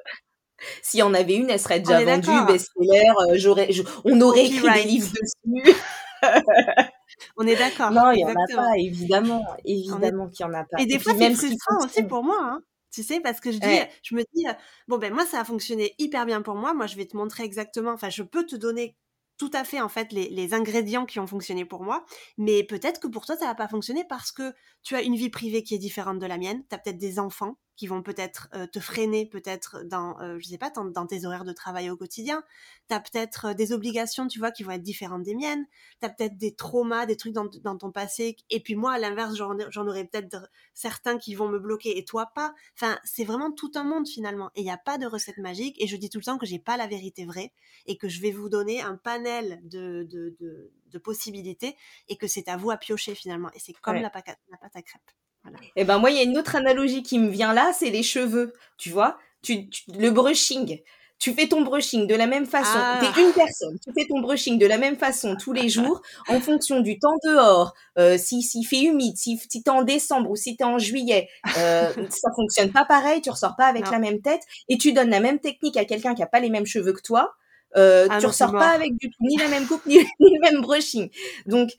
s'il 0.82 1.00
y 1.00 1.02
en 1.02 1.14
avait 1.14 1.36
une, 1.36 1.50
elle 1.50 1.60
serait 1.60 1.80
déjà 1.80 2.04
vendue, 2.04 2.46
best-seller, 2.46 3.12
euh, 3.30 3.34
j'aurais, 3.36 3.70
on 4.04 4.20
aurait 4.20 4.46
écrit 4.46 4.72
des 4.72 4.84
livres 4.84 5.12
dessus. 5.12 5.76
On 7.36 7.46
est 7.46 7.56
d'accord. 7.56 7.90
Non, 7.90 8.10
il 8.12 8.16
n'y 8.16 8.24
en 8.24 8.30
a 8.30 8.54
pas, 8.54 8.72
évidemment. 8.76 9.44
Évidemment 9.64 10.28
qu'il 10.28 10.46
n'y 10.46 10.52
en 10.52 10.58
a 10.58 10.64
pas. 10.64 10.80
Et 10.80 10.86
des 10.86 10.98
fois, 10.98 11.14
c'est 11.16 11.34
frustrant 11.34 11.84
aussi 11.84 12.02
pour 12.02 12.24
moi. 12.24 12.38
Hein. 12.40 12.60
Tu 12.92 13.02
sais, 13.02 13.20
parce 13.20 13.40
que 13.40 13.50
je, 13.50 13.58
dis, 13.58 13.80
je 14.02 14.14
me 14.14 14.22
dis, 14.34 14.44
bon, 14.86 14.98
ben 14.98 15.14
moi, 15.14 15.24
ça 15.24 15.40
a 15.40 15.44
fonctionné 15.44 15.94
hyper 15.98 16.26
bien 16.26 16.42
pour 16.42 16.56
moi. 16.56 16.74
Moi, 16.74 16.86
je 16.86 16.96
vais 16.96 17.06
te 17.06 17.16
montrer 17.16 17.42
exactement, 17.44 17.92
enfin, 17.92 18.10
je 18.10 18.22
peux 18.22 18.44
te 18.44 18.54
donner 18.54 18.96
tout 19.38 19.50
à 19.54 19.64
fait 19.64 19.80
en 19.80 19.88
fait 19.88 20.12
les, 20.12 20.54
ingrédients 20.54 21.04
qui 21.04 21.18
ont 21.18 21.26
fonctionné 21.26 21.64
pour 21.64 21.82
moi, 21.82 22.04
mais 22.38 22.62
peut-être 22.62 23.00
que 23.00 23.08
pour 23.08 23.26
toi 23.26 23.36
ça 23.36 23.46
va 23.46 23.56
pas 23.56 23.66
fonctionner 23.66 24.04
parce 24.08 24.30
que 24.30 24.54
tu 24.84 24.94
as 24.94 25.02
une 25.02 25.16
vie 25.16 25.30
privée 25.30 25.64
qui 25.64 25.74
est 25.74 25.78
différente 25.78 26.20
de 26.20 26.26
la 26.26 26.38
mienne, 26.38 26.62
tu 26.68 26.74
as 26.74 26.78
peut-être 26.78 26.98
des 26.98 27.18
enfants 27.18 27.56
qui 27.82 27.88
vont 27.88 28.04
peut-être 28.04 28.48
euh, 28.54 28.68
te 28.68 28.78
freiner 28.78 29.26
peut-être 29.26 29.82
dans 29.82 30.16
euh, 30.20 30.38
je 30.38 30.46
sais 30.46 30.56
pas 30.56 30.70
dans, 30.70 31.04
tes 31.04 31.24
horaires 31.24 31.44
de 31.44 31.52
travail 31.52 31.90
au 31.90 31.96
quotidien, 31.96 32.44
tu 32.88 32.94
as 32.94 33.00
peut-être 33.00 33.46
euh, 33.46 33.54
des 33.54 33.72
obligations, 33.72 34.28
tu 34.28 34.38
vois, 34.38 34.52
qui 34.52 34.62
vont 34.62 34.70
être 34.70 34.84
différentes 34.84 35.24
des 35.24 35.34
miennes, 35.34 35.66
tu 35.98 36.06
as 36.06 36.08
peut-être 36.08 36.36
des 36.36 36.54
traumas, 36.54 37.06
des 37.06 37.16
trucs 37.16 37.32
dans, 37.32 37.48
ton 37.48 37.90
passé 37.90 38.36
et 38.50 38.60
puis 38.60 38.76
moi 38.76 38.92
à 38.92 39.00
l'inverse, 39.00 39.34
j'en 39.34 39.88
aurais 39.88 40.04
peut-être 40.04 40.48
certains 40.74 41.18
qui 41.18 41.34
vont 41.34 41.48
me 41.48 41.58
bloquer 41.58 41.98
et 41.98 42.04
toi 42.04 42.30
pas. 42.36 42.54
Enfin, 42.76 43.00
c'est 43.02 43.24
vraiment 43.24 43.50
tout 43.50 43.72
un 43.74 43.82
monde 43.82 44.06
finalement 44.06 44.52
et 44.54 44.60
il 44.60 44.64
n'y 44.64 44.70
a 44.70 44.78
pas 44.78 44.96
de 44.96 45.06
recette 45.06 45.38
magique 45.38 45.74
et 45.82 45.88
je 45.88 45.96
dis 45.96 46.08
tout 46.08 46.18
le 46.18 46.24
temps 46.24 46.38
que 46.38 46.46
j'ai 46.46 46.60
pas 46.60 46.76
la 46.76 46.86
vérité 46.86 47.24
vraie 47.24 47.52
et 47.86 47.96
que 47.96 48.08
je 48.08 48.20
vais 48.20 48.30
vous 48.30 48.48
donner 48.48 48.80
un 48.80 48.94
panel 48.94 49.60
de, 49.64 50.06
de, 50.08 50.36
de, 50.38 50.98
possibilités 51.00 51.74
et 52.08 52.16
que 52.16 52.28
c'est 52.28 52.48
à 52.48 52.56
vous 52.56 52.70
à 52.70 52.76
piocher 52.76 53.16
finalement 53.16 53.50
et 53.54 53.58
c'est 53.58 53.72
comme 53.72 53.96
la, 53.96 54.08
pâte 54.08 54.28
à 54.28 54.82
crêpes. 54.82 55.10
Et 55.44 55.82
eh 55.82 55.84
ben 55.84 55.98
moi, 55.98 56.10
il 56.10 56.16
y 56.16 56.20
a 56.20 56.22
une 56.22 56.38
autre 56.38 56.56
analogie 56.56 57.02
qui 57.02 57.18
me 57.18 57.28
vient 57.28 57.52
là, 57.52 57.72
c'est 57.72 57.90
les 57.90 58.02
cheveux. 58.02 58.52
Tu 58.78 58.90
vois, 58.90 59.18
tu, 59.42 59.68
le 59.98 60.10
brushing. 60.10 60.80
Tu 61.18 61.32
fais 61.34 61.46
ton 61.46 61.62
brushing 61.62 62.08
de 62.08 62.16
la 62.16 62.26
même 62.26 62.46
façon. 62.46 62.78
Ah. 62.78 63.00
Tu 63.00 63.20
es 63.20 63.24
une 63.24 63.32
personne. 63.32 63.78
Tu 63.84 63.92
fais 63.92 64.06
ton 64.08 64.20
brushing 64.20 64.58
de 64.58 64.66
la 64.66 64.76
même 64.76 64.96
façon 64.96 65.36
tous 65.36 65.52
les 65.52 65.68
jours, 65.68 66.02
en 66.28 66.40
fonction 66.40 66.80
du 66.80 66.98
temps 66.98 67.16
dehors. 67.24 67.74
Euh, 67.98 68.18
si 68.18 68.42
s'il 68.42 68.66
fait 68.66 68.82
humide, 68.82 69.16
si, 69.16 69.38
si 69.48 69.62
t'es 69.62 69.70
en 69.70 69.82
décembre 69.82 70.30
ou 70.30 70.36
si 70.36 70.56
t'es 70.56 70.64
en 70.64 70.78
juillet, 70.78 71.28
euh, 71.58 71.92
ça 72.10 72.30
fonctionne 72.34 72.72
pas 72.72 72.84
pareil. 72.84 73.20
Tu 73.20 73.30
ressors 73.30 73.56
pas 73.56 73.66
avec 73.66 73.88
la 73.90 73.98
même 73.98 74.20
tête 74.20 74.42
et 74.68 74.78
tu 74.78 74.92
donnes 74.92 75.10
la 75.10 75.20
même 75.20 75.38
technique 75.38 75.76
à 75.76 75.84
quelqu'un 75.84 76.14
qui 76.14 76.22
a 76.22 76.26
pas 76.26 76.40
les 76.40 76.50
mêmes 76.50 76.66
cheveux 76.66 76.92
que 76.92 77.02
toi. 77.02 77.34
Euh, 77.76 78.06
ah 78.10 78.18
tu 78.18 78.26
ressors 78.26 78.52
pas 78.52 78.68
avec 78.68 78.96
du 78.98 79.08
tout 79.08 79.16
ni 79.22 79.36
la 79.36 79.48
même 79.48 79.66
coupe 79.66 79.84
ni, 79.86 79.96
le 79.96 80.40
même 80.40 80.60
brushing. 80.60 81.08
Donc, 81.46 81.70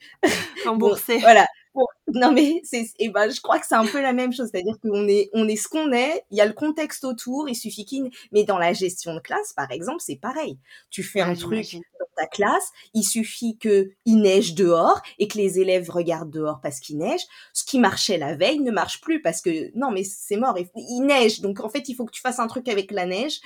remboursé. 0.64 1.18
voilà 1.18 1.46
non 2.08 2.32
mais 2.32 2.60
c'est 2.64 2.86
et 2.98 3.08
ben 3.08 3.30
je 3.30 3.40
crois 3.40 3.58
que 3.58 3.66
c'est 3.66 3.74
un 3.74 3.86
peu 3.86 4.00
la 4.00 4.12
même 4.12 4.32
chose. 4.32 4.48
C'est-à-dire 4.50 4.78
qu'on 4.80 5.08
est 5.08 5.30
on 5.32 5.48
est 5.48 5.56
ce 5.56 5.68
qu'on 5.68 5.92
est 5.92 6.24
il 6.30 6.38
y 6.38 6.40
a 6.40 6.46
le 6.46 6.52
contexte 6.52 7.04
autour 7.04 7.48
il 7.48 7.54
suffit 7.54 7.84
qu'il 7.84 8.10
mais 8.32 8.44
dans 8.44 8.58
la 8.58 8.72
gestion 8.72 9.14
de 9.14 9.20
classe 9.20 9.52
par 9.52 9.70
exemple 9.70 10.00
c'est 10.00 10.16
pareil. 10.16 10.58
Tu 10.90 11.02
fais 11.02 11.20
un 11.20 11.34
truc 11.34 11.74
dans 11.74 12.06
ta 12.16 12.26
classe 12.26 12.70
il 12.94 13.02
suffit 13.02 13.58
que 13.58 13.90
il 14.04 14.18
neige 14.18 14.54
dehors 14.54 15.00
et 15.18 15.28
que 15.28 15.38
les 15.38 15.58
élèves 15.58 15.90
regardent 15.90 16.30
dehors 16.30 16.60
parce 16.62 16.80
qu'il 16.80 16.98
neige. 16.98 17.22
Ce 17.52 17.64
qui 17.64 17.78
marchait 17.78 18.18
la 18.18 18.36
veille 18.36 18.60
ne 18.60 18.70
marche 18.70 19.00
plus 19.00 19.20
parce 19.20 19.40
que 19.40 19.76
non 19.76 19.90
mais 19.90 20.04
c'est 20.04 20.36
mort 20.36 20.56
il, 20.76 21.02
neige. 21.04 21.40
Donc 21.40 21.60
en 21.60 21.68
fait 21.68 21.88
il 21.88 21.94
faut 21.94 22.04
que 22.04 22.12
tu 22.12 22.20
fasses 22.20 22.38
un 22.38 22.46
truc 22.46 22.68
avec 22.68 22.90
la 22.90 23.06
neige 23.06 23.40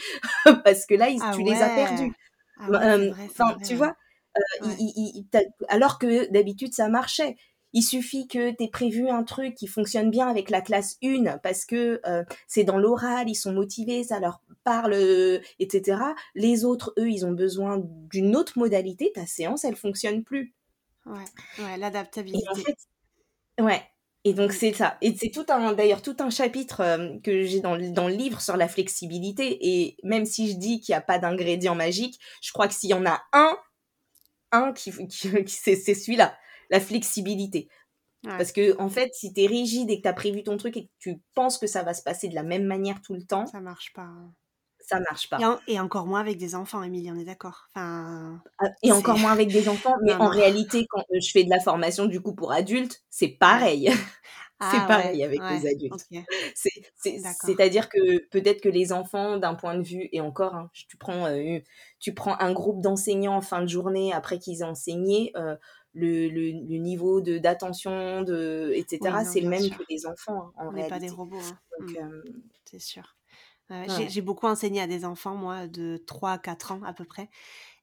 parce 0.65 0.87
que 0.87 0.95
là 0.95 1.09
ah 1.21 1.33
tu 1.35 1.43
les 1.43 1.55
as 1.55 1.71
perdus. 1.71 2.13
Ah 2.61 3.57
tu 3.67 3.75
vois 3.75 3.95
euh, 4.63 5.53
alors 5.69 5.99
que 5.99 6.31
d'habitude 6.31 6.75
ça 6.75 6.89
marchait 6.89 7.37
il 7.73 7.83
suffit 7.83 8.27
que 8.27 8.51
tu 8.51 8.65
aies 8.65 8.69
prévu 8.69 9.09
un 9.09 9.23
truc 9.23 9.55
qui 9.55 9.67
fonctionne 9.67 10.11
bien 10.11 10.29
avec 10.29 10.51
la 10.51 10.61
classe 10.61 10.97
1 11.03 11.39
parce 11.39 11.65
que 11.65 12.01
euh, 12.07 12.25
c'est 12.47 12.65
dans 12.65 12.79
l'oral, 12.79 13.29
ils 13.29 13.35
sont 13.35 13.53
motivés, 13.53 14.05
ça 14.05 14.21
leur 14.21 14.41
parle, 14.65 14.95
euh, 14.95 15.41
etc. 15.59 16.01
Les 16.35 16.65
autres, 16.65 16.95
eux, 16.99 17.11
ils 17.11 17.27
ont 17.27 17.33
besoin 17.33 17.81
d'une 17.85 18.37
autre 18.37 18.59
modalité. 18.59 19.13
Ta 19.15 19.27
séance, 19.27 19.65
elle 19.65 19.77
fonctionne 19.77 20.25
plus. 20.25 20.55
Ouais, 21.07 21.65
ouais 21.65 21.77
l'adaptabilité. 21.77 22.49
En 22.51 22.55
fait, 22.55 22.77
ouais. 23.61 23.83
Et 24.25 24.33
donc 24.33 24.51
mm. 24.51 24.55
c'est 24.55 24.73
ça. 24.73 24.97
Et 25.03 25.15
c'est 25.15 25.31
tout 25.31 25.47
un, 25.49 25.73
d'ailleurs, 25.75 26.03
tout 26.03 26.17
un 26.21 26.31
chapitre 26.31 26.81
euh, 26.81 27.19
que 27.23 27.43
j'ai 27.43 27.61
dans, 27.61 27.77
dans 27.93 28.09
le 28.09 28.15
livre 28.15 28.41
sur 28.41 28.57
la 28.57 28.69
flexibilité. 28.69 29.59
Et 29.61 29.97
même 30.03 30.25
si 30.25 30.51
je 30.51 30.57
dis 30.57 30.81
qu'il 30.81 30.93
n'y 30.95 30.97
a 30.97 31.03
pas 31.03 31.19
d'ingrédient 31.19 31.75
magique, 31.75 32.19
je 32.43 32.51
crois 32.53 32.67
que 32.67 32.75
s'il 32.75 32.91
y 32.91 32.95
en 32.95 33.05
a 33.05 33.23
un, 33.33 33.57
un 34.53 34.73
qui, 34.73 34.91
qui 35.09 35.47
c'est 35.49 35.77
celui-là 35.77 36.35
la 36.71 36.81
flexibilité. 36.81 37.69
Parce 38.25 38.53
que, 38.53 38.77
en 38.81 38.89
fait, 38.89 39.15
si 39.15 39.33
tu 39.33 39.43
es 39.43 39.47
rigide 39.47 39.91
et 39.91 39.99
que 39.99 40.03
tu 40.03 40.09
as 40.09 40.13
prévu 40.13 40.43
ton 40.43 40.57
truc 40.57 40.77
et 40.77 40.87
que 40.87 40.91
tu 40.99 41.21
penses 41.35 41.57
que 41.57 41.67
ça 41.67 41.83
va 41.83 41.95
se 41.95 42.03
passer 42.03 42.29
de 42.29 42.35
la 42.35 42.43
même 42.43 42.65
manière 42.65 43.01
tout 43.01 43.15
le 43.15 43.23
temps, 43.23 43.47
ça 43.47 43.61
marche 43.61 43.93
pas. 43.93 44.03
Hein. 44.03 44.33
Ça 44.81 45.01
marche 45.01 45.29
pas. 45.29 45.61
Et, 45.67 45.79
encore 45.79 46.07
moins 46.07 46.21
avec 46.21 46.39
des 46.39 46.55
enfants, 46.55 46.83
Émilie, 46.83 47.11
on 47.13 47.19
est 47.19 47.25
d'accord. 47.25 47.69
Enfin, 47.75 48.41
ah, 48.59 48.69
et 48.83 48.91
encore 48.91 49.19
moins 49.19 49.33
avec 49.33 49.49
des 49.49 49.69
enfants, 49.69 49.95
mais 50.03 50.15
en 50.15 50.29
réalité, 50.29 50.87
quand 50.89 51.03
euh, 51.13 51.21
je 51.21 51.31
fais 51.31 51.45
de 51.45 51.51
la 51.51 51.61
formation 51.61 52.07
du 52.07 52.23
coup 52.23 52.35
pour 52.35 52.53
adultes, 52.53 53.03
c'est 53.11 53.29
pareil. 53.29 53.91
c'est 54.61 54.79
ah 54.79 54.87
pareil 54.89 55.23
avec 55.23 55.41
les 55.41 55.69
adultes. 55.69 56.07
C'est-à-dire 57.45 57.91
que 57.91 58.27
peut-être 58.31 58.63
que 58.63 58.69
les 58.71 58.93
enfants, 58.93 59.37
d'un 59.37 59.55
point 59.55 59.77
de 59.77 59.83
vue, 59.83 60.09
et 60.13 60.23
encore, 60.23 60.55
hein, 60.55 60.71
tu, 60.73 60.97
prends, 60.97 61.27
euh, 61.27 61.59
tu 62.01 62.15
prends 62.15 62.39
un 62.41 62.53
groupe 62.53 62.81
d'enseignants 62.81 63.37
en 63.37 63.43
fin 63.43 63.61
de 63.61 63.69
journée 63.69 64.13
après 64.15 64.39
qu'ils 64.39 64.61
aient 64.61 64.65
enseigné, 64.65 65.33
euh, 65.37 65.55
le, 65.99 66.29
le, 66.29 66.79
niveau 66.79 67.21
de 67.21 67.39
d'attention, 67.39 68.23
de, 68.23 68.73
etc., 68.75 69.19
c'est 69.25 69.41
le 69.41 69.49
même 69.49 69.69
que 69.71 69.83
les 69.91 70.07
enfants, 70.07 70.53
hein, 70.57 70.67
en 70.67 70.69
On 70.69 70.73
n'est 70.73 70.89
pas 70.89 70.99
des 70.99 71.11
robots. 71.11 71.37
Hein. 71.37 71.59
Donc, 71.81 71.91
mmh. 71.91 72.23
J'ai 74.09 74.23
beaucoup 74.23 74.47
enseigné 74.47 74.81
à 74.81 74.87
des 74.87 75.05
enfants, 75.05 75.35
moi, 75.35 75.67
de 75.67 76.03
3 76.07 76.33
à 76.33 76.39
4 76.39 76.73
ans 76.73 76.83
à 76.85 76.93
peu 76.93 77.05
près. 77.05 77.29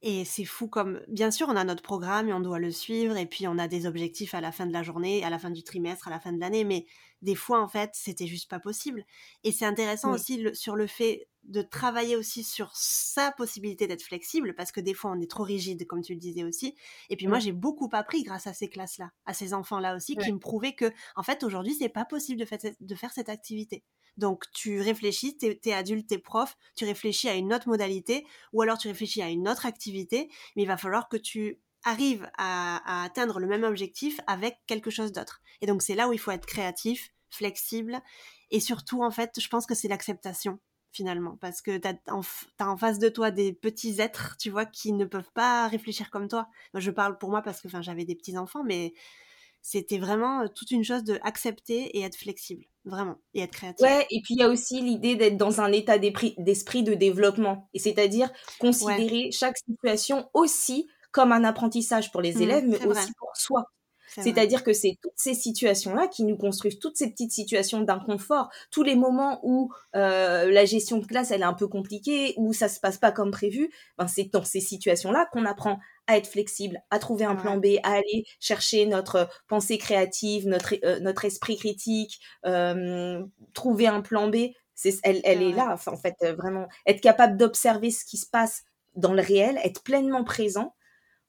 Et 0.02 0.26
c'est 0.26 0.46
fou 0.46 0.68
comme, 0.68 1.02
bien 1.08 1.32
sûr, 1.32 1.48
on 1.50 1.56
a 1.56 1.64
notre 1.64 1.82
programme 1.84 2.30
et 2.30 2.34
on 2.34 2.40
doit 2.40 2.60
le 2.60 2.72
suivre, 2.72 3.18
et 3.18 3.26
puis 3.26 3.48
on 3.48 3.58
a 3.58 3.68
des 3.68 3.88
objectifs 3.88 4.34
à 4.36 4.42
la 4.42 4.52
fin 4.52 4.68
de 4.68 4.74
la 4.74 4.84
journée, 4.84 5.24
à 5.24 5.30
la 5.32 5.40
fin 5.40 5.50
du 5.50 5.64
trimestre, 5.64 6.08
à 6.08 6.12
la 6.12 6.20
fin 6.20 6.34
de 6.34 6.40
l'année, 6.40 6.64
mais 6.64 6.86
des 7.22 7.36
fois, 7.36 7.62
en 7.62 7.68
fait, 7.68 7.92
c'était 7.94 8.28
juste 8.28 8.50
pas 8.50 8.60
possible. 8.60 9.04
Et 9.44 9.52
c'est 9.52 9.66
intéressant 9.66 10.14
aussi 10.14 10.44
sur 10.54 10.76
le 10.76 10.88
fait 10.88 11.28
de 11.44 11.62
travailler 11.62 12.16
aussi 12.16 12.44
sur 12.44 12.72
sa 12.76 13.32
possibilité 13.32 13.88
d'être 13.88 14.04
flexible, 14.04 14.54
parce 14.56 14.72
que 14.72 14.82
des 14.82 14.94
fois, 14.94 15.12
on 15.12 15.20
est 15.22 15.30
trop 15.30 15.44
rigide, 15.44 15.86
comme 15.88 16.02
tu 16.02 16.14
le 16.14 16.20
disais 16.20 16.44
aussi. 16.44 16.76
Et 17.10 17.16
puis 17.16 17.28
moi, 17.28 17.40
j'ai 17.40 17.52
beaucoup 17.52 17.90
appris 17.94 18.24
grâce 18.24 18.48
à 18.48 18.54
ces 18.54 18.70
classes-là, 18.70 19.12
à 19.26 19.34
ces 19.34 19.54
enfants-là 19.54 19.96
aussi, 19.96 20.18
qui 20.18 20.32
me 20.34 20.40
prouvaient 20.40 20.76
que, 20.76 20.92
en 21.16 21.24
fait, 21.24 21.44
aujourd'hui, 21.44 21.76
c'est 21.76 21.90
pas 21.90 22.06
possible 22.06 22.40
de, 22.40 22.48
de 22.80 22.96
faire 22.96 23.12
cette 23.14 23.30
activité. 23.30 23.84
Donc 24.18 24.46
tu 24.52 24.82
réfléchis, 24.82 25.38
tu 25.38 25.58
es, 25.64 25.74
adulte, 25.74 26.08
tu 26.08 26.16
es 26.16 26.18
prof, 26.18 26.58
tu 26.76 26.86
réfléchis 26.86 27.30
à 27.30 27.36
une 27.36 27.54
autre 27.54 27.68
modalité 27.68 28.26
ou 28.54 28.62
alors 28.62 28.78
tu 28.78 28.88
réfléchis 28.88 29.22
à 29.22 29.30
une 29.30 29.48
autre 29.48 29.66
activité, 29.66 30.30
mais 30.56 30.64
il 30.64 30.68
va 30.68 30.78
falloir 30.78 31.10
que 31.10 31.18
tu 31.18 31.60
arrives 31.84 32.30
à, 32.38 33.04
atteindre 33.04 33.40
le 33.40 33.48
même 33.48 33.64
objectif 33.64 34.20
avec 34.28 34.58
quelque 34.68 34.90
chose 34.90 35.12
d'autre. 35.12 35.42
Et 35.62 35.68
donc 35.68 35.82
c'est 35.82 35.96
là 35.96 36.08
où 36.08 36.14
il 36.14 36.20
faut 36.20 36.32
être 36.32 36.46
créatif, 36.46 37.12
flexible 37.30 38.02
et 38.52 38.60
surtout 38.60 39.04
en 39.04 39.12
fait 39.12 39.40
je 39.40 39.48
pense 39.50 39.66
que 39.66 39.76
c'est 39.76 39.88
l'acceptation 39.88 40.60
finalement 40.92 41.38
parce 41.42 41.62
que 41.62 41.78
tu 41.78 41.88
as, 41.88 42.66
en 42.66 42.78
face 42.78 43.00
de 43.00 43.10
toi 43.10 43.30
des 43.32 43.52
petits 43.52 44.00
êtres, 44.00 44.38
tu 44.40 44.50
vois, 44.50 44.66
qui 44.66 44.94
ne 44.94 45.04
peuvent 45.04 45.32
pas 45.34 45.68
réfléchir 45.68 46.10
comme 46.10 46.30
toi. 46.30 46.48
je 46.74 46.92
parle 46.92 47.18
pour 47.18 47.30
moi 47.30 47.42
parce 47.42 47.60
que 47.60 47.68
j'avais 47.82 48.06
des 48.06 48.16
petits 48.16 48.38
enfants, 48.38 48.64
mais 48.64 48.94
c'était 49.68 49.98
vraiment 49.98 50.42
euh, 50.42 50.48
toute 50.48 50.70
une 50.70 50.84
chose 50.84 51.04
de 51.04 51.20
accepter 51.24 51.98
et 51.98 52.04
être 52.04 52.16
flexible, 52.16 52.66
vraiment, 52.84 53.16
et 53.34 53.42
être 53.42 53.52
créatif. 53.52 53.84
Ouais, 53.84 54.06
et 54.12 54.22
puis 54.24 54.36
il 54.36 54.40
y 54.40 54.44
a 54.44 54.50
aussi 54.50 54.80
l'idée 54.80 55.16
d'être 55.16 55.38
dans 55.38 55.60
un 55.60 55.72
état 55.72 55.98
d'esprit 55.98 56.84
de 56.84 56.94
développement, 56.94 57.68
et 57.74 57.80
c'est-à-dire 57.80 58.30
considérer 58.60 59.32
chaque 59.32 59.58
situation 59.58 60.30
aussi 60.36 60.88
comme 61.12 61.32
un 61.32 61.44
apprentissage 61.44 62.12
pour 62.12 62.22
les 62.22 62.36
mmh, 62.36 62.42
élèves, 62.44 62.66
mais 62.68 62.86
aussi 62.86 63.12
pour 63.18 63.36
soi. 63.36 63.64
C'est-à-dire 64.08 64.64
que 64.64 64.72
c'est 64.72 64.98
toutes 65.02 65.18
ces 65.18 65.34
situations-là 65.34 66.08
qui 66.08 66.24
nous 66.24 66.38
construisent 66.38 66.80
toutes 66.80 66.96
ces 66.96 67.10
petites 67.10 67.32
situations 67.32 67.82
d'inconfort, 67.82 68.50
tous 68.72 68.84
les 68.84 68.96
moments 68.96 69.40
où 69.44 69.74
euh, 69.96 70.50
la 70.52 70.64
gestion 70.64 71.00
de 71.00 71.06
classe 71.06 71.32
elle 71.32 71.42
est 71.42 71.46
un 71.46 71.54
peu 71.54 71.68
compliquée, 71.68 72.34
où 72.38 72.54
ça 72.54 72.70
se 72.70 72.80
passe 72.80 72.98
pas 72.98 73.12
comme 73.12 73.32
prévu. 73.32 73.72
Ben 73.98 74.08
c'est 74.08 74.32
dans 74.32 74.44
ces 74.44 74.62
situations-là 74.62 75.28
qu'on 75.34 75.46
apprend 75.46 75.80
à 76.08 76.18
être 76.18 76.28
flexible, 76.28 76.82
à 76.92 77.00
trouver 77.00 77.26
un 77.26 77.36
plan 77.36 77.58
B, 77.58 77.78
à 77.84 77.94
aller 77.94 78.26
chercher 78.40 78.86
notre 78.86 79.30
pensée 79.48 79.78
créative, 79.78 80.48
notre 80.48 80.76
euh, 80.84 81.00
notre 81.00 81.26
esprit 81.26 81.58
critique, 81.58 82.20
euh, 82.46 83.24
trouver 83.54 83.88
un 83.88 84.02
plan 84.02 84.28
B. 84.30 84.52
C'est, 84.76 85.00
elle, 85.04 85.22
elle 85.24 85.42
est 85.42 85.54
là, 85.54 85.78
en 85.88 85.98
fait, 85.98 86.16
vraiment 86.38 86.68
être 86.86 87.02
capable 87.02 87.38
d'observer 87.38 87.92
ce 87.92 88.04
qui 88.06 88.18
se 88.18 88.28
passe 88.28 88.64
dans 88.96 89.14
le 89.14 89.22
réel, 89.22 89.60
être 89.64 89.84
pleinement 89.84 90.24
présent 90.24 90.76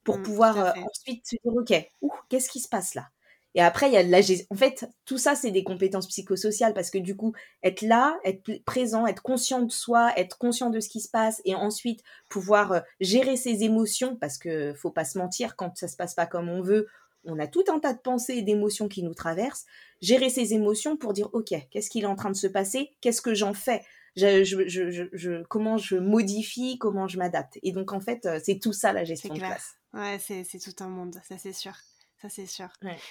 pour 0.05 0.19
mmh, 0.19 0.23
pouvoir 0.23 0.59
euh, 0.59 0.73
ensuite 0.91 1.27
se 1.27 1.37
dire 1.45 1.55
ok, 1.55 1.93
qu'est-ce 2.29 2.51
qui 2.51 2.61
se 2.61 2.69
passe 2.69 2.95
là? 2.95 3.09
Et 3.57 3.63
après 3.63 3.89
il 3.89 3.95
y 3.95 3.97
a 3.97 4.03
la 4.03 4.21
En 4.51 4.55
fait, 4.55 4.89
tout 5.07 5.19
ça 5.19 5.35
c'est 5.35 5.51
des 5.51 5.65
compétences 5.65 6.07
psychosociales 6.07 6.75
parce 6.75 6.91
que 6.91 6.99
du 6.99 7.17
coup 7.17 7.33
être 7.63 7.83
là, 7.83 8.19
être 8.23 8.63
présent, 8.65 9.07
être 9.07 9.23
conscient 9.23 9.63
de 9.63 9.73
soi, 9.73 10.13
être 10.17 10.39
conscient 10.39 10.71
de 10.71 10.79
ce 10.79 10.89
qui 10.89 11.01
se 11.01 11.09
passe 11.09 11.41
et 11.45 11.55
ensuite 11.55 12.03
pouvoir 12.29 12.73
euh, 12.73 12.81
gérer 13.01 13.37
ses 13.37 13.65
émotions 13.65 14.15
parce 14.15 14.37
que 14.37 14.75
faut 14.75 14.91
pas 14.91 15.07
se 15.07 15.19
mentir 15.19 15.57
quand 15.57 15.77
ça 15.77 15.89
se 15.89 15.97
passe 15.97 16.15
pas 16.15 16.27
comme 16.27 16.51
on 16.51 16.61
veut. 16.61 16.87
On 17.25 17.39
a 17.41 17.47
tout 17.49 17.65
un 17.69 17.81
tas 17.81 17.95
de 17.95 17.99
pensées 17.99 18.35
et 18.35 18.43
d'émotions 18.43 18.89
qui 18.89 19.03
nous 19.03 19.15
traversent. 19.15 19.65
Gérer 20.01 20.29
ses 20.29 20.53
émotions 20.55 20.97
pour 20.97 21.15
dire 21.15 21.31
ok, 21.33 21.55
qu'est-ce 21.71 21.91
qui 21.91 22.03
est 22.03 22.07
en 22.07 22.15
train 22.15 22.31
de 22.31 22.37
se 22.37 22.47
passer? 22.47 22.91
Qu'est-ce 23.01 23.23
que 23.23 23.35
j'en 23.35 23.55
fais? 23.55 23.81
Je, 24.17 25.43
comment 25.45 25.77
je 25.77 25.97
modifie, 25.97 26.79
comment 26.79 27.09
je 27.09 27.19
m'adapte? 27.19 27.59
Et 27.63 27.73
donc, 27.73 27.93
en 27.93 28.01
fait, 28.01 28.25
euh, 28.27 28.39
c'est 28.43 28.59
tout 28.59 28.73
ça 28.73 28.93
la 28.93 29.05
gestion 29.05 29.35
de 29.35 29.41
classe. 29.41 29.75
Ouais, 29.93 30.19
c'est 30.21 30.59
tout 30.59 30.85
un 30.85 30.89
monde, 30.89 31.21
ça 31.29 31.37
c'est 31.37 31.53
sûr. 31.53 31.73
Ça 32.21 32.29
c'est 32.29 32.47
sûr. 32.47 32.69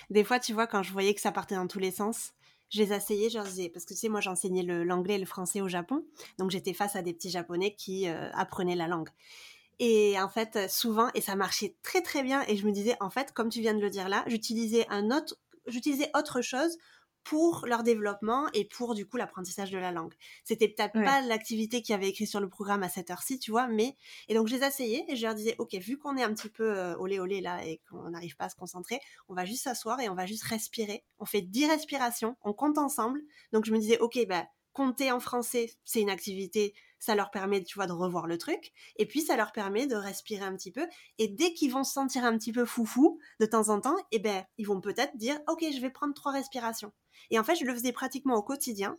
Des 0.10 0.24
fois, 0.24 0.40
tu 0.40 0.54
vois, 0.54 0.68
quand 0.68 0.84
je 0.84 0.92
voyais 0.92 1.14
que 1.14 1.22
ça 1.22 1.32
partait 1.32 1.56
dans 1.56 1.68
tous 1.68 1.80
les 1.80 1.92
sens, 1.92 2.34
je 2.70 2.82
les 2.82 2.92
asseyais, 2.92 3.30
je 3.30 3.38
leur 3.38 3.46
disais, 3.46 3.70
parce 3.70 3.86
que 3.86 3.94
tu 3.94 4.00
sais, 4.00 4.10
moi 4.10 4.22
j'enseignais 4.22 4.64
l'anglais 4.64 5.16
et 5.16 5.20
le 5.20 5.26
français 5.26 5.62
au 5.62 5.68
Japon, 5.68 6.04
donc 6.40 6.52
j'étais 6.52 6.74
face 6.74 6.96
à 6.96 7.02
des 7.02 7.14
petits 7.14 7.30
japonais 7.30 7.76
qui 7.76 8.08
euh, 8.08 8.30
apprenaient 8.34 8.76
la 8.76 8.88
langue. 8.88 9.10
Et 9.80 10.20
en 10.20 10.30
fait, 10.30 10.70
souvent, 10.70 11.10
et 11.14 11.22
ça 11.22 11.36
marchait 11.36 11.76
très 11.84 12.02
très 12.02 12.24
bien, 12.24 12.44
et 12.48 12.56
je 12.56 12.66
me 12.66 12.72
disais, 12.72 12.96
en 13.02 13.10
fait, 13.10 13.34
comme 13.34 13.50
tu 13.50 13.62
viens 13.62 13.74
de 13.74 13.82
le 13.82 13.90
dire 13.90 14.10
là, 14.10 14.24
j'utilisais 14.28 14.88
un 14.90 15.12
autre, 15.12 15.38
j'utilisais 15.68 16.10
autre 16.16 16.42
chose 16.42 16.78
pour 17.26 17.66
leur 17.66 17.84
développement 17.84 18.48
et 18.54 18.66
pour 18.66 18.94
du 18.94 19.06
coup 19.06 19.18
l'apprentissage 19.18 19.72
de 19.72 19.78
la 19.78 19.92
langue. 19.92 20.14
C'était 20.44 20.70
peut-être 20.70 20.94
pas 20.94 21.22
l'activité 21.22 21.82
qui 21.82 21.92
avait 21.92 22.08
écrit 22.08 22.28
sur 22.28 22.40
le 22.40 22.48
programme 22.48 22.84
à 22.84 22.90
cette 22.90 23.10
heure-ci, 23.10 23.40
tu 23.40 23.52
vois, 23.52 23.68
mais 23.68 23.98
et 24.30 24.36
donc 24.36 24.48
je 24.48 24.56
les 24.56 24.64
asseyais 24.64 25.04
et 25.10 25.16
je 25.16 25.26
leur 25.26 25.36
disais 25.36 25.56
OK, 25.58 25.74
vu 25.74 25.98
qu'on 25.98 26.16
est 26.16 26.24
un 26.24 26.34
petit 26.34 26.50
peu 26.50 26.78
euh, 26.78 26.96
olé 26.98 27.20
olé 27.20 27.42
là 27.42 27.66
et 27.66 27.82
qu'on 27.90 28.12
n'arrive 28.12 28.38
pas 28.38 28.46
à 28.46 28.50
se 28.50 28.56
concentrer, 28.56 29.00
on 29.28 29.34
va 29.34 29.44
juste 29.44 29.64
s'asseoir 29.64 30.00
et 30.00 30.08
on 30.08 30.16
va 30.16 30.28
juste 30.28 30.44
respirer. 30.44 31.04
On 31.20 31.26
fait 31.26 31.42
10 31.42 31.66
respirations, 31.66 32.38
on 32.44 32.54
compte 32.54 32.78
ensemble. 32.78 33.20
Donc 33.52 33.66
je 33.66 33.72
me 33.72 33.80
disais 33.80 33.98
OK, 34.00 34.20
bah 34.30 34.46
compter 34.76 35.12
en 35.12 35.22
français, 35.22 35.72
c'est 35.86 36.02
une 36.02 36.10
activité, 36.10 36.76
ça 37.00 37.16
leur 37.16 37.32
permet, 37.32 37.64
tu 37.64 37.76
vois, 37.76 37.88
de 37.88 37.94
revoir 37.94 38.28
le 38.28 38.38
truc. 38.38 38.74
Et 38.98 39.06
puis, 39.06 39.22
ça 39.22 39.38
leur 39.38 39.54
permet 39.54 39.88
de 39.88 39.96
respirer 39.96 40.44
un 40.44 40.54
petit 40.56 40.72
peu. 40.72 40.86
Et 41.18 41.30
dès 41.30 41.54
qu'ils 41.54 41.72
vont 41.72 41.86
se 41.86 41.94
sentir 41.94 42.26
un 42.26 42.38
petit 42.38 42.52
peu 42.52 42.66
foufou, 42.66 43.20
de 43.40 43.46
temps 43.46 43.70
en 43.70 43.80
temps, 43.80 43.96
eh 44.12 44.20
ben, 44.20 44.44
ils 44.58 44.68
vont 44.68 44.82
peut-être 44.82 45.16
dire, 45.16 45.40
OK, 45.48 45.64
je 45.74 45.80
vais 45.80 45.90
prendre 45.90 46.14
trois 46.14 46.34
respirations. 46.34 46.92
Et 47.32 47.40
en 47.40 47.44
fait, 47.44 47.56
je 47.56 47.66
le 47.66 47.74
faisais 47.74 47.92
pratiquement 47.92 48.36
au 48.36 48.44
quotidien. 48.44 48.96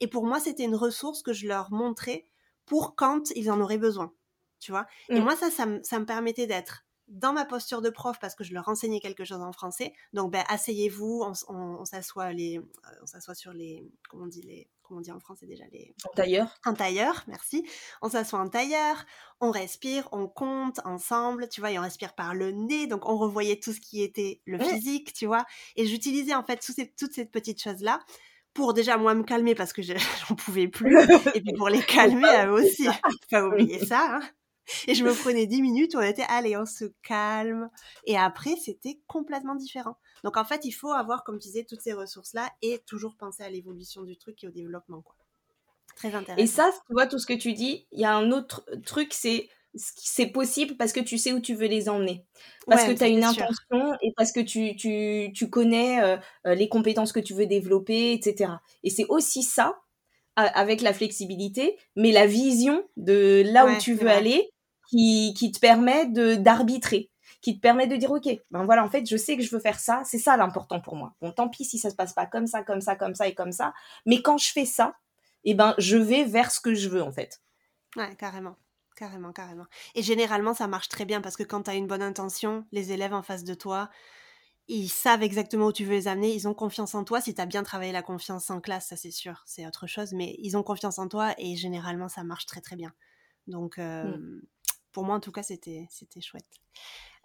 Et 0.00 0.06
pour 0.06 0.24
moi, 0.24 0.40
c'était 0.40 0.64
une 0.64 0.74
ressource 0.74 1.22
que 1.22 1.32
je 1.32 1.46
leur 1.46 1.72
montrais 1.72 2.26
pour 2.66 2.96
quand 2.96 3.30
ils 3.34 3.50
en 3.50 3.60
auraient 3.60 3.78
besoin. 3.78 4.12
Tu 4.60 4.72
vois 4.72 4.86
Et 5.08 5.20
mmh. 5.20 5.24
moi, 5.24 5.36
ça, 5.36 5.50
ça, 5.50 5.66
me 5.66 6.04
permettait 6.04 6.46
d'être 6.46 6.84
dans 7.08 7.32
ma 7.32 7.44
posture 7.44 7.82
de 7.82 7.90
prof 7.90 8.18
parce 8.20 8.34
que 8.34 8.44
je 8.44 8.52
leur 8.52 8.68
enseignais 8.68 9.00
quelque 9.00 9.24
chose 9.24 9.40
en 9.40 9.52
français. 9.52 9.94
Donc, 10.12 10.32
ben, 10.32 10.44
asseyez-vous, 10.48 11.24
on, 11.48 11.84
s'assoit 11.84 12.32
les, 12.32 12.60
on 13.02 13.06
s'assoit 13.06 13.34
sur 13.34 13.52
les, 13.52 13.84
comment 14.08 14.24
on 14.24 14.26
dit 14.26 14.42
les, 14.42 14.68
comment 14.82 15.00
on 15.00 15.02
dit 15.02 15.10
en 15.10 15.20
français 15.20 15.46
déjà 15.46 15.64
les. 15.72 15.94
En 16.04 16.14
tailleur. 16.14 16.54
En 16.64 16.74
tailleur, 16.74 17.24
merci. 17.26 17.66
On 18.02 18.08
s'assoit 18.08 18.38
en 18.38 18.48
tailleur, 18.48 19.04
on 19.40 19.50
respire, 19.50 20.08
on 20.12 20.28
compte 20.28 20.80
ensemble, 20.84 21.48
tu 21.48 21.60
vois, 21.60 21.72
et 21.72 21.78
on 21.78 21.82
respire 21.82 22.14
par 22.14 22.34
le 22.34 22.52
nez. 22.52 22.86
Donc, 22.86 23.08
on 23.08 23.16
revoyait 23.16 23.58
tout 23.58 23.72
ce 23.72 23.80
qui 23.80 24.02
était 24.02 24.40
le 24.44 24.58
physique, 24.58 25.12
tu 25.12 25.26
vois. 25.26 25.44
Et 25.76 25.86
j'utilisais 25.86 26.34
en 26.34 26.42
fait 26.42 26.58
toutes 26.58 26.76
ces, 26.76 26.92
toutes 26.92 27.12
ces 27.12 27.24
petites 27.24 27.62
choses 27.62 27.80
là 27.80 28.00
pour 28.54 28.74
déjà 28.74 28.96
moi 28.96 29.14
me 29.14 29.22
calmer 29.22 29.54
parce 29.54 29.72
que 29.72 29.82
j'en 30.28 30.34
pouvais 30.34 30.66
plus 30.66 30.98
et 31.34 31.40
puis 31.40 31.52
pour 31.52 31.68
les 31.68 31.82
calmer 31.86 32.48
aussi 32.48 32.88
pas 33.30 33.44
oublier 33.44 33.84
ça 33.84 34.16
hein. 34.16 34.20
Et 34.86 34.94
je 34.94 35.04
me 35.04 35.12
prenais 35.14 35.46
10 35.46 35.62
minutes 35.62 35.94
où 35.94 35.98
on 35.98 36.02
était, 36.02 36.24
allez, 36.28 36.56
on 36.56 36.66
se 36.66 36.86
calme. 37.02 37.70
Et 38.04 38.16
après, 38.16 38.56
c'était 38.56 39.00
complètement 39.06 39.54
différent. 39.54 39.96
Donc 40.24 40.36
en 40.36 40.44
fait, 40.44 40.64
il 40.64 40.72
faut 40.72 40.92
avoir, 40.92 41.24
comme 41.24 41.38
tu 41.38 41.48
disais, 41.48 41.64
toutes 41.64 41.80
ces 41.80 41.92
ressources-là 41.92 42.50
et 42.62 42.80
toujours 42.86 43.16
penser 43.16 43.42
à 43.42 43.50
l'évolution 43.50 44.02
du 44.02 44.16
truc 44.16 44.42
et 44.44 44.48
au 44.48 44.50
développement. 44.50 45.02
Quoi. 45.02 45.16
Très 45.96 46.14
intéressant. 46.14 46.42
Et 46.42 46.46
ça, 46.46 46.70
tu 46.86 46.92
vois, 46.92 47.06
tout 47.06 47.18
ce 47.18 47.26
que 47.26 47.34
tu 47.34 47.52
dis, 47.52 47.86
il 47.92 48.00
y 48.00 48.04
a 48.04 48.14
un 48.14 48.30
autre 48.30 48.64
truc, 48.84 49.12
c'est 49.12 49.48
c'est 49.74 50.26
possible 50.26 50.76
parce 50.76 50.92
que 50.92 51.00
tu 51.00 51.18
sais 51.18 51.32
où 51.32 51.40
tu 51.40 51.54
veux 51.54 51.66
les 51.66 51.88
emmener. 51.88 52.24
Parce 52.66 52.84
que 52.84 52.92
tu 52.92 53.02
as 53.02 53.08
une 53.08 53.22
intention 53.22 53.94
et 54.02 54.12
parce 54.16 54.32
que 54.32 54.40
tu, 54.40 54.74
tu, 54.76 55.30
tu 55.34 55.50
connais 55.50 56.02
euh, 56.02 56.16
les 56.54 56.68
compétences 56.68 57.12
que 57.12 57.20
tu 57.20 57.34
veux 57.34 57.46
développer, 57.46 58.12
etc. 58.12 58.52
Et 58.82 58.90
c'est 58.90 59.04
aussi 59.08 59.42
ça, 59.42 59.78
avec 60.36 60.80
la 60.82 60.92
flexibilité, 60.92 61.76
mais 61.96 62.12
la 62.12 62.26
vision 62.26 62.84
de 62.96 63.42
là 63.46 63.66
où 63.66 63.76
tu 63.78 63.94
veux 63.94 64.08
aller 64.08 64.50
qui, 64.88 65.34
qui 65.36 65.52
te 65.52 65.60
permet 65.60 66.06
d'arbitrer 66.06 67.10
qui 67.40 67.54
te 67.54 67.60
permet 67.60 67.86
de 67.86 67.94
dire 67.94 68.10
ok 68.10 68.28
ben 68.50 68.64
voilà 68.64 68.84
en 68.84 68.90
fait 68.90 69.08
je 69.08 69.16
sais 69.16 69.36
que 69.36 69.44
je 69.44 69.54
veux 69.54 69.60
faire 69.60 69.78
ça 69.78 70.02
c'est 70.04 70.18
ça 70.18 70.36
l'important 70.36 70.80
pour 70.80 70.96
moi 70.96 71.14
bon 71.20 71.30
tant 71.30 71.48
pis 71.48 71.64
si 71.64 71.78
ça 71.78 71.88
se 71.90 71.94
passe 71.94 72.12
pas 72.12 72.26
comme 72.26 72.48
ça 72.48 72.64
comme 72.64 72.80
ça 72.80 72.96
comme 72.96 73.14
ça 73.14 73.28
et 73.28 73.34
comme 73.34 73.52
ça 73.52 73.74
mais 74.06 74.22
quand 74.22 74.38
je 74.38 74.50
fais 74.50 74.64
ça 74.64 74.96
eh 75.44 75.54
ben 75.54 75.74
je 75.78 75.96
vais 75.96 76.24
vers 76.24 76.50
ce 76.50 76.58
que 76.60 76.74
je 76.74 76.88
veux 76.88 77.02
en 77.02 77.12
fait 77.12 77.40
ouais 77.96 78.16
carrément 78.16 78.56
Carrément, 78.98 79.32
carrément. 79.32 79.66
Et 79.94 80.02
généralement, 80.02 80.54
ça 80.54 80.66
marche 80.66 80.88
très 80.88 81.04
bien 81.04 81.20
parce 81.20 81.36
que 81.36 81.44
quand 81.44 81.62
tu 81.62 81.70
as 81.70 81.76
une 81.76 81.86
bonne 81.86 82.02
intention, 82.02 82.66
les 82.72 82.90
élèves 82.90 83.14
en 83.14 83.22
face 83.22 83.44
de 83.44 83.54
toi, 83.54 83.90
ils 84.66 84.88
savent 84.88 85.22
exactement 85.22 85.66
où 85.66 85.72
tu 85.72 85.84
veux 85.84 85.92
les 85.92 86.08
amener, 86.08 86.34
ils 86.34 86.48
ont 86.48 86.52
confiance 86.52 86.96
en 86.96 87.04
toi. 87.04 87.20
Si 87.20 87.32
tu 87.32 87.40
as 87.40 87.46
bien 87.46 87.62
travaillé 87.62 87.92
la 87.92 88.02
confiance 88.02 88.50
en 88.50 88.60
classe, 88.60 88.88
ça 88.88 88.96
c'est 88.96 89.12
sûr, 89.12 89.44
c'est 89.46 89.68
autre 89.68 89.86
chose, 89.86 90.14
mais 90.14 90.34
ils 90.40 90.56
ont 90.56 90.64
confiance 90.64 90.98
en 90.98 91.06
toi 91.06 91.32
et 91.38 91.54
généralement, 91.54 92.08
ça 92.08 92.24
marche 92.24 92.46
très 92.46 92.60
très 92.60 92.74
bien. 92.74 92.92
Donc, 93.46 93.78
mmh. 93.78 94.40
Pour 94.98 95.06
moi, 95.06 95.14
en 95.14 95.20
tout 95.20 95.30
cas, 95.30 95.44
c'était 95.44 95.86
chouette. 96.20 96.60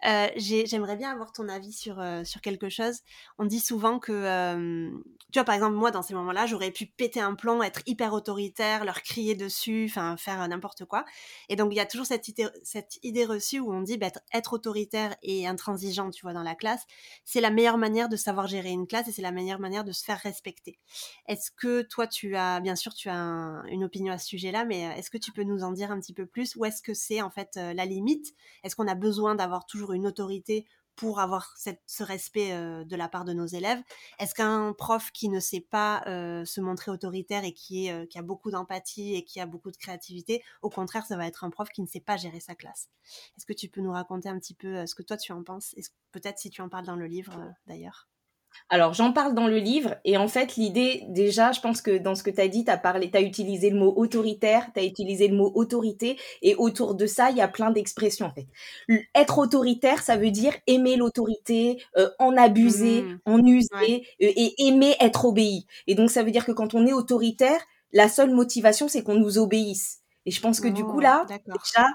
Euh, 0.06 0.28
j'aimerais 0.36 0.96
bien 0.96 1.10
avoir 1.10 1.32
ton 1.32 1.48
avis 1.48 1.72
sur, 1.72 1.98
euh, 1.98 2.24
sur 2.24 2.42
quelque 2.42 2.68
chose. 2.68 3.00
On 3.38 3.46
dit 3.46 3.60
souvent 3.60 3.98
que, 3.98 4.12
euh, 4.12 4.90
tu 5.32 5.38
vois, 5.38 5.44
par 5.44 5.54
exemple, 5.54 5.76
moi, 5.76 5.90
dans 5.90 6.02
ces 6.02 6.12
moments-là, 6.14 6.44
j'aurais 6.46 6.70
pu 6.70 6.86
péter 6.86 7.20
un 7.20 7.34
plomb, 7.34 7.62
être 7.62 7.80
hyper 7.86 8.12
autoritaire, 8.12 8.84
leur 8.84 9.02
crier 9.02 9.34
dessus, 9.34 9.86
enfin, 9.88 10.16
faire 10.18 10.46
n'importe 10.46 10.84
quoi. 10.84 11.06
Et 11.48 11.56
donc, 11.56 11.72
il 11.72 11.76
y 11.76 11.80
a 11.80 11.86
toujours 11.86 12.06
cette 12.06 12.28
idée, 12.28 13.24
reçue 13.24 13.60
où 13.60 13.72
on 13.72 13.80
dit, 13.80 13.96
bah, 13.96 14.08
être 14.34 14.52
autoritaire 14.52 15.16
et 15.22 15.46
intransigeant, 15.46 16.10
tu 16.10 16.22
vois, 16.22 16.34
dans 16.34 16.42
la 16.42 16.54
classe, 16.54 16.82
c'est 17.24 17.40
la 17.40 17.50
meilleure 17.50 17.78
manière 17.78 18.10
de 18.10 18.16
savoir 18.16 18.46
gérer 18.46 18.70
une 18.70 18.86
classe 18.86 19.08
et 19.08 19.12
c'est 19.12 19.22
la 19.22 19.32
meilleure 19.32 19.60
manière 19.60 19.84
de 19.84 19.92
se 19.92 20.04
faire 20.04 20.18
respecter. 20.18 20.78
Est-ce 21.28 21.50
que 21.50 21.80
toi, 21.82 22.06
tu 22.06 22.36
as, 22.36 22.60
bien 22.60 22.76
sûr, 22.76 22.92
tu 22.92 23.08
as 23.08 23.62
une 23.70 23.84
opinion 23.84 24.12
à 24.12 24.18
ce 24.18 24.26
sujet-là, 24.26 24.66
mais 24.66 24.82
est-ce 24.98 25.10
que 25.10 25.18
tu 25.18 25.32
peux 25.32 25.44
nous 25.44 25.62
en 25.62 25.72
dire 25.72 25.90
un 25.90 25.98
petit 25.98 26.12
peu 26.12 26.26
plus? 26.26 26.56
Ou 26.56 26.66
est-ce 26.66 26.82
que 26.82 26.92
c'est, 26.92 27.22
en 27.22 27.30
fait, 27.30 27.52
la 27.56 27.86
limite? 27.86 28.34
Est-ce 28.62 28.76
qu'on 28.76 28.88
a 28.88 28.94
besoin 28.94 29.34
d'avoir 29.34 29.64
toujours 29.64 29.93
une 29.94 30.06
autorité 30.06 30.66
pour 30.96 31.20
avoir 31.20 31.54
ce 31.56 32.02
respect 32.02 32.52
euh, 32.52 32.84
de 32.84 32.96
la 32.96 33.08
part 33.08 33.24
de 33.24 33.32
nos 33.32 33.46
élèves. 33.46 33.80
Est-ce 34.18 34.34
qu'un 34.34 34.72
prof 34.72 35.10
qui 35.12 35.28
ne 35.28 35.40
sait 35.40 35.60
pas 35.60 36.02
euh, 36.06 36.44
se 36.44 36.60
montrer 36.60 36.90
autoritaire 36.90 37.44
et 37.44 37.52
qui, 37.52 37.86
est, 37.86 37.92
euh, 37.92 38.06
qui 38.06 38.18
a 38.18 38.22
beaucoup 38.22 38.50
d'empathie 38.50 39.14
et 39.14 39.24
qui 39.24 39.40
a 39.40 39.46
beaucoup 39.46 39.70
de 39.70 39.76
créativité, 39.76 40.42
au 40.62 40.70
contraire, 40.70 41.04
ça 41.06 41.16
va 41.16 41.26
être 41.26 41.44
un 41.44 41.50
prof 41.50 41.68
qui 41.70 41.82
ne 41.82 41.86
sait 41.86 42.00
pas 42.00 42.16
gérer 42.16 42.40
sa 42.40 42.54
classe? 42.54 42.90
Est-ce 43.36 43.46
que 43.46 43.52
tu 43.52 43.68
peux 43.68 43.80
nous 43.80 43.92
raconter 43.92 44.28
un 44.28 44.38
petit 44.38 44.54
peu 44.54 44.86
ce 44.86 44.94
que 44.94 45.02
toi 45.02 45.16
tu 45.16 45.32
en 45.32 45.42
penses? 45.42 45.74
Peut-être 46.12 46.38
si 46.38 46.50
tu 46.50 46.62
en 46.62 46.68
parles 46.68 46.86
dans 46.86 46.96
le 46.96 47.06
livre 47.06 47.52
d'ailleurs. 47.66 48.08
Alors, 48.70 48.94
j'en 48.94 49.12
parle 49.12 49.34
dans 49.34 49.46
le 49.46 49.58
livre, 49.58 49.96
et 50.04 50.16
en 50.16 50.26
fait, 50.26 50.56
l'idée, 50.56 51.04
déjà, 51.08 51.52
je 51.52 51.60
pense 51.60 51.82
que 51.82 51.98
dans 51.98 52.14
ce 52.14 52.22
que 52.22 52.30
tu 52.30 52.40
as 52.40 52.48
dit, 52.48 52.64
tu 52.64 52.70
as 52.70 52.78
parlé, 52.78 53.10
tu 53.10 53.16
as 53.16 53.20
utilisé 53.20 53.70
le 53.70 53.78
mot 53.78 53.92
autoritaire, 53.94 54.68
tu 54.72 54.80
as 54.80 54.84
utilisé 54.84 55.28
le 55.28 55.36
mot 55.36 55.52
autorité, 55.54 56.18
et 56.40 56.54
autour 56.54 56.94
de 56.94 57.06
ça, 57.06 57.30
il 57.30 57.36
y 57.36 57.42
a 57.42 57.48
plein 57.48 57.70
d'expressions, 57.70 58.26
en 58.26 58.32
fait. 58.32 58.46
Être 59.14 59.38
autoritaire, 59.38 60.02
ça 60.02 60.16
veut 60.16 60.30
dire 60.30 60.54
aimer 60.66 60.96
l'autorité, 60.96 61.82
euh, 61.96 62.08
en 62.18 62.36
abuser, 62.36 63.02
mmh. 63.02 63.18
en 63.26 63.38
user, 63.44 64.06
euh, 64.22 64.32
et 64.34 64.54
aimer 64.66 64.96
être 64.98 65.26
obéi. 65.26 65.66
Et 65.86 65.94
donc, 65.94 66.10
ça 66.10 66.22
veut 66.22 66.30
dire 66.30 66.46
que 66.46 66.52
quand 66.52 66.74
on 66.74 66.86
est 66.86 66.92
autoritaire, 66.92 67.60
la 67.92 68.08
seule 68.08 68.30
motivation, 68.30 68.88
c'est 68.88 69.02
qu'on 69.02 69.14
nous 69.14 69.38
obéisse. 69.38 70.00
Et 70.26 70.30
je 70.30 70.40
pense 70.40 70.60
que 70.60 70.68
du 70.68 70.84
coup, 70.84 70.98
oh, 70.98 71.00
là, 71.00 71.26
déjà, 71.28 71.86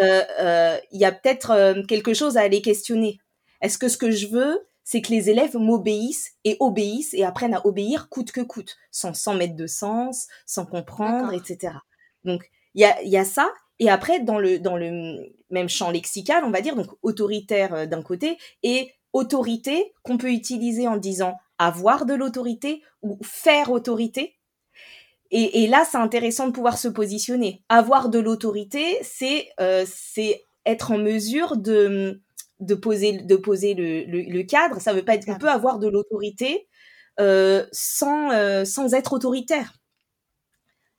euh, 0.00 0.78
il 0.92 1.00
y 1.00 1.04
a 1.04 1.10
peut-être 1.12 1.84
quelque 1.88 2.14
chose 2.14 2.36
à 2.36 2.42
aller 2.42 2.62
questionner. 2.62 3.18
Est-ce 3.60 3.76
que 3.76 3.88
ce 3.88 3.96
que 3.96 4.10
je 4.10 4.28
veux, 4.28 4.60
c'est 4.84 5.00
que 5.00 5.10
les 5.10 5.30
élèves 5.30 5.56
m'obéissent 5.56 6.32
et 6.44 6.56
obéissent 6.60 7.14
et 7.14 7.24
apprennent 7.24 7.54
à 7.54 7.66
obéir 7.66 8.08
coûte 8.08 8.32
que 8.32 8.40
coûte, 8.40 8.76
sans, 8.90 9.14
sans 9.14 9.34
mettre 9.34 9.56
de 9.56 9.66
sens, 9.66 10.26
sans 10.46 10.66
comprendre, 10.66 11.32
etc. 11.32 11.74
Donc, 12.24 12.50
il 12.74 12.82
y 12.82 12.84
a, 12.84 13.02
y 13.02 13.16
a 13.16 13.24
ça. 13.24 13.52
Et 13.78 13.90
après, 13.90 14.20
dans 14.20 14.38
le, 14.38 14.58
dans 14.58 14.76
le 14.76 15.32
même 15.50 15.68
champ 15.68 15.90
lexical, 15.90 16.44
on 16.44 16.50
va 16.50 16.60
dire, 16.60 16.76
donc 16.76 16.88
autoritaire 17.02 17.74
euh, 17.74 17.86
d'un 17.86 18.02
côté, 18.02 18.38
et 18.62 18.92
autorité 19.12 19.92
qu'on 20.02 20.18
peut 20.18 20.32
utiliser 20.32 20.88
en 20.88 20.96
disant 20.96 21.36
avoir 21.58 22.06
de 22.06 22.14
l'autorité 22.14 22.82
ou 23.02 23.18
faire 23.22 23.70
autorité. 23.70 24.36
Et, 25.30 25.62
et 25.62 25.66
là, 25.66 25.84
c'est 25.90 25.98
intéressant 25.98 26.46
de 26.46 26.52
pouvoir 26.52 26.78
se 26.78 26.88
positionner. 26.88 27.62
Avoir 27.68 28.08
de 28.08 28.18
l'autorité, 28.18 28.98
c'est 29.02 29.48
euh, 29.60 29.84
c'est 29.86 30.44
être 30.66 30.92
en 30.92 30.98
mesure 30.98 31.56
de 31.56 32.22
de 32.60 32.74
poser, 32.74 33.18
de 33.18 33.36
poser 33.36 33.74
le, 33.74 34.04
le, 34.04 34.42
cadre. 34.42 34.80
Ça 34.80 34.92
veut 34.92 35.04
pas 35.04 35.14
être 35.14 35.26
qu'on 35.26 35.38
peut 35.38 35.48
avoir 35.48 35.78
de 35.78 35.88
l'autorité 35.88 36.68
euh, 37.20 37.66
sans, 37.72 38.30
euh, 38.32 38.64
sans 38.64 38.94
être 38.94 39.12
autoritaire. 39.12 39.74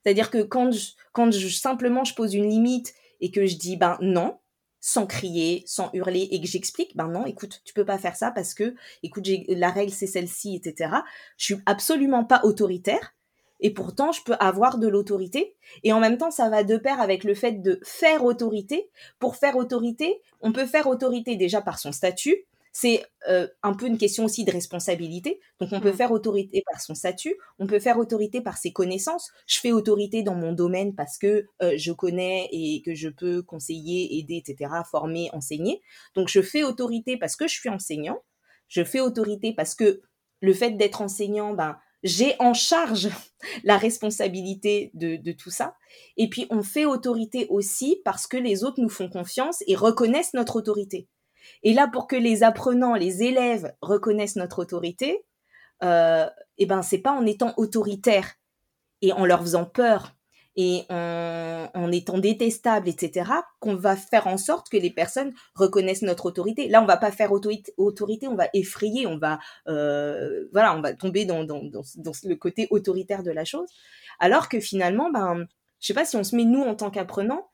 C'est-à-dire 0.04 0.30
que 0.30 0.44
quand, 0.44 0.72
je, 0.72 0.92
quand 1.14 1.32
je, 1.32 1.48
simplement 1.48 2.04
je 2.04 2.14
pose 2.14 2.34
une 2.34 2.50
limite 2.50 2.94
et 3.22 3.32
que 3.32 3.46
je 3.46 3.56
dis 3.56 3.78
ben 3.78 3.98
non, 4.02 4.38
sans 4.80 5.08
crier, 5.08 5.64
sans 5.66 5.90
hurler 5.94 6.28
et 6.32 6.42
que 6.42 6.48
j'explique, 6.48 6.96
ben 6.98 7.08
non, 7.08 7.26
écoute, 7.26 7.62
tu 7.64 7.74
peux 7.74 7.86
pas 7.86 7.98
faire 7.98 8.18
ça 8.18 8.32
parce 8.32 8.54
que, 8.54 8.76
écoute, 9.02 9.28
la 9.48 9.70
règle 9.70 9.94
c'est 9.94 10.08
celle-ci, 10.08 10.56
etc. 10.56 10.96
Je 11.38 11.46
suis 11.46 11.58
absolument 11.66 12.26
pas 12.26 12.42
autoritaire 12.44 13.16
et 13.64 13.74
pourtant 13.74 14.12
je 14.12 14.22
peux 14.24 14.36
avoir 14.40 14.78
de 14.78 14.88
l'autorité. 14.88 15.56
Et 15.84 15.94
en 15.94 16.00
même 16.00 16.18
temps, 16.18 16.30
ça 16.30 16.50
va 16.50 16.64
de 16.64 16.78
pair 16.78 17.02
avec 17.02 17.24
le 17.24 17.34
fait 17.34 17.64
de 17.64 17.80
faire 17.84 18.24
autorité. 18.24 18.90
Pour 19.18 19.38
faire 19.38 19.56
autorité, 19.56 20.22
on 20.42 20.52
peut 20.52 20.68
faire 20.68 20.86
autorité 20.86 21.38
déjà 21.38 21.62
par 21.62 21.80
son 21.80 21.92
statut. 21.92 22.46
C'est 22.76 23.06
euh, 23.30 23.48
un 23.62 23.74
peu 23.74 23.86
une 23.86 24.00
question 24.00 24.26
aussi 24.26 24.44
de 24.44 24.52
responsabilité. 24.52 25.40
Donc 25.60 25.70
on 25.72 25.80
peut 25.80 25.92
mmh. 25.92 25.96
faire 25.96 26.12
autorité 26.12 26.64
par 26.70 26.82
son 26.82 26.96
statut, 26.96 27.36
on 27.60 27.68
peut 27.68 27.80
faire 27.80 28.00
autorité 28.00 28.42
par 28.42 28.58
ses 28.58 28.74
connaissances. 28.74 29.32
Je 29.48 29.60
fais 29.60 29.72
autorité 29.72 30.24
dans 30.24 30.36
mon 30.36 30.54
domaine 30.54 30.94
parce 30.96 31.18
que 31.18 31.46
euh, 31.62 31.74
je 31.78 31.92
connais 31.92 32.50
et 32.52 32.82
que 32.84 32.96
je 32.96 33.10
peux 33.10 33.44
conseiller, 33.44 34.18
aider, 34.18 34.44
etc., 34.46 34.72
former, 34.90 35.30
enseigner. 35.34 35.82
Donc 36.16 36.30
je 36.30 36.42
fais 36.42 36.64
autorité 36.64 37.16
parce 37.16 37.36
que 37.36 37.48
je 37.48 37.54
suis 37.54 37.70
enseignant. 37.70 38.24
Je 38.68 38.84
fais 38.84 39.00
autorité 39.00 39.54
parce 39.54 39.76
que 39.76 40.02
le 40.42 40.54
fait 40.54 40.72
d'être 40.72 41.02
enseignant, 41.02 41.54
ben, 41.54 41.78
j'ai 42.04 42.36
en 42.40 42.54
charge 42.54 43.10
la 43.64 43.78
responsabilité 43.78 44.92
de, 44.94 45.32
tout 45.32 45.50
ça. 45.50 45.76
Et 46.18 46.30
puis, 46.30 46.48
on 46.50 46.64
fait 46.64 46.86
autorité 46.86 47.48
aussi 47.50 48.02
parce 48.06 48.28
que 48.28 48.38
les 48.38 48.64
autres 48.64 48.82
nous 48.82 48.90
font 48.90 49.10
confiance 49.10 49.64
et 49.68 49.76
reconnaissent 49.76 50.34
notre 50.34 50.58
autorité. 50.58 51.08
Et 51.64 51.74
là, 51.74 51.88
pour 51.88 52.08
que 52.08 52.16
les 52.16 52.44
apprenants, 52.44 52.96
les 52.96 53.24
élèves 53.24 53.74
reconnaissent 53.82 54.36
notre 54.36 54.60
autorité, 54.60 55.26
euh, 55.84 56.30
eh 56.58 56.66
ben, 56.66 56.82
c'est 56.82 57.00
pas 57.00 57.12
en 57.12 57.26
étant 57.26 57.54
autoritaire 57.58 58.36
et 59.02 59.12
en 59.12 59.26
leur 59.26 59.42
faisant 59.42 59.66
peur 59.66 60.16
et 60.56 60.86
en, 60.90 61.92
étant 61.92 62.18
détestable, 62.18 62.90
etc., 62.90 63.30
qu'on 63.60 63.76
va 63.76 63.96
faire 63.96 64.28
en 64.28 64.38
sorte 64.38 64.70
que 64.70 64.78
les 64.78 64.92
personnes 64.92 65.34
reconnaissent 65.56 66.02
notre 66.04 66.26
autorité. 66.28 66.68
Là, 66.68 66.82
on 66.82 66.86
va 66.86 66.98
pas 66.98 67.12
faire 67.12 67.32
autorité, 67.32 68.28
on 68.28 68.36
va 68.36 68.48
effrayer, 68.54 69.08
on 69.08 69.18
va, 69.18 69.40
euh, 69.68 70.46
voilà, 70.52 70.76
on 70.76 70.82
va 70.82 70.94
tomber 70.94 71.26
dans, 71.26 71.44
dans, 71.44 71.64
dans, 71.64 72.12
le 72.24 72.36
côté 72.36 72.68
autoritaire 72.70 73.24
de 73.24 73.32
la 73.32 73.46
chose. 73.46 73.70
Alors 74.20 74.50
que 74.50 74.60
finalement, 74.60 75.10
ben, 75.12 75.46
je 75.80 75.88
sais 75.88 75.94
pas 75.94 76.06
si 76.06 76.16
on 76.16 76.24
se 76.24 76.36
met 76.36 76.46
nous 76.46 76.62
en 76.62 76.76
tant 76.76 76.92
qu'apprenants, 76.92 77.50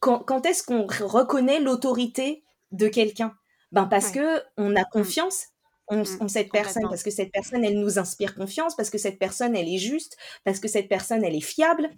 quand, 0.00 0.20
quand 0.20 0.46
est-ce 0.46 0.62
qu'on 0.62 0.86
reconnaît 0.86 1.60
l'autorité 1.60 2.42
de 2.72 2.88
quelqu'un? 2.88 3.34
Ben 3.72 3.86
parce 3.86 4.10
que 4.10 4.42
on 4.56 4.74
a 4.76 4.82
mmh. 4.82 4.88
confiance 4.92 5.46
en, 5.88 5.98
mmh, 5.98 6.28
cette 6.28 6.50
personne, 6.50 6.84
parce 6.88 7.02
que 7.02 7.10
cette 7.10 7.32
personne, 7.32 7.64
elle 7.64 7.78
nous 7.78 7.98
inspire 7.98 8.34
confiance, 8.34 8.74
parce 8.76 8.90
que 8.90 8.98
cette 8.98 9.18
personne, 9.18 9.56
elle 9.56 9.68
est 9.68 9.78
juste, 9.78 10.16
parce 10.44 10.60
que 10.60 10.68
cette 10.68 10.88
personne, 10.88 11.24
elle 11.24 11.34
est 11.34 11.40
fiable, 11.40 11.90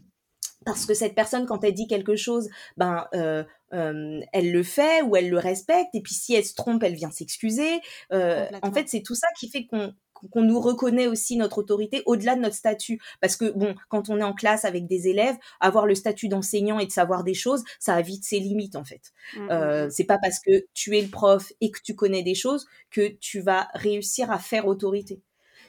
parce 0.64 0.84
que 0.86 0.94
cette 0.94 1.14
personne, 1.14 1.46
quand 1.46 1.64
elle 1.64 1.74
dit 1.74 1.86
quelque 1.86 2.16
chose, 2.16 2.48
ben, 2.76 3.06
euh, 3.14 3.44
euh, 3.72 4.20
elle 4.32 4.52
le 4.52 4.62
fait 4.62 5.02
ou 5.02 5.16
elle 5.16 5.30
le 5.30 5.38
respecte. 5.38 5.94
Et 5.94 6.02
puis 6.02 6.14
si 6.14 6.34
elle 6.34 6.44
se 6.44 6.54
trompe, 6.54 6.82
elle 6.82 6.94
vient 6.94 7.10
s'excuser. 7.10 7.80
Euh, 8.12 8.46
en 8.62 8.72
fait, 8.72 8.88
c'est 8.88 9.02
tout 9.02 9.14
ça 9.14 9.26
qui 9.38 9.48
fait 9.48 9.66
qu'on 9.66 9.94
qu'on 10.30 10.42
nous 10.42 10.60
reconnaît 10.60 11.06
aussi 11.06 11.38
notre 11.38 11.56
autorité 11.56 12.02
au-delà 12.04 12.36
de 12.36 12.42
notre 12.42 12.54
statut. 12.54 13.00
Parce 13.22 13.36
que, 13.36 13.50
bon, 13.52 13.74
quand 13.88 14.10
on 14.10 14.18
est 14.18 14.22
en 14.22 14.34
classe 14.34 14.66
avec 14.66 14.86
des 14.86 15.08
élèves, 15.08 15.36
avoir 15.60 15.86
le 15.86 15.94
statut 15.94 16.28
d'enseignant 16.28 16.78
et 16.78 16.84
de 16.84 16.92
savoir 16.92 17.24
des 17.24 17.32
choses, 17.32 17.64
ça 17.78 17.94
a 17.94 18.02
vite 18.02 18.24
ses 18.24 18.38
limites, 18.38 18.76
en 18.76 18.84
fait. 18.84 19.12
Mmh, 19.34 19.40
mmh, 19.40 19.50
euh, 19.50 19.86
mmh. 19.86 19.90
C'est 19.90 20.04
pas 20.04 20.18
parce 20.18 20.38
que 20.40 20.66
tu 20.74 20.96
es 20.98 21.00
le 21.00 21.08
prof 21.08 21.50
et 21.62 21.70
que 21.70 21.78
tu 21.82 21.94
connais 21.94 22.22
des 22.22 22.34
choses 22.34 22.66
que 22.90 23.08
tu 23.18 23.40
vas 23.40 23.68
réussir 23.72 24.30
à 24.30 24.38
faire 24.38 24.66
autorité. 24.66 25.22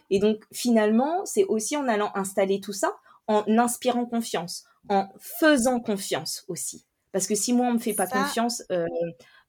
Et 0.09 0.19
donc, 0.19 0.43
finalement, 0.51 1.25
c'est 1.25 1.45
aussi 1.45 1.77
en 1.77 1.87
allant 1.87 2.11
installer 2.15 2.59
tout 2.59 2.73
ça, 2.73 2.93
en 3.27 3.45
inspirant 3.57 4.05
confiance, 4.05 4.65
en 4.89 5.09
faisant 5.19 5.79
confiance 5.79 6.43
aussi. 6.47 6.85
Parce 7.11 7.27
que 7.27 7.35
si 7.35 7.53
moi, 7.53 7.67
on 7.67 7.73
me 7.73 7.79
fait 7.79 7.93
pas 7.93 8.07
confiance, 8.07 8.63
euh, 8.71 8.85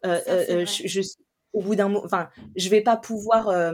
euh, 0.05 0.21
euh, 0.29 0.67
je, 0.67 1.01
au 1.53 1.63
bout 1.63 1.77
d'un 1.77 1.89
mot, 1.89 2.03
enfin, 2.05 2.29
je 2.57 2.69
vais 2.69 2.81
pas 2.81 2.97
pouvoir 2.97 3.73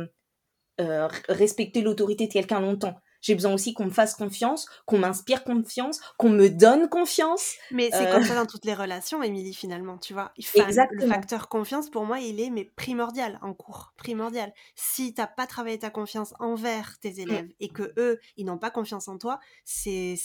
respecter 1.28 1.80
l'autorité 1.82 2.26
de 2.26 2.32
quelqu'un 2.32 2.60
longtemps. 2.60 3.00
J'ai 3.20 3.34
besoin 3.34 3.52
aussi 3.52 3.74
qu'on 3.74 3.86
me 3.86 3.90
fasse 3.90 4.14
confiance, 4.14 4.68
qu'on 4.86 4.98
m'inspire 4.98 5.44
confiance, 5.44 6.00
qu'on 6.16 6.30
me 6.30 6.48
donne 6.48 6.88
confiance. 6.88 7.54
Mais 7.70 7.90
c'est 7.92 8.10
comme 8.10 8.24
ça 8.24 8.34
dans 8.34 8.46
toutes 8.46 8.64
les 8.64 8.74
relations, 8.74 9.22
Émilie, 9.22 9.54
finalement, 9.54 9.98
tu 9.98 10.12
vois. 10.12 10.32
Exactement. 10.54 11.02
Le 11.02 11.08
facteur 11.08 11.48
confiance, 11.48 11.90
pour 11.90 12.04
moi, 12.04 12.20
il 12.20 12.40
est 12.40 12.50
mais 12.50 12.64
primordial 12.64 13.38
en 13.42 13.54
cours, 13.54 13.92
primordial. 13.96 14.52
Si 14.76 15.14
t'as 15.14 15.26
pas 15.26 15.46
travaillé 15.46 15.78
ta 15.78 15.90
confiance 15.90 16.34
envers 16.38 16.98
tes 17.00 17.12
mmh. 17.12 17.20
élèves 17.20 17.48
et 17.60 17.68
que 17.68 17.92
eux, 17.96 18.18
ils 18.36 18.46
n'ont 18.46 18.58
pas 18.58 18.70
confiance 18.70 19.08
en 19.08 19.18
toi, 19.18 19.40
c'est 19.64 20.16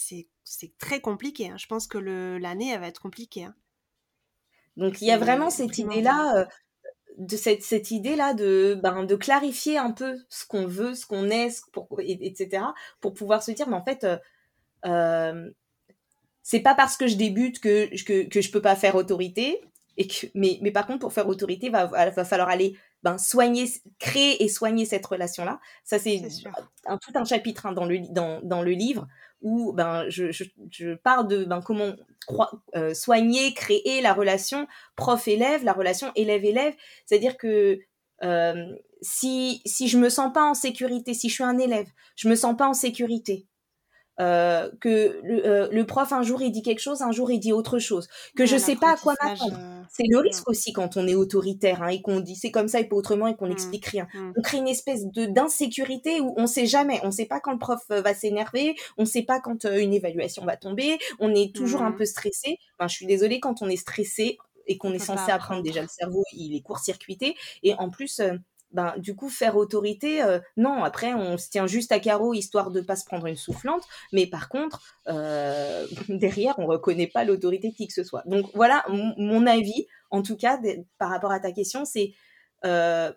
très 0.78 1.00
compliqué. 1.00 1.50
Hein. 1.50 1.56
Je 1.58 1.66
pense 1.66 1.86
que 1.86 1.98
l'année, 1.98 2.70
elle 2.70 2.80
va 2.80 2.88
être 2.88 3.00
compliquée. 3.00 3.44
Hein. 3.44 3.54
Donc 4.76 5.00
il 5.00 5.06
y 5.06 5.12
a 5.12 5.18
vraiment 5.18 5.50
cette 5.50 5.78
idée-là, 5.78 6.48
de 7.18 7.36
cette, 7.36 7.62
cette 7.62 7.90
idée-là 7.90 8.34
de, 8.34 8.78
ben, 8.82 9.04
de 9.04 9.14
clarifier 9.14 9.78
un 9.78 9.92
peu 9.92 10.16
ce 10.28 10.46
qu'on 10.46 10.66
veut, 10.66 10.94
ce 10.94 11.06
qu'on 11.06 11.30
est, 11.30 11.62
pour, 11.72 11.88
etc., 12.00 12.64
pour 13.00 13.14
pouvoir 13.14 13.42
se 13.42 13.52
dire, 13.52 13.68
mais 13.68 13.76
en 13.76 13.84
fait, 13.84 14.04
euh, 14.04 14.16
euh, 14.86 15.50
c'est 16.42 16.60
pas 16.60 16.74
parce 16.74 16.96
que 16.96 17.06
je 17.06 17.16
débute 17.16 17.60
que, 17.60 17.88
que, 18.04 18.28
que 18.28 18.40
je 18.40 18.50
peux 18.50 18.62
pas 18.62 18.76
faire 18.76 18.96
autorité, 18.96 19.60
et 19.96 20.08
que, 20.08 20.26
mais, 20.34 20.58
mais 20.60 20.72
par 20.72 20.86
contre, 20.86 21.00
pour 21.00 21.12
faire 21.12 21.28
autorité, 21.28 21.70
va, 21.70 21.86
va 21.86 22.24
falloir 22.24 22.48
aller 22.48 22.76
ben, 23.02 23.18
soigner, 23.18 23.66
créer 23.98 24.42
et 24.42 24.48
soigner 24.48 24.84
cette 24.84 25.06
relation-là. 25.06 25.60
Ça, 25.84 25.98
c'est 25.98 26.22
un, 26.86 26.98
tout 26.98 27.12
un 27.14 27.24
chapitre 27.24 27.66
hein, 27.66 27.72
dans, 27.72 27.84
le, 27.84 28.00
dans, 28.10 28.40
dans 28.42 28.62
le 28.62 28.72
livre 28.72 29.06
où 29.44 29.72
ben, 29.72 30.08
je, 30.08 30.32
je, 30.32 30.44
de 30.72 31.44
ben, 31.44 31.60
comment 31.60 31.92
euh, 32.74 32.94
soigner, 32.94 33.54
créer 33.54 34.00
la 34.00 34.14
relation 34.14 34.66
prof-élève, 34.96 35.62
la 35.62 35.74
relation 35.74 36.10
élève-élève. 36.16 36.74
C'est-à-dire 37.04 37.36
que 37.36 37.78
euh, 38.24 38.64
si, 39.02 39.60
si 39.66 39.86
je 39.86 39.98
me 39.98 40.08
sens 40.08 40.32
pas 40.32 40.44
en 40.44 40.54
sécurité, 40.54 41.14
si 41.14 41.28
je 41.28 41.34
suis 41.34 41.44
un 41.44 41.58
élève, 41.58 41.86
je 42.16 42.28
me 42.28 42.34
sens 42.34 42.56
pas 42.56 42.66
en 42.66 42.74
sécurité, 42.74 43.46
euh, 44.20 44.70
que 44.80 45.20
le, 45.24 45.44
euh, 45.44 45.68
le, 45.72 45.86
prof 45.86 46.12
un 46.12 46.22
jour 46.22 46.40
il 46.40 46.52
dit 46.52 46.62
quelque 46.62 46.80
chose, 46.80 47.02
un 47.02 47.10
jour 47.10 47.32
il 47.32 47.40
dit 47.40 47.52
autre 47.52 47.80
chose, 47.80 48.08
que 48.36 48.46
je 48.46 48.56
sais 48.56 48.76
pas 48.76 48.92
à 48.92 48.96
quoi 48.96 49.14
m'attendre. 49.20 49.58
Euh, 49.58 49.82
c'est 49.90 50.04
le 50.08 50.18
risque 50.18 50.48
aussi 50.48 50.72
quand 50.72 50.96
on 50.96 51.08
est 51.08 51.16
autoritaire 51.16 51.82
hein, 51.82 51.88
et 51.88 52.00
qu'on 52.00 52.20
dit 52.20 52.36
c'est 52.36 52.52
comme 52.52 52.68
ça 52.68 52.78
et 52.78 52.84
pas 52.84 52.94
autrement 52.94 53.26
et 53.26 53.34
qu'on 53.34 53.48
n'explique 53.48 53.86
mmh, 53.88 53.90
rien. 53.90 54.08
Mmh. 54.14 54.32
On 54.36 54.42
crée 54.42 54.58
une 54.58 54.68
espèce 54.68 55.04
de 55.06 55.26
d'insécurité 55.26 56.20
où 56.20 56.32
on 56.36 56.46
sait 56.46 56.66
jamais, 56.66 57.00
on 57.02 57.10
sait 57.10 57.26
pas 57.26 57.40
quand 57.40 57.52
le 57.52 57.58
prof 57.58 57.80
va 57.88 58.14
s'énerver, 58.14 58.76
on 58.98 59.04
sait 59.04 59.22
pas 59.22 59.40
quand 59.40 59.64
une 59.64 59.92
évaluation 59.92 60.44
va 60.44 60.56
tomber, 60.56 60.98
on 61.18 61.34
est 61.34 61.52
toujours 61.52 61.82
un 61.82 61.90
mmh. 61.90 61.96
peu 61.96 62.04
stressé. 62.04 62.58
Enfin, 62.78 62.86
je 62.86 62.94
suis 62.94 63.06
désolée 63.06 63.40
quand 63.40 63.62
on 63.62 63.68
est 63.68 63.76
stressé 63.76 64.38
et 64.66 64.78
qu'on 64.78 64.92
est 64.92 64.98
censé 64.98 65.30
apprendre 65.30 65.62
déjà 65.62 65.82
le 65.82 65.88
cerveau, 65.88 66.22
il 66.32 66.56
est 66.56 66.62
court-circuité 66.62 67.36
et 67.62 67.74
en 67.74 67.90
plus 67.90 68.20
ben, 68.74 68.92
du 68.98 69.14
coup, 69.14 69.28
faire 69.28 69.56
autorité, 69.56 70.20
euh, 70.22 70.40
non, 70.56 70.82
après, 70.82 71.14
on 71.14 71.38
se 71.38 71.48
tient 71.48 71.68
juste 71.68 71.92
à 71.92 72.00
carreau 72.00 72.34
histoire 72.34 72.72
de 72.72 72.80
pas 72.80 72.96
se 72.96 73.04
prendre 73.04 73.26
une 73.26 73.36
soufflante, 73.36 73.84
mais 74.12 74.26
par 74.26 74.48
contre, 74.48 74.82
euh, 75.06 75.86
derrière, 76.08 76.58
on 76.58 76.66
reconnaît 76.66 77.06
pas 77.06 77.24
l'autorité 77.24 77.72
qui 77.72 77.86
que 77.86 77.94
ce 77.94 78.02
soit. 78.02 78.24
Donc 78.26 78.50
voilà, 78.52 78.84
mon 78.88 79.46
avis, 79.46 79.86
en 80.10 80.22
tout 80.22 80.36
cas, 80.36 80.60
par 80.98 81.10
rapport 81.10 81.30
à 81.30 81.38
ta 81.38 81.52
question, 81.52 81.84
c'est 81.84 82.14
euh, 82.64 83.12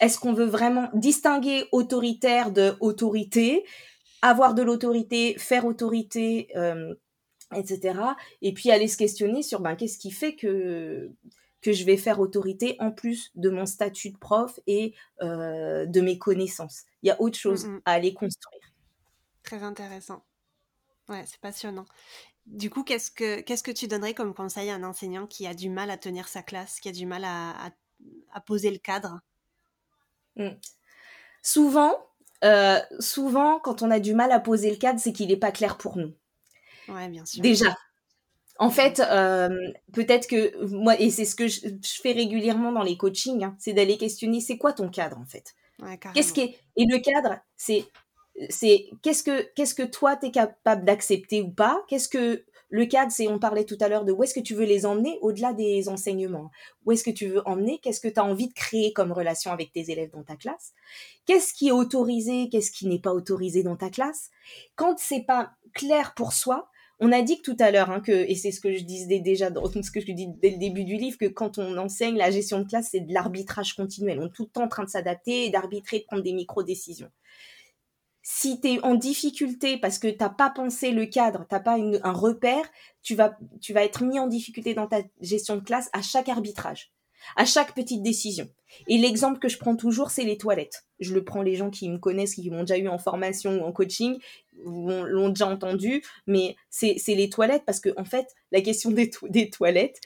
est-ce 0.00 0.18
qu'on 0.18 0.32
veut 0.32 0.46
vraiment 0.46 0.88
distinguer 0.94 1.66
autoritaire 1.72 2.52
de 2.52 2.74
autorité, 2.78 3.64
avoir 4.22 4.54
de 4.54 4.62
l'autorité, 4.62 5.34
faire 5.38 5.66
autorité, 5.66 6.48
etc. 7.54 7.98
Et 8.42 8.54
puis 8.54 8.70
aller 8.70 8.88
se 8.88 8.96
questionner 8.96 9.42
sur 9.42 9.60
ben, 9.60 9.74
qu'est-ce 9.74 9.98
qui 9.98 10.10
fait 10.12 10.34
que 10.34 11.10
que 11.64 11.72
je 11.72 11.84
vais 11.84 11.96
faire 11.96 12.20
autorité 12.20 12.76
en 12.78 12.92
plus 12.92 13.32
de 13.36 13.48
mon 13.48 13.64
statut 13.64 14.10
de 14.10 14.18
prof 14.18 14.60
et 14.66 14.94
euh, 15.22 15.86
de 15.86 16.02
mes 16.02 16.18
connaissances. 16.18 16.82
Il 17.02 17.08
y 17.08 17.10
a 17.10 17.18
autre 17.22 17.38
chose 17.38 17.66
à 17.86 17.92
aller 17.92 18.12
construire. 18.12 18.60
Très 19.42 19.62
intéressant. 19.62 20.22
Ouais, 21.08 21.24
c'est 21.26 21.40
passionnant. 21.40 21.86
Du 22.44 22.68
coup, 22.68 22.84
qu'est-ce 22.84 23.10
que, 23.10 23.40
qu'est-ce 23.40 23.62
que 23.62 23.70
tu 23.70 23.88
donnerais 23.88 24.12
comme 24.12 24.34
conseil 24.34 24.68
à 24.68 24.74
un 24.74 24.84
enseignant 24.84 25.26
qui 25.26 25.46
a 25.46 25.54
du 25.54 25.70
mal 25.70 25.90
à 25.90 25.96
tenir 25.96 26.28
sa 26.28 26.42
classe, 26.42 26.80
qui 26.80 26.90
a 26.90 26.92
du 26.92 27.06
mal 27.06 27.24
à, 27.24 27.72
à, 28.34 28.40
poser 28.42 28.70
le 28.70 28.78
cadre? 28.78 29.20
Souvent, 31.40 31.94
euh, 32.44 32.78
souvent, 33.00 33.58
quand 33.58 33.80
on 33.80 33.90
a 33.90 34.00
du 34.00 34.12
mal 34.12 34.32
à 34.32 34.40
poser 34.40 34.68
le 34.68 34.76
cadre, 34.76 35.00
c'est 35.00 35.14
qu'il 35.14 35.28
n'est 35.28 35.38
pas 35.38 35.50
clair 35.52 35.78
pour 35.78 35.96
nous. 35.96 36.12
Ouais, 36.88 37.08
bien 37.08 37.24
sûr. 37.24 37.40
Déjà, 37.40 37.74
en 38.58 38.70
fait, 38.70 39.00
euh, 39.00 39.48
peut-être 39.92 40.28
que 40.28 40.64
moi, 40.66 40.98
et 41.00 41.10
c'est 41.10 41.24
ce 41.24 41.34
que 41.34 41.48
je, 41.48 41.60
fais 41.82 42.12
régulièrement 42.12 42.72
dans 42.72 42.82
les 42.82 42.96
coachings, 42.96 43.44
hein, 43.44 43.56
c'est 43.58 43.72
d'aller 43.72 43.96
questionner 43.96 44.40
c'est 44.40 44.58
quoi 44.58 44.72
ton 44.72 44.88
cadre 44.88 45.18
en 45.18 45.26
fait? 45.26 45.54
Qu'est-ce 46.14 46.32
qui 46.32 46.40
est 46.40 46.58
Et 46.76 46.86
le 46.86 46.98
cadre, 46.98 47.38
c'est 47.56 47.84
c'est 48.48 48.86
qu'est-ce 49.02 49.22
que 49.22 49.42
qu'est-ce 49.54 49.74
que 49.74 49.82
toi 49.82 50.16
tu 50.16 50.26
es 50.26 50.30
capable 50.30 50.84
d'accepter 50.84 51.42
ou 51.42 51.50
pas? 51.50 51.84
Qu'est-ce 51.88 52.08
que 52.08 52.44
le 52.74 52.86
cadre, 52.86 53.12
c'est 53.12 53.28
on 53.28 53.38
parlait 53.38 53.64
tout 53.64 53.76
à 53.80 53.88
l'heure 53.88 54.04
de 54.04 54.10
où 54.10 54.24
est-ce 54.24 54.34
que 54.34 54.40
tu 54.40 54.54
veux 54.54 54.64
les 54.64 54.84
emmener 54.84 55.18
au-delà 55.20 55.52
des 55.52 55.88
enseignements. 55.88 56.50
Où 56.84 56.90
est-ce 56.90 57.04
que 57.04 57.10
tu 57.10 57.28
veux 57.28 57.46
emmener? 57.46 57.78
Qu'est-ce 57.78 58.00
que 58.00 58.08
tu 58.08 58.18
as 58.18 58.24
envie 58.24 58.48
de 58.48 58.52
créer 58.52 58.92
comme 58.92 59.12
relation 59.12 59.52
avec 59.52 59.72
tes 59.72 59.92
élèves 59.92 60.10
dans 60.10 60.24
ta 60.24 60.34
classe? 60.34 60.72
Qu'est-ce 61.24 61.54
qui 61.54 61.68
est 61.68 61.72
autorisé? 61.72 62.48
Qu'est-ce 62.50 62.72
qui 62.72 62.88
n'est 62.88 62.98
pas 62.98 63.12
autorisé 63.12 63.62
dans 63.62 63.76
ta 63.76 63.90
classe? 63.90 64.30
Quand 64.74 64.98
c'est 64.98 65.22
pas 65.22 65.52
clair 65.72 66.14
pour 66.14 66.32
soi, 66.32 66.68
on 67.00 67.12
a 67.12 67.22
dit 67.22 67.40
que 67.40 67.42
tout 67.42 67.56
à 67.58 67.70
l'heure, 67.70 67.90
hein, 67.90 68.00
que, 68.00 68.12
et 68.12 68.34
c'est 68.34 68.52
ce 68.52 68.60
que 68.60 68.72
je 68.72 68.84
disais 68.84 69.18
déjà 69.18 69.48
ce 69.82 69.90
que 69.90 70.00
je 70.00 70.12
dis 70.12 70.28
dès 70.40 70.50
le 70.50 70.58
début 70.58 70.84
du 70.84 70.96
livre, 70.96 71.18
que 71.18 71.26
quand 71.26 71.58
on 71.58 71.76
enseigne 71.76 72.16
la 72.16 72.30
gestion 72.30 72.60
de 72.60 72.68
classe, 72.68 72.88
c'est 72.92 73.00
de 73.00 73.12
l'arbitrage 73.12 73.74
continuel. 73.74 74.20
On 74.20 74.26
est 74.26 74.32
tout 74.32 74.44
le 74.44 74.50
temps 74.50 74.64
en 74.64 74.68
train 74.68 74.84
de 74.84 74.90
s'adapter, 74.90 75.50
d'arbitrer, 75.50 76.00
de 76.00 76.04
prendre 76.04 76.22
des 76.22 76.32
micro-décisions. 76.32 77.10
Si 78.22 78.60
tu 78.60 78.68
es 78.68 78.80
en 78.82 78.94
difficulté 78.94 79.76
parce 79.76 79.98
que 79.98 80.08
tu 80.08 80.16
n'as 80.18 80.30
pas 80.30 80.48
pensé 80.48 80.92
le 80.92 81.04
cadre, 81.04 81.44
tu 81.48 81.54
n'as 81.54 81.60
pas 81.60 81.76
un 81.76 82.12
repère, 82.12 82.64
tu 83.02 83.14
vas, 83.14 83.36
tu 83.60 83.74
vas 83.74 83.84
être 83.84 84.02
mis 84.02 84.18
en 84.18 84.28
difficulté 84.28 84.72
dans 84.72 84.86
ta 84.86 85.02
gestion 85.20 85.56
de 85.56 85.60
classe 85.60 85.90
à 85.92 86.00
chaque 86.00 86.30
arbitrage 86.30 86.94
à 87.36 87.44
chaque 87.44 87.74
petite 87.74 88.02
décision. 88.02 88.48
Et 88.88 88.98
l'exemple 88.98 89.38
que 89.38 89.48
je 89.48 89.58
prends 89.58 89.76
toujours, 89.76 90.10
c'est 90.10 90.24
les 90.24 90.36
toilettes. 90.36 90.84
Je 90.98 91.14
le 91.14 91.24
prends 91.24 91.42
les 91.42 91.54
gens 91.54 91.70
qui 91.70 91.88
me 91.88 91.98
connaissent, 91.98 92.34
qui 92.34 92.50
m'ont 92.50 92.60
déjà 92.60 92.78
eu 92.78 92.88
en 92.88 92.98
formation 92.98 93.60
ou 93.60 93.64
en 93.64 93.72
coaching, 93.72 94.18
l'ont 94.64 95.28
déjà 95.28 95.46
entendu, 95.46 96.02
mais 96.26 96.56
c'est 96.70 96.96
les 97.08 97.28
toilettes 97.28 97.64
parce 97.66 97.80
que 97.80 97.90
en 97.96 98.04
fait, 98.04 98.26
la 98.52 98.60
question 98.60 98.90
des, 98.90 99.10
des 99.28 99.50
toilettes, 99.50 100.00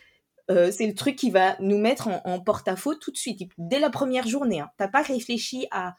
euh, 0.50 0.70
c'est 0.70 0.86
le 0.86 0.94
truc 0.94 1.16
qui 1.16 1.30
va 1.30 1.56
nous 1.60 1.78
mettre 1.78 2.08
en, 2.24 2.40
porte-à-faux 2.40 2.94
tout 2.94 3.10
de 3.10 3.16
suite, 3.16 3.50
dès 3.58 3.78
la 3.78 3.90
première 3.90 4.26
journée. 4.26 4.60
Hein. 4.60 4.70
T'as 4.78 4.88
pas 4.88 5.02
réfléchi 5.02 5.66
à 5.70 5.94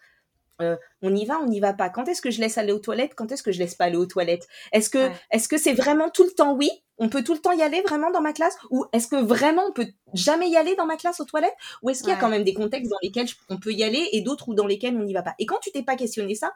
euh, 0.62 0.76
on 1.02 1.16
y 1.16 1.26
va, 1.26 1.40
on 1.40 1.48
n'y 1.48 1.60
va 1.60 1.74
pas. 1.74 1.90
Quand 1.90 2.08
est-ce 2.08 2.22
que 2.22 2.32
je 2.32 2.42
laisse 2.42 2.58
aller 2.58 2.74
aux 2.74 2.80
toilettes? 2.80 3.16
Quand 3.16 3.32
est-ce 3.32 3.44
que 3.44 3.52
je 3.52 3.60
laisse 3.60 3.76
pas 3.76 3.86
aller 3.86 3.96
aux 3.96 4.06
toilettes? 4.06 4.48
Est-ce 4.74 4.90
que 4.90 5.10
est-ce 5.32 5.48
que 5.48 5.58
c'est 5.58 5.74
vraiment 5.74 6.10
tout 6.10 6.24
le 6.24 6.32
temps 6.32 6.54
oui? 6.54 6.70
On 6.98 7.08
peut 7.08 7.24
tout 7.24 7.34
le 7.34 7.40
temps 7.40 7.54
y 7.54 7.62
aller 7.62 7.82
vraiment 7.82 8.12
dans 8.12 8.22
ma 8.22 8.34
classe? 8.34 8.58
Ou 8.70 8.86
est-ce 8.92 9.08
que 9.08 9.16
vraiment 9.16 9.64
on 9.70 9.72
peut 9.72 9.88
jamais 10.14 10.50
y 10.50 10.58
aller 10.58 10.76
dans 10.76 10.86
ma 10.86 10.98
classe 10.98 11.22
aux 11.22 11.26
toilettes? 11.26 11.56
Ou 11.82 11.90
est-ce 11.90 12.04
qu'il 12.04 12.12
y 12.12 12.16
a 12.16 12.18
quand 12.18 12.30
même 12.30 12.44
des 12.44 12.54
contextes 12.54 12.92
dans 12.92 12.98
lesquels 13.02 13.28
on 13.48 13.58
peut 13.58 13.72
y 13.72 13.84
aller 13.84 14.10
et 14.12 14.22
d'autres 14.22 14.50
où 14.50 14.54
dans 14.54 14.68
lesquels 14.68 14.98
on 14.98 15.04
n'y 15.04 15.14
va 15.14 15.22
pas? 15.22 15.36
Et 15.40 15.46
quand 15.46 15.60
tu 15.62 15.72
t'es 15.72 15.84
pas 15.84 15.96
questionné 15.96 16.36
ça 16.36 16.54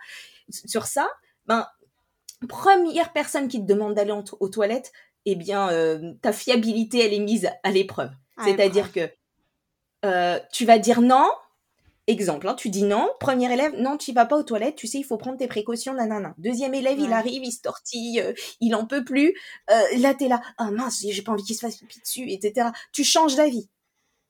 sur 0.49 0.85
ça, 0.85 1.09
ben 1.45 1.65
première 2.47 3.13
personne 3.13 3.47
qui 3.47 3.59
te 3.59 3.65
demande 3.65 3.95
d'aller 3.95 4.13
aux 4.39 4.49
toilettes, 4.49 4.91
eh 5.25 5.35
bien 5.35 5.69
euh, 5.69 6.13
ta 6.21 6.33
fiabilité 6.33 6.99
elle 6.99 7.13
est 7.13 7.19
mise 7.19 7.49
à 7.63 7.71
l'épreuve. 7.71 8.11
C'est-à-dire 8.43 8.91
que 8.91 9.09
euh, 10.05 10.39
tu 10.51 10.65
vas 10.65 10.79
dire 10.79 11.01
non, 11.01 11.29
Exemple, 12.05 12.49
hein, 12.49 12.55
tu 12.55 12.69
dis 12.69 12.83
non, 12.83 13.07
premier 13.21 13.49
élève, 13.53 13.75
non, 13.77 13.95
tu 13.95 14.11
vas 14.11 14.25
pas 14.25 14.35
aux 14.35 14.43
toilettes, 14.43 14.75
tu 14.75 14.87
sais, 14.87 14.97
il 14.97 15.05
faut 15.05 15.15
prendre 15.15 15.37
tes 15.37 15.47
précautions, 15.47 15.93
nanana. 15.93 16.35
Deuxième 16.37 16.73
élève, 16.73 16.99
il 16.99 17.13
arrive, 17.13 17.45
il 17.45 17.51
se 17.53 17.61
tortille, 17.61 18.19
euh, 18.19 18.33
il 18.59 18.75
en 18.75 18.85
peut 18.85 19.05
plus. 19.05 19.33
Là, 19.69 20.13
t'es 20.13 20.27
là, 20.27 20.41
ah 20.57 20.69
mince, 20.69 21.05
j'ai 21.07 21.21
pas 21.21 21.31
envie 21.31 21.43
qu'il 21.43 21.55
se 21.55 21.61
fasse 21.61 21.77
pipi 21.77 22.01
dessus, 22.01 22.29
etc. 22.29 22.71
Tu 22.91 23.05
changes 23.05 23.37
d'avis. 23.37 23.69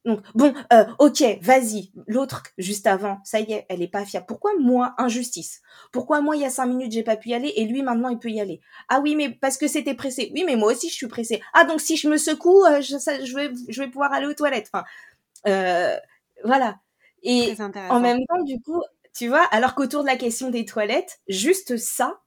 Donc, 0.05 0.21
bon, 0.35 0.53
euh, 0.73 0.85
ok, 0.99 1.23
vas-y. 1.41 1.91
L'autre, 2.07 2.43
juste 2.57 2.87
avant, 2.87 3.19
ça 3.23 3.39
y 3.39 3.53
est, 3.53 3.65
elle 3.69 3.81
est 3.81 3.87
pas 3.87 4.05
fiable. 4.05 4.25
Pourquoi 4.27 4.51
moi, 4.59 4.93
injustice? 4.97 5.61
Pourquoi 5.91 6.21
moi, 6.21 6.35
il 6.35 6.41
y 6.41 6.45
a 6.45 6.49
cinq 6.49 6.65
minutes, 6.65 6.91
j'ai 6.91 7.03
pas 7.03 7.15
pu 7.15 7.29
y 7.29 7.33
aller 7.33 7.53
et 7.55 7.65
lui, 7.65 7.83
maintenant, 7.83 8.09
il 8.09 8.19
peut 8.19 8.29
y 8.29 8.41
aller? 8.41 8.59
Ah 8.89 8.99
oui, 8.99 9.15
mais 9.15 9.29
parce 9.29 9.57
que 9.57 9.67
c'était 9.67 9.93
pressé. 9.95 10.31
Oui, 10.35 10.43
mais 10.45 10.55
moi 10.57 10.73
aussi, 10.73 10.89
je 10.89 10.93
suis 10.95 11.07
pressée. 11.07 11.41
Ah, 11.53 11.63
donc 11.63 11.79
si 11.81 11.95
je 11.95 12.09
me 12.09 12.17
secoue, 12.17 12.63
je, 12.81 12.97
je, 13.25 13.35
vais, 13.35 13.51
je 13.69 13.81
vais 13.81 13.87
pouvoir 13.89 14.11
aller 14.11 14.27
aux 14.27 14.33
toilettes. 14.33 14.69
Enfin, 14.73 14.83
voilà. 16.43 16.79
Et 17.23 17.55
en 17.89 17.99
même 17.99 18.19
temps, 18.27 18.43
du 18.43 18.59
coup, 18.61 18.81
tu 19.15 19.27
vois, 19.27 19.43
alors 19.51 19.75
qu'autour 19.75 20.01
de 20.01 20.07
la 20.07 20.17
question 20.17 20.49
des 20.49 20.65
toilettes, 20.65 21.21
juste 21.27 21.77
ça, 21.77 22.19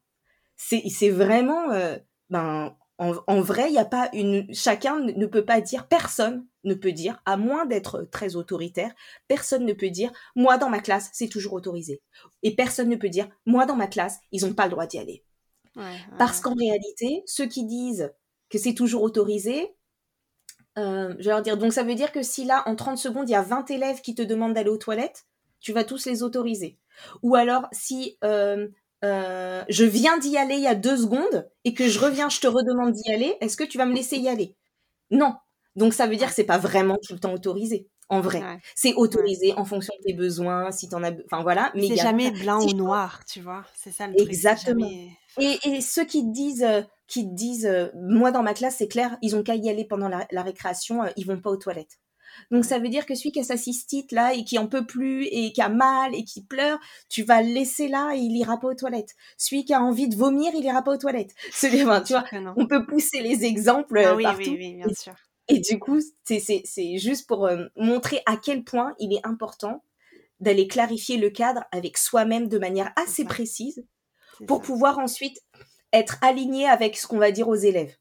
c'est 0.56 1.10
vraiment, 1.10 1.70
euh, 1.72 1.96
ben, 2.30 2.74
en, 2.98 3.40
vrai, 3.42 3.68
il 3.68 3.72
n'y 3.72 3.78
a 3.78 3.84
pas 3.84 4.08
une, 4.14 4.52
chacun 4.54 5.00
ne 5.00 5.26
peut 5.26 5.44
pas 5.44 5.60
dire, 5.60 5.86
personne 5.86 6.46
ne 6.64 6.74
peut 6.74 6.92
dire, 6.92 7.20
à 7.26 7.36
moins 7.36 7.66
d'être 7.66 8.08
très 8.10 8.36
autoritaire, 8.36 8.94
personne 9.28 9.66
ne 9.66 9.74
peut 9.74 9.90
dire, 9.90 10.10
moi 10.34 10.56
dans 10.56 10.70
ma 10.70 10.80
classe, 10.80 11.10
c'est 11.12 11.28
toujours 11.28 11.52
autorisé. 11.52 12.02
Et 12.42 12.56
personne 12.56 12.88
ne 12.88 12.96
peut 12.96 13.10
dire, 13.10 13.28
moi 13.44 13.66
dans 13.66 13.76
ma 13.76 13.86
classe, 13.86 14.18
ils 14.32 14.46
n'ont 14.46 14.54
pas 14.54 14.64
le 14.64 14.70
droit 14.70 14.86
d'y 14.86 14.98
aller. 14.98 15.24
Parce 16.18 16.40
qu'en 16.40 16.54
réalité, 16.54 17.22
ceux 17.26 17.46
qui 17.46 17.64
disent 17.64 18.10
que 18.48 18.56
c'est 18.56 18.72
toujours 18.72 19.02
autorisé, 19.02 19.76
euh, 20.78 21.14
je 21.18 21.24
vais 21.24 21.30
leur 21.30 21.42
dire, 21.42 21.58
donc 21.58 21.74
ça 21.74 21.82
veut 21.82 21.94
dire 21.94 22.12
que 22.12 22.22
si 22.22 22.46
là, 22.46 22.62
en 22.66 22.76
30 22.76 22.96
secondes, 22.96 23.28
il 23.28 23.32
y 23.32 23.36
a 23.36 23.42
20 23.42 23.70
élèves 23.70 24.00
qui 24.00 24.14
te 24.14 24.22
demandent 24.22 24.54
d'aller 24.54 24.70
aux 24.70 24.78
toilettes, 24.78 25.26
tu 25.60 25.72
vas 25.72 25.84
tous 25.84 26.06
les 26.06 26.22
autoriser. 26.22 26.78
Ou 27.22 27.34
alors, 27.34 27.66
si 27.72 28.16
euh, 28.24 28.68
euh, 29.04 29.62
je 29.68 29.84
viens 29.84 30.18
d'y 30.18 30.36
aller 30.36 30.54
il 30.54 30.62
y 30.62 30.66
a 30.66 30.74
deux 30.74 30.96
secondes 30.96 31.48
et 31.64 31.74
que 31.74 31.88
je 31.88 31.98
reviens, 31.98 32.28
je 32.28 32.40
te 32.40 32.46
redemande 32.46 32.92
d'y 32.92 33.12
aller, 33.12 33.36
est-ce 33.40 33.56
que 33.56 33.64
tu 33.64 33.78
vas 33.78 33.86
me 33.86 33.94
laisser 33.94 34.16
y 34.16 34.28
aller? 34.28 34.56
Non. 35.10 35.34
Donc 35.74 35.92
ça 35.92 36.06
veut 36.06 36.16
dire 36.16 36.28
que 36.28 36.34
c'est 36.34 36.44
pas 36.44 36.58
vraiment 36.58 36.96
tout 36.96 37.12
le 37.12 37.20
temps 37.20 37.34
autorisé. 37.34 37.88
En 38.08 38.20
vrai, 38.20 38.40
c'est 38.76 38.94
autorisé 38.94 39.52
en 39.54 39.64
fonction 39.64 39.92
de 39.98 40.04
tes 40.04 40.12
besoins, 40.12 40.70
si 40.70 40.88
t'en 40.88 41.02
as, 41.02 41.10
enfin 41.24 41.42
voilà. 41.42 41.72
Mais 41.74 41.88
c'est 41.88 41.96
jamais 41.96 42.30
blanc 42.30 42.64
ou 42.64 42.72
noir, 42.72 43.24
tu 43.26 43.40
vois. 43.40 43.64
C'est 43.74 43.90
ça 43.90 44.06
le 44.06 44.14
truc. 44.14 44.28
Exactement. 44.28 44.88
Et, 45.38 45.80
ceux 45.80 46.04
qui 46.04 46.22
te 46.22 46.32
disent, 46.32 46.62
euh, 46.62 46.82
qui 47.08 47.28
te 47.28 47.34
disent, 47.34 47.66
euh, 47.66 47.88
moi 47.94 48.30
dans 48.30 48.44
ma 48.44 48.54
classe 48.54 48.76
c'est 48.78 48.86
clair, 48.86 49.18
ils 49.22 49.34
ont 49.34 49.42
qu'à 49.42 49.56
y 49.56 49.68
aller 49.68 49.84
pendant 49.84 50.08
la, 50.08 50.42
récréation, 50.42 51.00
ils 51.16 51.26
vont 51.26 51.40
pas 51.40 51.50
aux 51.50 51.56
toilettes. 51.56 51.98
Donc 52.50 52.64
ça 52.64 52.78
veut 52.78 52.88
dire 52.88 53.06
que 53.06 53.14
celui 53.14 53.32
qui 53.32 53.40
a 53.40 53.44
sa 53.44 53.56
cystite 53.56 54.12
là 54.12 54.34
et 54.34 54.44
qui 54.44 54.58
en 54.58 54.66
peut 54.66 54.86
plus 54.86 55.26
et 55.26 55.52
qui 55.52 55.62
a 55.62 55.68
mal 55.68 56.14
et 56.14 56.24
qui 56.24 56.42
pleure, 56.42 56.78
tu 57.08 57.22
vas 57.22 57.42
le 57.42 57.52
laisser 57.52 57.88
là 57.88 58.12
et 58.14 58.18
il 58.18 58.36
ira 58.36 58.58
pas 58.58 58.68
aux 58.68 58.74
toilettes. 58.74 59.14
Celui 59.36 59.64
qui 59.64 59.74
a 59.74 59.80
envie 59.80 60.08
de 60.08 60.16
vomir, 60.16 60.52
il 60.54 60.64
ira 60.64 60.82
pas 60.82 60.92
aux 60.92 60.98
toilettes. 60.98 61.34
Celui, 61.52 61.78
tu 61.78 61.84
vois, 61.84 62.24
on 62.56 62.66
peut 62.66 62.86
pousser 62.86 63.20
les 63.20 63.44
exemples 63.44 63.98
ah, 64.04 64.14
oui, 64.14 64.22
partout. 64.22 64.50
Oui, 64.50 64.56
oui, 64.58 64.74
bien 64.74 64.94
sûr. 64.94 65.14
Et, 65.48 65.60
du 65.60 65.78
coup, 65.78 66.00
c'est 66.24 66.98
juste 66.98 67.28
pour 67.28 67.46
euh, 67.46 67.66
montrer 67.76 68.20
à 68.26 68.36
quel 68.36 68.64
point 68.64 68.94
il 68.98 69.12
est 69.12 69.24
important 69.24 69.84
d'aller 70.40 70.66
clarifier 70.66 71.16
le 71.16 71.30
cadre 71.30 71.64
avec 71.72 71.96
soi-même 71.96 72.48
de 72.48 72.58
manière 72.58 72.92
assez 72.96 73.24
précise 73.24 73.84
pour 74.46 74.60
pouvoir 74.60 74.98
ensuite 74.98 75.40
être 75.92 76.18
aligné 76.20 76.68
avec 76.68 76.96
ce 76.96 77.06
qu'on 77.06 77.18
va 77.18 77.30
dire 77.30 77.48
aux 77.48 77.54
élèves. 77.54 77.94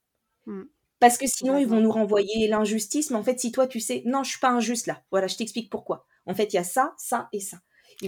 Mmh. 0.45 0.63
Parce 0.99 1.17
que 1.17 1.27
sinon, 1.27 1.57
ils 1.57 1.67
vont 1.67 1.81
nous 1.81 1.91
renvoyer 1.91 2.47
l'injustice. 2.47 3.09
Mais 3.09 3.17
en 3.17 3.23
fait, 3.23 3.39
si 3.39 3.51
toi, 3.51 3.67
tu 3.67 3.79
sais, 3.79 4.03
non, 4.05 4.23
je 4.23 4.31
suis 4.31 4.39
pas 4.39 4.49
injuste 4.49 4.87
là. 4.87 5.03
Voilà, 5.11 5.27
je 5.27 5.35
t'explique 5.35 5.69
pourquoi. 5.69 6.05
En 6.25 6.33
fait, 6.33 6.53
il 6.53 6.55
y 6.55 6.59
a 6.59 6.63
ça, 6.63 6.93
ça 6.97 7.29
et 7.31 7.39
ça. 7.39 7.57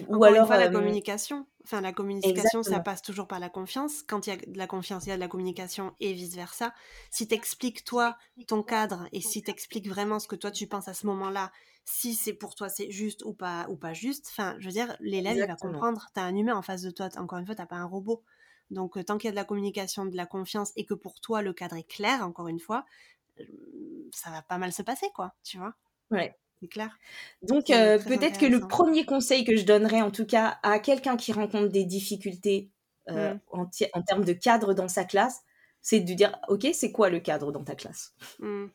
Ou 0.08 0.24
alors 0.24 0.50
la 0.50 0.70
communication. 0.70 1.46
Enfin, 1.64 1.82
la 1.82 1.92
communication, 1.92 2.64
ça 2.64 2.80
passe 2.80 3.02
toujours 3.02 3.28
par 3.28 3.40
la 3.40 3.50
confiance. 3.50 4.04
Quand 4.08 4.26
il 4.26 4.30
y 4.30 4.34
a 4.34 4.38
de 4.38 4.58
la 4.58 4.68
confiance, 4.68 5.06
il 5.06 5.10
y 5.10 5.12
a 5.12 5.16
de 5.16 5.22
la 5.22 5.28
communication 5.28 5.94
et 6.00 6.14
vice 6.14 6.36
versa. 6.36 6.74
Si 7.12 7.28
t'expliques 7.28 7.84
toi 7.84 8.18
ton 8.48 8.64
cadre 8.64 9.08
et 9.12 9.22
si 9.22 9.44
t'expliques 9.44 9.88
vraiment 9.88 10.20
ce 10.20 10.28
que 10.28 10.36
toi 10.36 10.52
tu 10.52 10.68
penses 10.68 10.88
à 10.88 10.94
ce 10.94 11.06
moment-là, 11.08 11.52
si 11.84 12.16
c'est 12.16 12.34
pour 12.34 12.56
toi 12.56 12.70
c'est 12.70 12.90
juste 12.90 13.24
ou 13.26 13.34
pas 13.34 13.66
ou 13.70 13.76
pas 13.76 13.94
juste. 13.94 14.28
Enfin, 14.30 14.56
je 14.60 14.66
veux 14.66 14.74
dire, 14.74 14.96
l'élève 15.00 15.38
il 15.38 15.46
va 15.46 15.56
comprendre. 15.56 16.08
T'as 16.14 16.24
un 16.24 16.36
humain 16.36 16.56
en 16.56 16.62
face 16.62 16.82
de 16.82 16.92
toi. 16.92 17.10
Encore 17.18 17.40
une 17.40 17.46
fois, 17.46 17.56
t'as 17.56 17.66
pas 17.66 17.76
un 17.76 17.86
robot. 17.86 18.24
Donc, 18.70 18.98
euh, 18.98 19.04
tant 19.04 19.18
qu'il 19.18 19.28
y 19.28 19.30
a 19.30 19.32
de 19.32 19.38
la 19.38 19.46
communication, 19.46 20.06
de 20.06 20.16
la 20.16 20.26
confiance 20.26 20.72
et 20.76 20.86
que 20.86 20.94
pour 20.94 21.20
toi, 21.20 21.42
le 21.42 21.54
cadre 21.54 21.76
est 21.78 21.88
clair, 21.88 22.22
encore 22.22 22.48
une 22.48 22.60
fois, 22.60 22.86
euh, 23.40 23.44
ça 24.14 24.30
va 24.30 24.42
pas 24.42 24.58
mal 24.58 24.74
se 24.74 24.82
passer, 24.82 25.08
quoi, 25.14 25.34
tu 25.44 25.58
vois? 25.58 25.74
Ouais. 26.12 26.36
C'est 26.60 26.68
clair. 26.68 26.98
Donc, 27.44 27.70
euh, 27.70 28.00
peut-être 28.00 28.40
que 28.40 28.46
le 28.46 28.60
premier 28.60 29.06
conseil 29.06 29.44
que 29.44 29.56
je 29.56 29.64
donnerais, 29.64 30.02
en 30.02 30.10
tout 30.10 30.26
cas, 30.26 30.58
à 30.64 30.80
quelqu'un 30.80 31.16
qui 31.16 31.32
rencontre 31.32 31.68
des 31.68 31.86
difficultés 31.86 32.72
mmh. 33.08 33.36
en, 33.52 33.70
en, 33.94 34.02
termes 34.02 34.26
de 34.26 34.34
cadre 34.34 34.74
dans 34.74 34.88
sa 34.88 35.06
classe, 35.06 35.44
c'est 35.82 36.00
de 36.00 36.14
dire, 36.14 36.36
OK, 36.48 36.66
c'est 36.74 36.92
quoi 36.92 37.10
le 37.10 37.20
cadre 37.20 37.52
dans 37.52 37.64
ta 37.64 37.76
classe? 37.76 38.16
Mmh. 38.40 38.66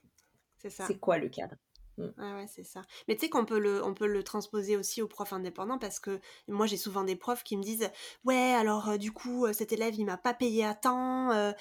C'est 0.58 0.70
ça. 0.70 0.86
C'est 0.86 0.98
quoi 0.98 1.18
le 1.18 1.28
cadre? 1.28 1.56
Mm. 1.98 2.06
Ah 2.18 2.36
ouais, 2.36 2.46
c'est 2.46 2.64
ça. 2.64 2.82
Mais 3.06 3.14
tu 3.16 3.20
sais 3.22 3.28
qu'on 3.30 3.44
peut 3.44 3.58
le, 3.58 3.84
on 3.84 3.92
peut 3.92 4.06
le 4.06 4.22
transposer 4.22 4.76
aussi 4.78 5.02
aux 5.02 5.08
profs 5.08 5.32
indépendants 5.34 5.78
parce 5.78 6.00
que 6.00 6.20
moi 6.48 6.66
j'ai 6.66 6.78
souvent 6.78 7.04
des 7.04 7.16
profs 7.16 7.44
qui 7.44 7.56
me 7.56 7.62
disent 7.62 7.90
ouais 8.24 8.54
alors 8.54 8.88
euh, 8.88 8.96
du 8.96 9.12
coup 9.12 9.44
euh, 9.44 9.52
cet 9.52 9.72
élève 9.72 9.94
il 9.96 10.06
m'a 10.06 10.16
pas 10.16 10.32
payé 10.32 10.64
à 10.64 10.74
temps. 10.74 11.30
Euh, 11.32 11.52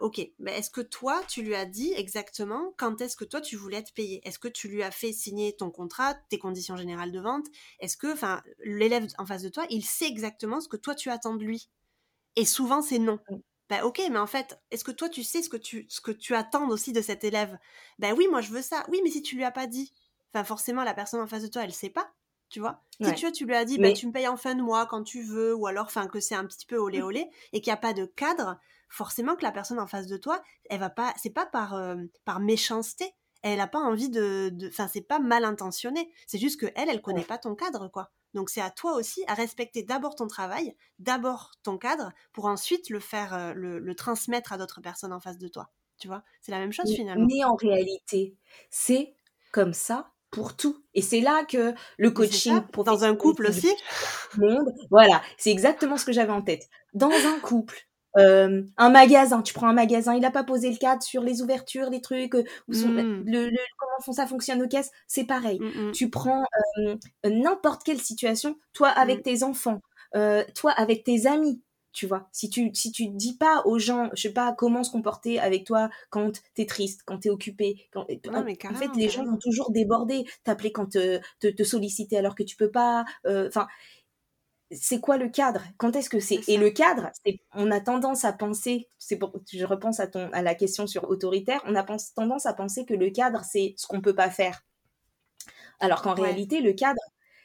ok, 0.00 0.20
mais 0.38 0.56
est-ce 0.58 0.70
que 0.70 0.80
toi 0.80 1.20
tu 1.28 1.42
lui 1.42 1.54
as 1.56 1.66
dit 1.66 1.92
exactement 1.96 2.72
quand 2.78 3.00
est-ce 3.00 3.16
que 3.16 3.24
toi 3.24 3.40
tu 3.40 3.56
voulais 3.56 3.78
être 3.78 3.92
payé 3.92 4.20
Est-ce 4.26 4.38
que 4.38 4.48
tu 4.48 4.68
lui 4.68 4.82
as 4.84 4.92
fait 4.92 5.12
signer 5.12 5.56
ton 5.56 5.70
contrat, 5.70 6.14
tes 6.28 6.38
conditions 6.38 6.76
générales 6.76 7.10
de 7.12 7.20
vente? 7.20 7.46
Est-ce 7.80 7.96
que 7.96 8.12
enfin 8.12 8.42
l'élève 8.64 9.06
en 9.18 9.26
face 9.26 9.42
de 9.42 9.48
toi 9.48 9.66
il 9.70 9.84
sait 9.84 10.06
exactement 10.06 10.60
ce 10.60 10.68
que 10.68 10.76
toi 10.76 10.94
tu 10.94 11.10
attends 11.10 11.34
de 11.34 11.44
lui? 11.44 11.68
Et 12.36 12.44
souvent 12.46 12.82
c'est 12.82 12.98
non. 13.00 13.18
Mm. 13.30 13.36
Bah 13.70 13.84
ok, 13.84 14.02
mais 14.10 14.18
en 14.18 14.26
fait, 14.26 14.60
est-ce 14.72 14.82
que 14.82 14.90
toi 14.90 15.08
tu 15.08 15.22
sais 15.22 15.42
ce 15.42 15.48
que 15.48 15.56
tu, 15.56 15.86
ce 15.88 16.00
que 16.00 16.10
tu 16.10 16.34
attends 16.34 16.68
aussi 16.68 16.92
de 16.92 17.00
cet 17.00 17.22
élève? 17.22 17.56
Ben 18.00 18.14
oui, 18.16 18.26
moi 18.28 18.40
je 18.40 18.50
veux 18.50 18.62
ça. 18.62 18.84
Oui, 18.88 19.00
mais 19.04 19.10
si 19.10 19.22
tu 19.22 19.36
lui 19.36 19.44
as 19.44 19.52
pas 19.52 19.68
dit, 19.68 19.94
enfin 20.34 20.42
forcément 20.42 20.82
la 20.82 20.92
personne 20.92 21.20
en 21.20 21.28
face 21.28 21.44
de 21.44 21.48
toi, 21.48 21.62
elle 21.62 21.72
sait 21.72 21.88
pas, 21.88 22.12
tu 22.48 22.58
vois? 22.58 22.82
Si 23.00 23.14
tu, 23.14 23.30
tu 23.30 23.46
lui 23.46 23.54
as 23.54 23.64
dit, 23.64 23.78
bah, 23.78 23.92
tu 23.92 24.08
me 24.08 24.12
payes 24.12 24.26
en 24.26 24.36
fin 24.36 24.56
de 24.56 24.60
mois 24.62 24.86
quand 24.86 25.04
tu 25.04 25.22
veux, 25.22 25.54
ou 25.54 25.68
alors 25.68 25.86
enfin 25.86 26.08
que 26.08 26.18
c'est 26.18 26.34
un 26.34 26.44
petit 26.44 26.66
peu 26.66 26.76
olé 26.78 27.00
mmh. 27.00 27.04
olé 27.04 27.30
et 27.52 27.60
qu'il 27.60 27.70
n'y 27.70 27.74
a 27.74 27.80
pas 27.80 27.92
de 27.92 28.06
cadre, 28.06 28.58
forcément 28.88 29.36
que 29.36 29.44
la 29.44 29.52
personne 29.52 29.78
en 29.78 29.86
face 29.86 30.08
de 30.08 30.16
toi, 30.16 30.42
elle 30.68 30.80
va 30.80 30.90
pas, 30.90 31.14
c'est 31.16 31.30
pas 31.30 31.46
par, 31.46 31.74
euh, 31.74 31.94
par 32.24 32.40
méchanceté, 32.40 33.14
elle 33.42 33.58
n'a 33.58 33.68
pas 33.68 33.78
envie 33.78 34.10
de, 34.10 34.52
enfin 34.66 34.88
c'est 34.88 35.00
pas 35.00 35.20
mal 35.20 35.44
intentionné, 35.44 36.12
c'est 36.26 36.38
juste 36.38 36.60
que 36.60 36.66
elle, 36.74 36.88
elle 36.88 37.02
connaît 37.02 37.24
pas 37.24 37.38
ton 37.38 37.54
cadre 37.54 37.86
quoi. 37.86 38.10
Donc 38.34 38.50
c'est 38.50 38.60
à 38.60 38.70
toi 38.70 38.94
aussi 38.94 39.24
à 39.26 39.34
respecter 39.34 39.82
d'abord 39.82 40.14
ton 40.14 40.26
travail, 40.26 40.74
d'abord 40.98 41.52
ton 41.62 41.78
cadre, 41.78 42.12
pour 42.32 42.46
ensuite 42.46 42.90
le 42.90 43.00
faire, 43.00 43.34
euh, 43.34 43.52
le, 43.54 43.94
transmettre 43.94 44.52
à 44.52 44.58
d'autres 44.58 44.80
personnes 44.80 45.12
en 45.12 45.20
face 45.20 45.38
de 45.38 45.48
toi. 45.48 45.70
Tu 45.98 46.08
vois, 46.08 46.22
c'est 46.40 46.52
la 46.52 46.58
même 46.58 46.72
chose 46.72 46.90
finalement. 46.94 47.26
Mais 47.28 47.44
en 47.44 47.54
réalité, 47.54 48.34
c'est 48.70 49.14
comme 49.52 49.74
ça 49.74 50.12
pour 50.30 50.56
tout. 50.56 50.84
Et 50.94 51.02
c'est 51.02 51.20
là 51.20 51.44
que 51.44 51.74
le 51.98 52.10
coaching 52.10 52.60
pour 52.72 52.84
dans 52.84 53.04
un 53.04 53.14
couple 53.16 53.46
aussi, 53.46 53.70
monde, 54.38 54.72
voilà, 54.90 55.20
c'est 55.36 55.50
exactement 55.50 55.96
ce 55.96 56.04
que 56.04 56.12
j'avais 56.12 56.32
en 56.32 56.42
tête. 56.42 56.68
Dans 56.94 57.10
un 57.10 57.38
couple, 57.40 57.89
euh, 58.18 58.62
un 58.76 58.90
magasin, 58.90 59.42
tu 59.42 59.54
prends 59.54 59.68
un 59.68 59.72
magasin, 59.72 60.14
il 60.14 60.20
n'a 60.20 60.30
pas 60.30 60.44
posé 60.44 60.70
le 60.70 60.76
cadre 60.76 61.02
sur 61.02 61.22
les 61.22 61.42
ouvertures, 61.42 61.90
les 61.90 62.00
trucs, 62.00 62.34
euh, 62.34 62.44
mmh. 62.68 63.22
le, 63.26 63.50
comment 63.78 64.16
ça 64.16 64.26
fonctionne 64.26 64.62
aux 64.62 64.68
caisses, 64.68 64.90
c'est 65.06 65.24
pareil. 65.24 65.60
Mmh, 65.60 65.88
mmh. 65.88 65.92
Tu 65.92 66.10
prends 66.10 66.44
euh, 66.78 66.96
n'importe 67.24 67.84
quelle 67.84 68.00
situation, 68.00 68.56
toi 68.72 68.88
avec 68.88 69.22
tes 69.22 69.42
enfants, 69.42 69.80
toi 70.54 70.72
avec 70.72 71.04
tes 71.04 71.26
amis, 71.26 71.62
tu 71.92 72.06
vois. 72.06 72.28
Si 72.32 72.50
tu 72.50 72.70
si 72.74 72.90
tu 72.90 73.06
dis 73.08 73.36
pas 73.36 73.62
aux 73.64 73.78
gens, 73.78 74.10
je 74.14 74.22
sais 74.22 74.32
pas 74.32 74.54
comment 74.56 74.82
se 74.82 74.90
comporter 74.90 75.38
avec 75.38 75.64
toi 75.64 75.88
quand 76.10 76.42
t'es 76.54 76.66
triste, 76.66 77.02
quand 77.04 77.18
t'es 77.18 77.30
occupé, 77.30 77.88
quand, 77.92 78.06
en 78.34 78.74
fait 78.74 78.90
les 78.96 79.08
gens 79.08 79.24
vont 79.24 79.38
toujours 79.38 79.70
déborder, 79.70 80.24
t'appeler 80.42 80.72
quand 80.72 80.86
te, 80.86 81.20
te, 81.38 81.46
te 81.46 81.62
solliciter 81.62 82.18
alors 82.18 82.34
que 82.34 82.42
tu 82.42 82.56
peux 82.56 82.70
pas, 82.70 83.04
enfin 83.24 83.68
c'est 84.70 85.00
quoi 85.00 85.16
le 85.16 85.28
cadre? 85.28 85.62
Quand 85.78 85.96
est-ce 85.96 86.10
que 86.10 86.20
c'est 86.20 86.40
Et 86.48 86.56
le 86.56 86.70
cadre, 86.70 87.10
on 87.54 87.70
a 87.70 87.80
tendance 87.80 88.24
à 88.24 88.32
penser, 88.32 88.88
c'est 88.98 89.16
pour 89.16 89.32
je 89.52 89.64
repense 89.64 90.00
à 90.00 90.06
ton 90.06 90.30
à 90.32 90.42
la 90.42 90.54
question 90.54 90.86
sur 90.86 91.08
autoritaire, 91.10 91.60
on 91.66 91.74
a 91.74 91.82
tendance 91.82 92.46
à 92.46 92.54
penser 92.54 92.84
que 92.84 92.94
le 92.94 93.10
cadre 93.10 93.42
c'est 93.44 93.74
ce 93.76 93.86
qu'on 93.86 94.00
peut 94.00 94.14
pas 94.14 94.30
faire. 94.30 94.62
Alors 95.80 96.02
qu'en 96.02 96.14
réalité, 96.14 96.60
le 96.60 96.72
cadre 96.72 97.00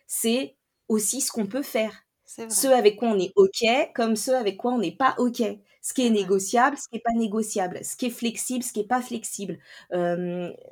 c'est 0.08 0.56
aussi 0.88 1.22
ce 1.22 1.32
qu'on 1.32 1.48
peut 1.48 1.64
faire. 1.64 2.06
Ceux 2.26 2.74
avec 2.74 2.98
quoi 2.98 3.10
on 3.10 3.20
est 3.20 3.32
OK, 3.36 3.64
comme 3.94 4.16
ceux 4.16 4.36
avec 4.36 4.58
quoi 4.58 4.74
on 4.74 4.80
n'est 4.80 4.96
pas 4.96 5.16
OK. 5.20 5.42
Ce 5.82 5.94
qui 5.94 6.08
est 6.08 6.10
négociable, 6.10 6.76
ce 6.78 6.88
qui 6.88 6.96
n'est 6.96 7.02
pas 7.02 7.14
négociable. 7.14 7.80
Ce 7.84 7.96
qui 7.96 8.08
est 8.08 8.10
flexible, 8.10 8.64
ce 8.64 8.74
qui 8.74 8.80
n'est 8.80 8.88
pas 8.88 9.02
flexible. 9.02 9.60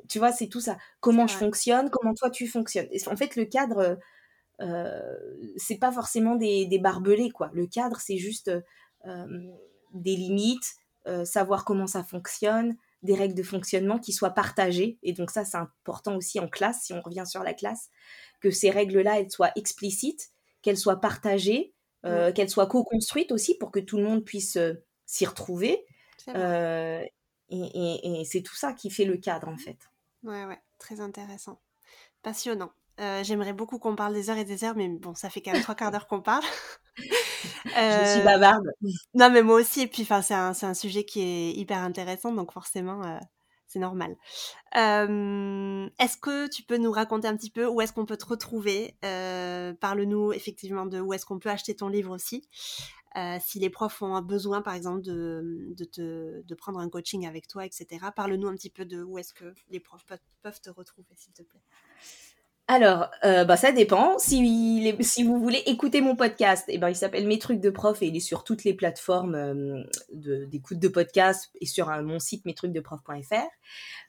tu 0.08 0.18
vois, 0.18 0.32
c'est 0.32 0.48
tout 0.48 0.60
ça. 0.60 0.76
Comment 1.00 1.26
je 1.26 1.36
fonctionne, 1.36 1.90
comment 1.90 2.14
toi 2.14 2.30
tu 2.30 2.48
fonctionnes. 2.48 2.88
En 3.06 3.16
fait, 3.16 3.36
le 3.36 3.44
cadre, 3.44 3.78
euh, 3.78 3.94
c'est 4.58 5.78
pas 5.78 5.92
forcément 5.92 6.36
des, 6.36 6.78
barbelés, 6.78 7.30
quoi. 7.30 7.50
Le 7.52 7.66
cadre, 7.66 8.00
c'est 8.00 8.18
juste 8.18 8.50
euh, 9.06 9.52
des 9.92 10.16
limites, 10.16 10.74
euh, 11.06 11.24
savoir 11.24 11.64
comment 11.64 11.86
ça 11.86 12.02
fonctionne, 12.02 12.76
des 13.02 13.14
règles 13.14 13.34
de 13.34 13.42
fonctionnement 13.42 13.98
qui 13.98 14.12
soient 14.12 14.30
partagées. 14.30 14.98
Et 15.02 15.12
donc 15.12 15.30
ça, 15.30 15.44
c'est 15.44 15.56
important 15.56 16.16
aussi 16.16 16.40
en 16.40 16.48
classe, 16.48 16.82
si 16.84 16.92
on 16.92 17.02
revient 17.02 17.26
sur 17.26 17.42
la 17.42 17.54
classe, 17.54 17.90
que 18.40 18.50
ces 18.50 18.70
règles-là, 18.70 19.20
elles 19.20 19.30
soient 19.30 19.52
explicites, 19.56 20.30
qu'elles 20.62 20.78
soient 20.78 21.00
partagées, 21.00 21.74
qu'elles 22.34 22.50
soient 22.50 22.66
co-construites 22.66 23.32
aussi 23.32 23.56
pour 23.56 23.70
que 23.70 23.80
tout 23.80 23.96
le 23.96 24.04
monde 24.04 24.24
puisse 24.24 24.58
s'y 25.06 25.26
retrouver. 25.26 25.84
et, 26.28 27.10
et 27.50 28.24
c'est 28.24 28.42
tout 28.42 28.56
ça 28.56 28.72
qui 28.72 28.90
fait 28.90 29.04
le 29.04 29.16
cadre, 29.16 29.48
en 29.48 29.56
fait. 29.56 29.78
Ouais, 30.22 30.46
ouais, 30.46 30.60
très 30.78 31.00
intéressant. 31.00 31.60
Passionnant. 32.22 32.72
Euh, 33.00 33.24
j'aimerais 33.24 33.52
beaucoup 33.52 33.78
qu'on 33.78 33.96
parle 33.96 34.14
des 34.14 34.30
heures 34.30 34.38
et 34.38 34.44
des 34.44 34.62
heures, 34.62 34.76
mais 34.76 34.88
bon, 34.88 35.14
ça 35.14 35.28
fait 35.28 35.40
quand 35.40 35.52
même 35.52 35.62
trois 35.62 35.74
quarts 35.74 35.90
d'heure 35.90 36.06
qu'on 36.06 36.20
parle. 36.20 36.44
Je 37.66 38.12
suis 38.14 38.22
bavarde. 38.22 38.70
Non, 39.14 39.30
mais 39.30 39.42
moi 39.42 39.56
aussi. 39.56 39.82
Et 39.82 39.86
puis, 39.88 40.02
enfin, 40.02 40.22
c'est 40.22 40.34
un, 40.34 40.52
un, 40.62 40.74
sujet 40.74 41.04
qui 41.04 41.20
est 41.20 41.52
hyper 41.52 41.78
intéressant, 41.78 42.32
donc 42.32 42.52
forcément, 42.52 43.02
euh, 43.04 43.18
c'est 43.66 43.80
normal. 43.80 44.14
est-ce 44.74 46.16
que 46.18 46.48
tu 46.48 46.62
peux 46.62 46.76
nous 46.76 46.92
raconter 46.92 47.26
un 47.26 47.36
petit 47.36 47.50
peu 47.50 47.66
où 47.66 47.80
est-ce 47.80 47.92
qu'on 47.92 48.06
peut 48.06 48.16
te 48.16 48.26
retrouver? 48.26 48.96
Parle-nous 49.80 50.32
effectivement 50.32 50.86
de 50.86 51.00
où 51.00 51.12
est-ce 51.12 51.26
qu'on 51.26 51.40
peut 51.40 51.50
acheter 51.50 51.74
ton 51.74 51.88
livre 51.88 52.14
aussi. 52.14 52.48
si 53.40 53.58
les 53.58 53.70
profs 53.70 54.02
ont 54.02 54.20
besoin, 54.22 54.62
par 54.62 54.74
exemple, 54.74 55.02
de, 55.02 55.72
de, 55.76 55.84
te, 55.84 56.42
de 56.42 56.54
prendre 56.54 56.78
un 56.78 56.88
coaching 56.88 57.26
avec 57.26 57.48
toi, 57.48 57.66
etc. 57.66 58.06
Parle-nous 58.14 58.46
un 58.46 58.54
petit 58.54 58.70
peu 58.70 58.84
de 58.84 59.02
où 59.02 59.18
est-ce 59.18 59.34
que 59.34 59.52
les 59.68 59.80
profs 59.80 60.06
peuvent 60.42 60.60
te 60.60 60.70
retrouver, 60.70 61.08
s'il 61.16 61.32
te 61.32 61.42
plaît. 61.42 61.62
Alors, 62.66 63.10
euh, 63.24 63.44
bah, 63.44 63.58
ça 63.58 63.72
dépend. 63.72 64.18
Si, 64.18 65.22
vous 65.22 65.38
voulez 65.38 65.62
écouter 65.66 66.00
mon 66.00 66.16
podcast, 66.16 66.64
eh 66.68 66.78
ben, 66.78 66.88
il 66.88 66.96
s'appelle 66.96 67.26
Mes 67.26 67.38
trucs 67.38 67.60
de 67.60 67.68
prof 67.68 68.00
et 68.00 68.06
il 68.06 68.16
est 68.16 68.20
sur 68.20 68.42
toutes 68.42 68.64
les 68.64 68.72
plateformes 68.72 69.34
euh, 69.34 70.46
d'écoute 70.46 70.78
de, 70.78 70.88
podcast 70.88 71.50
et 71.60 71.66
sur 71.66 71.88
mon 72.02 72.18
site 72.18 72.46
mestrucsdeprof.fr. 72.46 73.34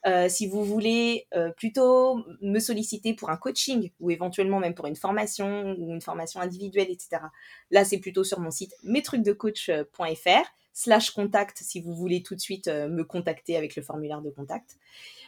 Euh, 0.06 0.30
si 0.30 0.48
vous 0.48 0.64
voulez 0.64 1.28
plutôt 1.58 2.24
me 2.42 2.60
solliciter 2.60 3.14
pour 3.14 3.30
un 3.30 3.36
coaching 3.36 3.92
ou 4.00 4.10
éventuellement 4.10 4.60
même 4.60 4.74
pour 4.74 4.88
une 4.88 4.96
formation 4.96 5.76
ou 5.78 5.92
une 5.92 6.02
formation 6.02 6.40
individuelle, 6.40 6.88
etc. 6.90 7.24
Là, 7.72 7.84
c'est 7.84 7.98
plutôt 7.98 8.24
sur 8.24 8.40
mon 8.40 8.52
site 8.52 8.74
mestrucsdecoach.fr 8.84 10.46
slash 10.72 11.12
contact 11.12 11.58
si 11.58 11.82
vous 11.82 11.94
voulez 11.94 12.22
tout 12.22 12.36
de 12.36 12.42
suite 12.42 12.68
me 12.68 13.04
contacter 13.04 13.58
avec 13.58 13.76
le 13.76 13.82
formulaire 13.82 14.22
de 14.22 14.30
contact. 14.30 14.78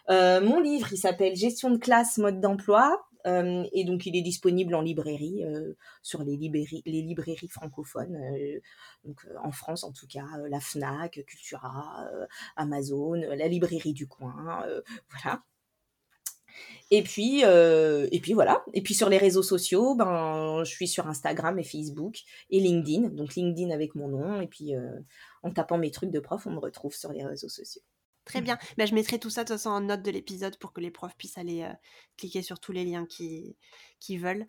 mon 0.09 0.61
livre, 0.61 0.93
il 0.93 0.97
s'appelle 0.97 1.35
Gestion 1.35 1.71
de 1.71 1.77
classe, 1.77 2.17
mode 2.19 2.39
d'emploi. 2.39 3.06
Et 3.25 3.83
donc, 3.85 4.05
il 4.05 4.15
est 4.15 4.21
disponible 4.21 4.75
en 4.75 4.81
librairie, 4.81 5.43
sur 6.01 6.23
les 6.23 6.37
librairies, 6.37 7.47
francophones, 7.47 8.17
donc 9.03 9.25
en 9.43 9.51
France 9.51 9.83
en 9.83 9.91
tout 9.91 10.07
cas, 10.07 10.25
la 10.49 10.59
FNAC, 10.59 11.23
Cultura, 11.25 12.09
Amazon, 12.55 13.13
la 13.13 13.47
librairie 13.47 13.93
du 13.93 14.07
coin, 14.07 14.65
voilà. 15.09 15.43
Et 16.89 17.03
puis, 17.03 17.41
et 17.41 18.19
puis 18.21 18.33
voilà. 18.33 18.63
Et 18.73 18.81
puis 18.81 18.93
sur 18.93 19.09
les 19.09 19.17
réseaux 19.17 19.43
sociaux, 19.43 19.95
ben, 19.95 20.63
je 20.63 20.71
suis 20.71 20.87
sur 20.87 21.07
Instagram 21.07 21.59
et 21.59 21.63
Facebook 21.63 22.19
et 22.49 22.59
LinkedIn. 22.59 23.09
Donc 23.09 23.35
LinkedIn 23.35 23.71
avec 23.71 23.95
mon 23.95 24.07
nom. 24.07 24.41
Et 24.41 24.47
puis 24.47 24.73
en 25.43 25.51
tapant 25.51 25.77
mes 25.77 25.91
trucs 25.91 26.11
de 26.11 26.19
prof, 26.19 26.47
on 26.47 26.51
me 26.51 26.59
retrouve 26.59 26.95
sur 26.95 27.11
les 27.11 27.23
réseaux 27.25 27.49
sociaux. 27.49 27.83
Très 28.27 28.41
bien. 28.41 28.57
Bah, 28.77 28.85
je 28.85 28.93
mettrai 28.93 29.19
tout 29.19 29.29
ça 29.29 29.43
de 29.43 29.47
toute 29.47 29.57
façon 29.57 29.69
en 29.69 29.81
note 29.81 30.01
de 30.01 30.11
l'épisode 30.11 30.57
pour 30.57 30.73
que 30.73 30.81
les 30.81 30.91
profs 30.91 31.15
puissent 31.17 31.37
aller 31.37 31.63
euh, 31.63 31.73
cliquer 32.17 32.41
sur 32.41 32.59
tous 32.59 32.73
les 32.73 32.83
liens 32.83 33.05
qui, 33.05 33.55
qui 33.99 34.17
veulent. 34.17 34.45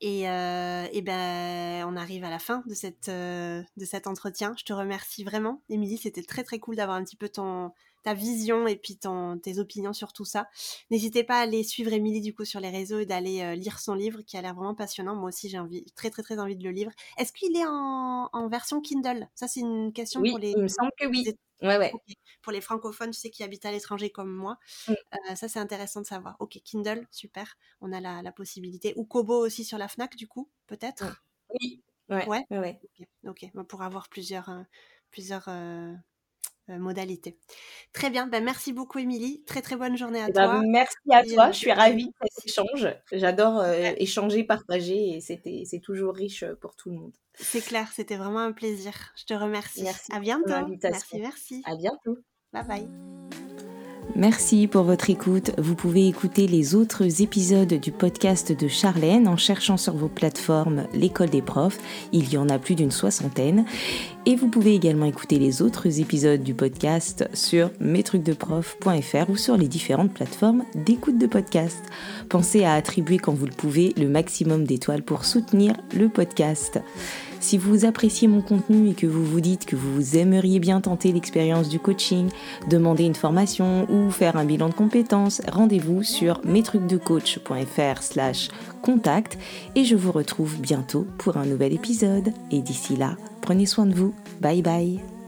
Et, 0.00 0.22
ben, 0.24 1.86
on 1.88 1.96
arrive 1.96 2.24
à 2.24 2.30
la 2.30 2.38
fin 2.38 2.62
de, 2.66 2.74
euh, 3.08 3.62
de 3.76 3.84
cet 3.84 4.06
entretien. 4.06 4.54
Je 4.58 4.64
te 4.64 4.72
remercie 4.72 5.24
vraiment, 5.24 5.62
Émilie. 5.70 5.98
C'était 5.98 6.22
très 6.22 6.44
très 6.44 6.58
cool 6.58 6.76
d'avoir 6.76 6.96
un 6.96 7.04
petit 7.04 7.16
peu 7.16 7.28
ton, 7.28 7.72
ta 8.02 8.14
vision 8.14 8.66
et 8.66 8.76
puis 8.76 8.96
ton, 8.96 9.38
tes 9.38 9.58
opinions 9.58 9.92
sur 9.92 10.12
tout 10.12 10.24
ça. 10.24 10.48
N'hésitez 10.90 11.24
pas 11.24 11.38
à 11.38 11.42
aller 11.42 11.62
suivre 11.62 11.92
Émilie 11.92 12.20
du 12.20 12.34
coup 12.34 12.44
sur 12.44 12.60
les 12.60 12.70
réseaux 12.70 12.98
et 12.98 13.06
d'aller 13.06 13.56
lire 13.56 13.78
son 13.78 13.94
livre 13.94 14.22
qui 14.22 14.36
a 14.36 14.42
l'air 14.42 14.54
vraiment 14.54 14.74
passionnant. 14.74 15.14
Moi 15.14 15.28
aussi, 15.28 15.48
j'ai 15.48 15.58
envie, 15.58 15.84
très 15.94 16.10
très 16.10 16.22
très 16.22 16.38
envie 16.38 16.56
de 16.56 16.64
le 16.64 16.70
lire. 16.70 16.90
Est-ce 17.18 17.32
qu'il 17.32 17.56
est 17.56 17.66
en, 17.66 18.28
en, 18.32 18.48
version 18.48 18.80
Kindle? 18.80 19.28
Ça, 19.34 19.48
c'est 19.48 19.60
une 19.60 19.92
question 19.92 20.22
pour 20.22 20.38
les. 20.38 20.50
Il 20.50 20.62
me 20.62 20.68
semble 20.68 20.90
que 20.98 21.06
oui. 21.06 21.24
Ouais, 21.62 21.78
ouais. 21.78 21.92
Pour 22.42 22.52
les 22.52 22.60
francophones, 22.60 23.12
tu 23.12 23.20
sais, 23.20 23.30
qui 23.30 23.44
habitent 23.44 23.64
à 23.64 23.70
l'étranger 23.70 24.10
comme 24.10 24.30
moi. 24.30 24.58
Mm. 24.88 24.92
Euh, 24.92 25.34
ça, 25.36 25.48
c'est 25.48 25.60
intéressant 25.60 26.00
de 26.00 26.06
savoir. 26.06 26.36
Ok, 26.40 26.60
Kindle, 26.64 27.06
super. 27.10 27.56
On 27.80 27.92
a 27.92 28.00
la, 28.00 28.32
possibilité. 28.32 28.92
Ou 28.96 29.04
Kobo 29.04 29.34
aussi 29.34 29.64
sur 29.64 29.78
la 29.78 29.88
FNAC, 29.88 30.16
du 30.16 30.26
coup, 30.26 30.50
peut-être? 30.66 31.04
Mm. 31.04 31.14
Oui. 31.60 31.82
Ouais. 32.08 32.26
Ouais? 32.26 32.46
ouais. 32.50 32.80
Ok. 33.26 33.46
Pour 33.68 33.82
avoir 33.82 34.08
plusieurs, 34.08 34.48
euh, 34.48 34.62
plusieurs 35.10 35.44
euh, 35.48 35.94
modalités. 36.68 37.38
Très 37.92 38.10
bien. 38.10 38.26
Ben, 38.26 38.42
merci 38.42 38.72
beaucoup, 38.72 38.98
Émilie. 38.98 39.42
Très, 39.44 39.62
très 39.62 39.76
bonne 39.76 39.96
journée 39.96 40.20
à 40.20 40.26
eh 40.28 40.32
ben, 40.32 40.44
toi. 40.44 40.62
merci 40.64 40.96
à 41.10 41.22
toi. 41.24 41.50
Je 41.50 41.58
suis 41.58 41.72
ravie 41.72 42.06
de 42.06 42.28
cet 42.30 42.46
échange. 42.46 42.88
J'adore 43.12 43.64
échanger, 43.98 44.44
partager 44.44 45.16
et 45.16 45.20
c'est 45.20 45.80
toujours 45.80 46.14
riche 46.14 46.44
pour 46.60 46.76
tout 46.76 46.90
le 46.90 46.96
monde. 46.96 47.12
C'est 47.34 47.62
clair, 47.62 47.88
c'était 47.92 48.16
vraiment 48.16 48.40
un 48.40 48.52
plaisir. 48.52 48.92
Je 49.16 49.24
te 49.24 49.34
remercie. 49.34 49.82
Merci. 49.82 50.12
À 50.12 50.20
bientôt. 50.20 50.68
Merci, 50.82 51.18
merci. 51.18 51.62
À 51.64 51.76
bientôt. 51.76 52.18
Bye 52.52 52.66
bye. 52.66 53.51
Merci 54.14 54.66
pour 54.66 54.82
votre 54.82 55.08
écoute. 55.08 55.52
Vous 55.56 55.74
pouvez 55.74 56.06
écouter 56.06 56.46
les 56.46 56.74
autres 56.74 57.22
épisodes 57.22 57.72
du 57.72 57.92
podcast 57.92 58.52
de 58.52 58.68
Charlène 58.68 59.26
en 59.26 59.38
cherchant 59.38 59.78
sur 59.78 59.94
vos 59.94 60.08
plateformes 60.08 60.84
l'école 60.92 61.30
des 61.30 61.40
profs. 61.40 61.78
Il 62.12 62.30
y 62.30 62.36
en 62.36 62.50
a 62.50 62.58
plus 62.58 62.74
d'une 62.74 62.90
soixantaine. 62.90 63.64
Et 64.26 64.36
vous 64.36 64.48
pouvez 64.48 64.74
également 64.74 65.06
écouter 65.06 65.38
les 65.38 65.62
autres 65.62 65.98
épisodes 65.98 66.42
du 66.42 66.52
podcast 66.52 67.26
sur 67.32 67.70
mestrucsdeprof.fr 67.80 69.30
ou 69.30 69.36
sur 69.36 69.56
les 69.56 69.68
différentes 69.68 70.12
plateformes 70.12 70.64
d'écoute 70.74 71.16
de 71.16 71.26
podcast. 71.26 71.82
Pensez 72.28 72.64
à 72.64 72.74
attribuer 72.74 73.16
quand 73.16 73.32
vous 73.32 73.46
le 73.46 73.52
pouvez 73.52 73.94
le 73.96 74.08
maximum 74.08 74.64
d'étoiles 74.64 75.02
pour 75.02 75.24
soutenir 75.24 75.74
le 75.96 76.10
podcast. 76.10 76.82
Si 77.42 77.58
vous 77.58 77.84
appréciez 77.84 78.28
mon 78.28 78.40
contenu 78.40 78.88
et 78.88 78.94
que 78.94 79.06
vous 79.06 79.24
vous 79.24 79.40
dites 79.40 79.66
que 79.66 79.74
vous 79.74 80.16
aimeriez 80.16 80.60
bien 80.60 80.80
tenter 80.80 81.10
l'expérience 81.10 81.68
du 81.68 81.80
coaching, 81.80 82.30
demander 82.70 83.02
une 83.02 83.16
formation 83.16 83.90
ou 83.90 84.10
faire 84.12 84.36
un 84.36 84.44
bilan 84.44 84.68
de 84.68 84.74
compétences, 84.74 85.42
rendez-vous 85.50 86.04
sur 86.04 86.40
mestrucsdecoach.fr 86.44 88.00
slash 88.00 88.48
contact 88.80 89.38
et 89.74 89.84
je 89.84 89.96
vous 89.96 90.12
retrouve 90.12 90.60
bientôt 90.60 91.04
pour 91.18 91.36
un 91.36 91.44
nouvel 91.44 91.72
épisode. 91.72 92.32
Et 92.52 92.60
d'ici 92.60 92.94
là, 92.96 93.16
prenez 93.40 93.66
soin 93.66 93.86
de 93.86 93.94
vous. 93.94 94.14
Bye 94.40 94.62
bye 94.62 95.21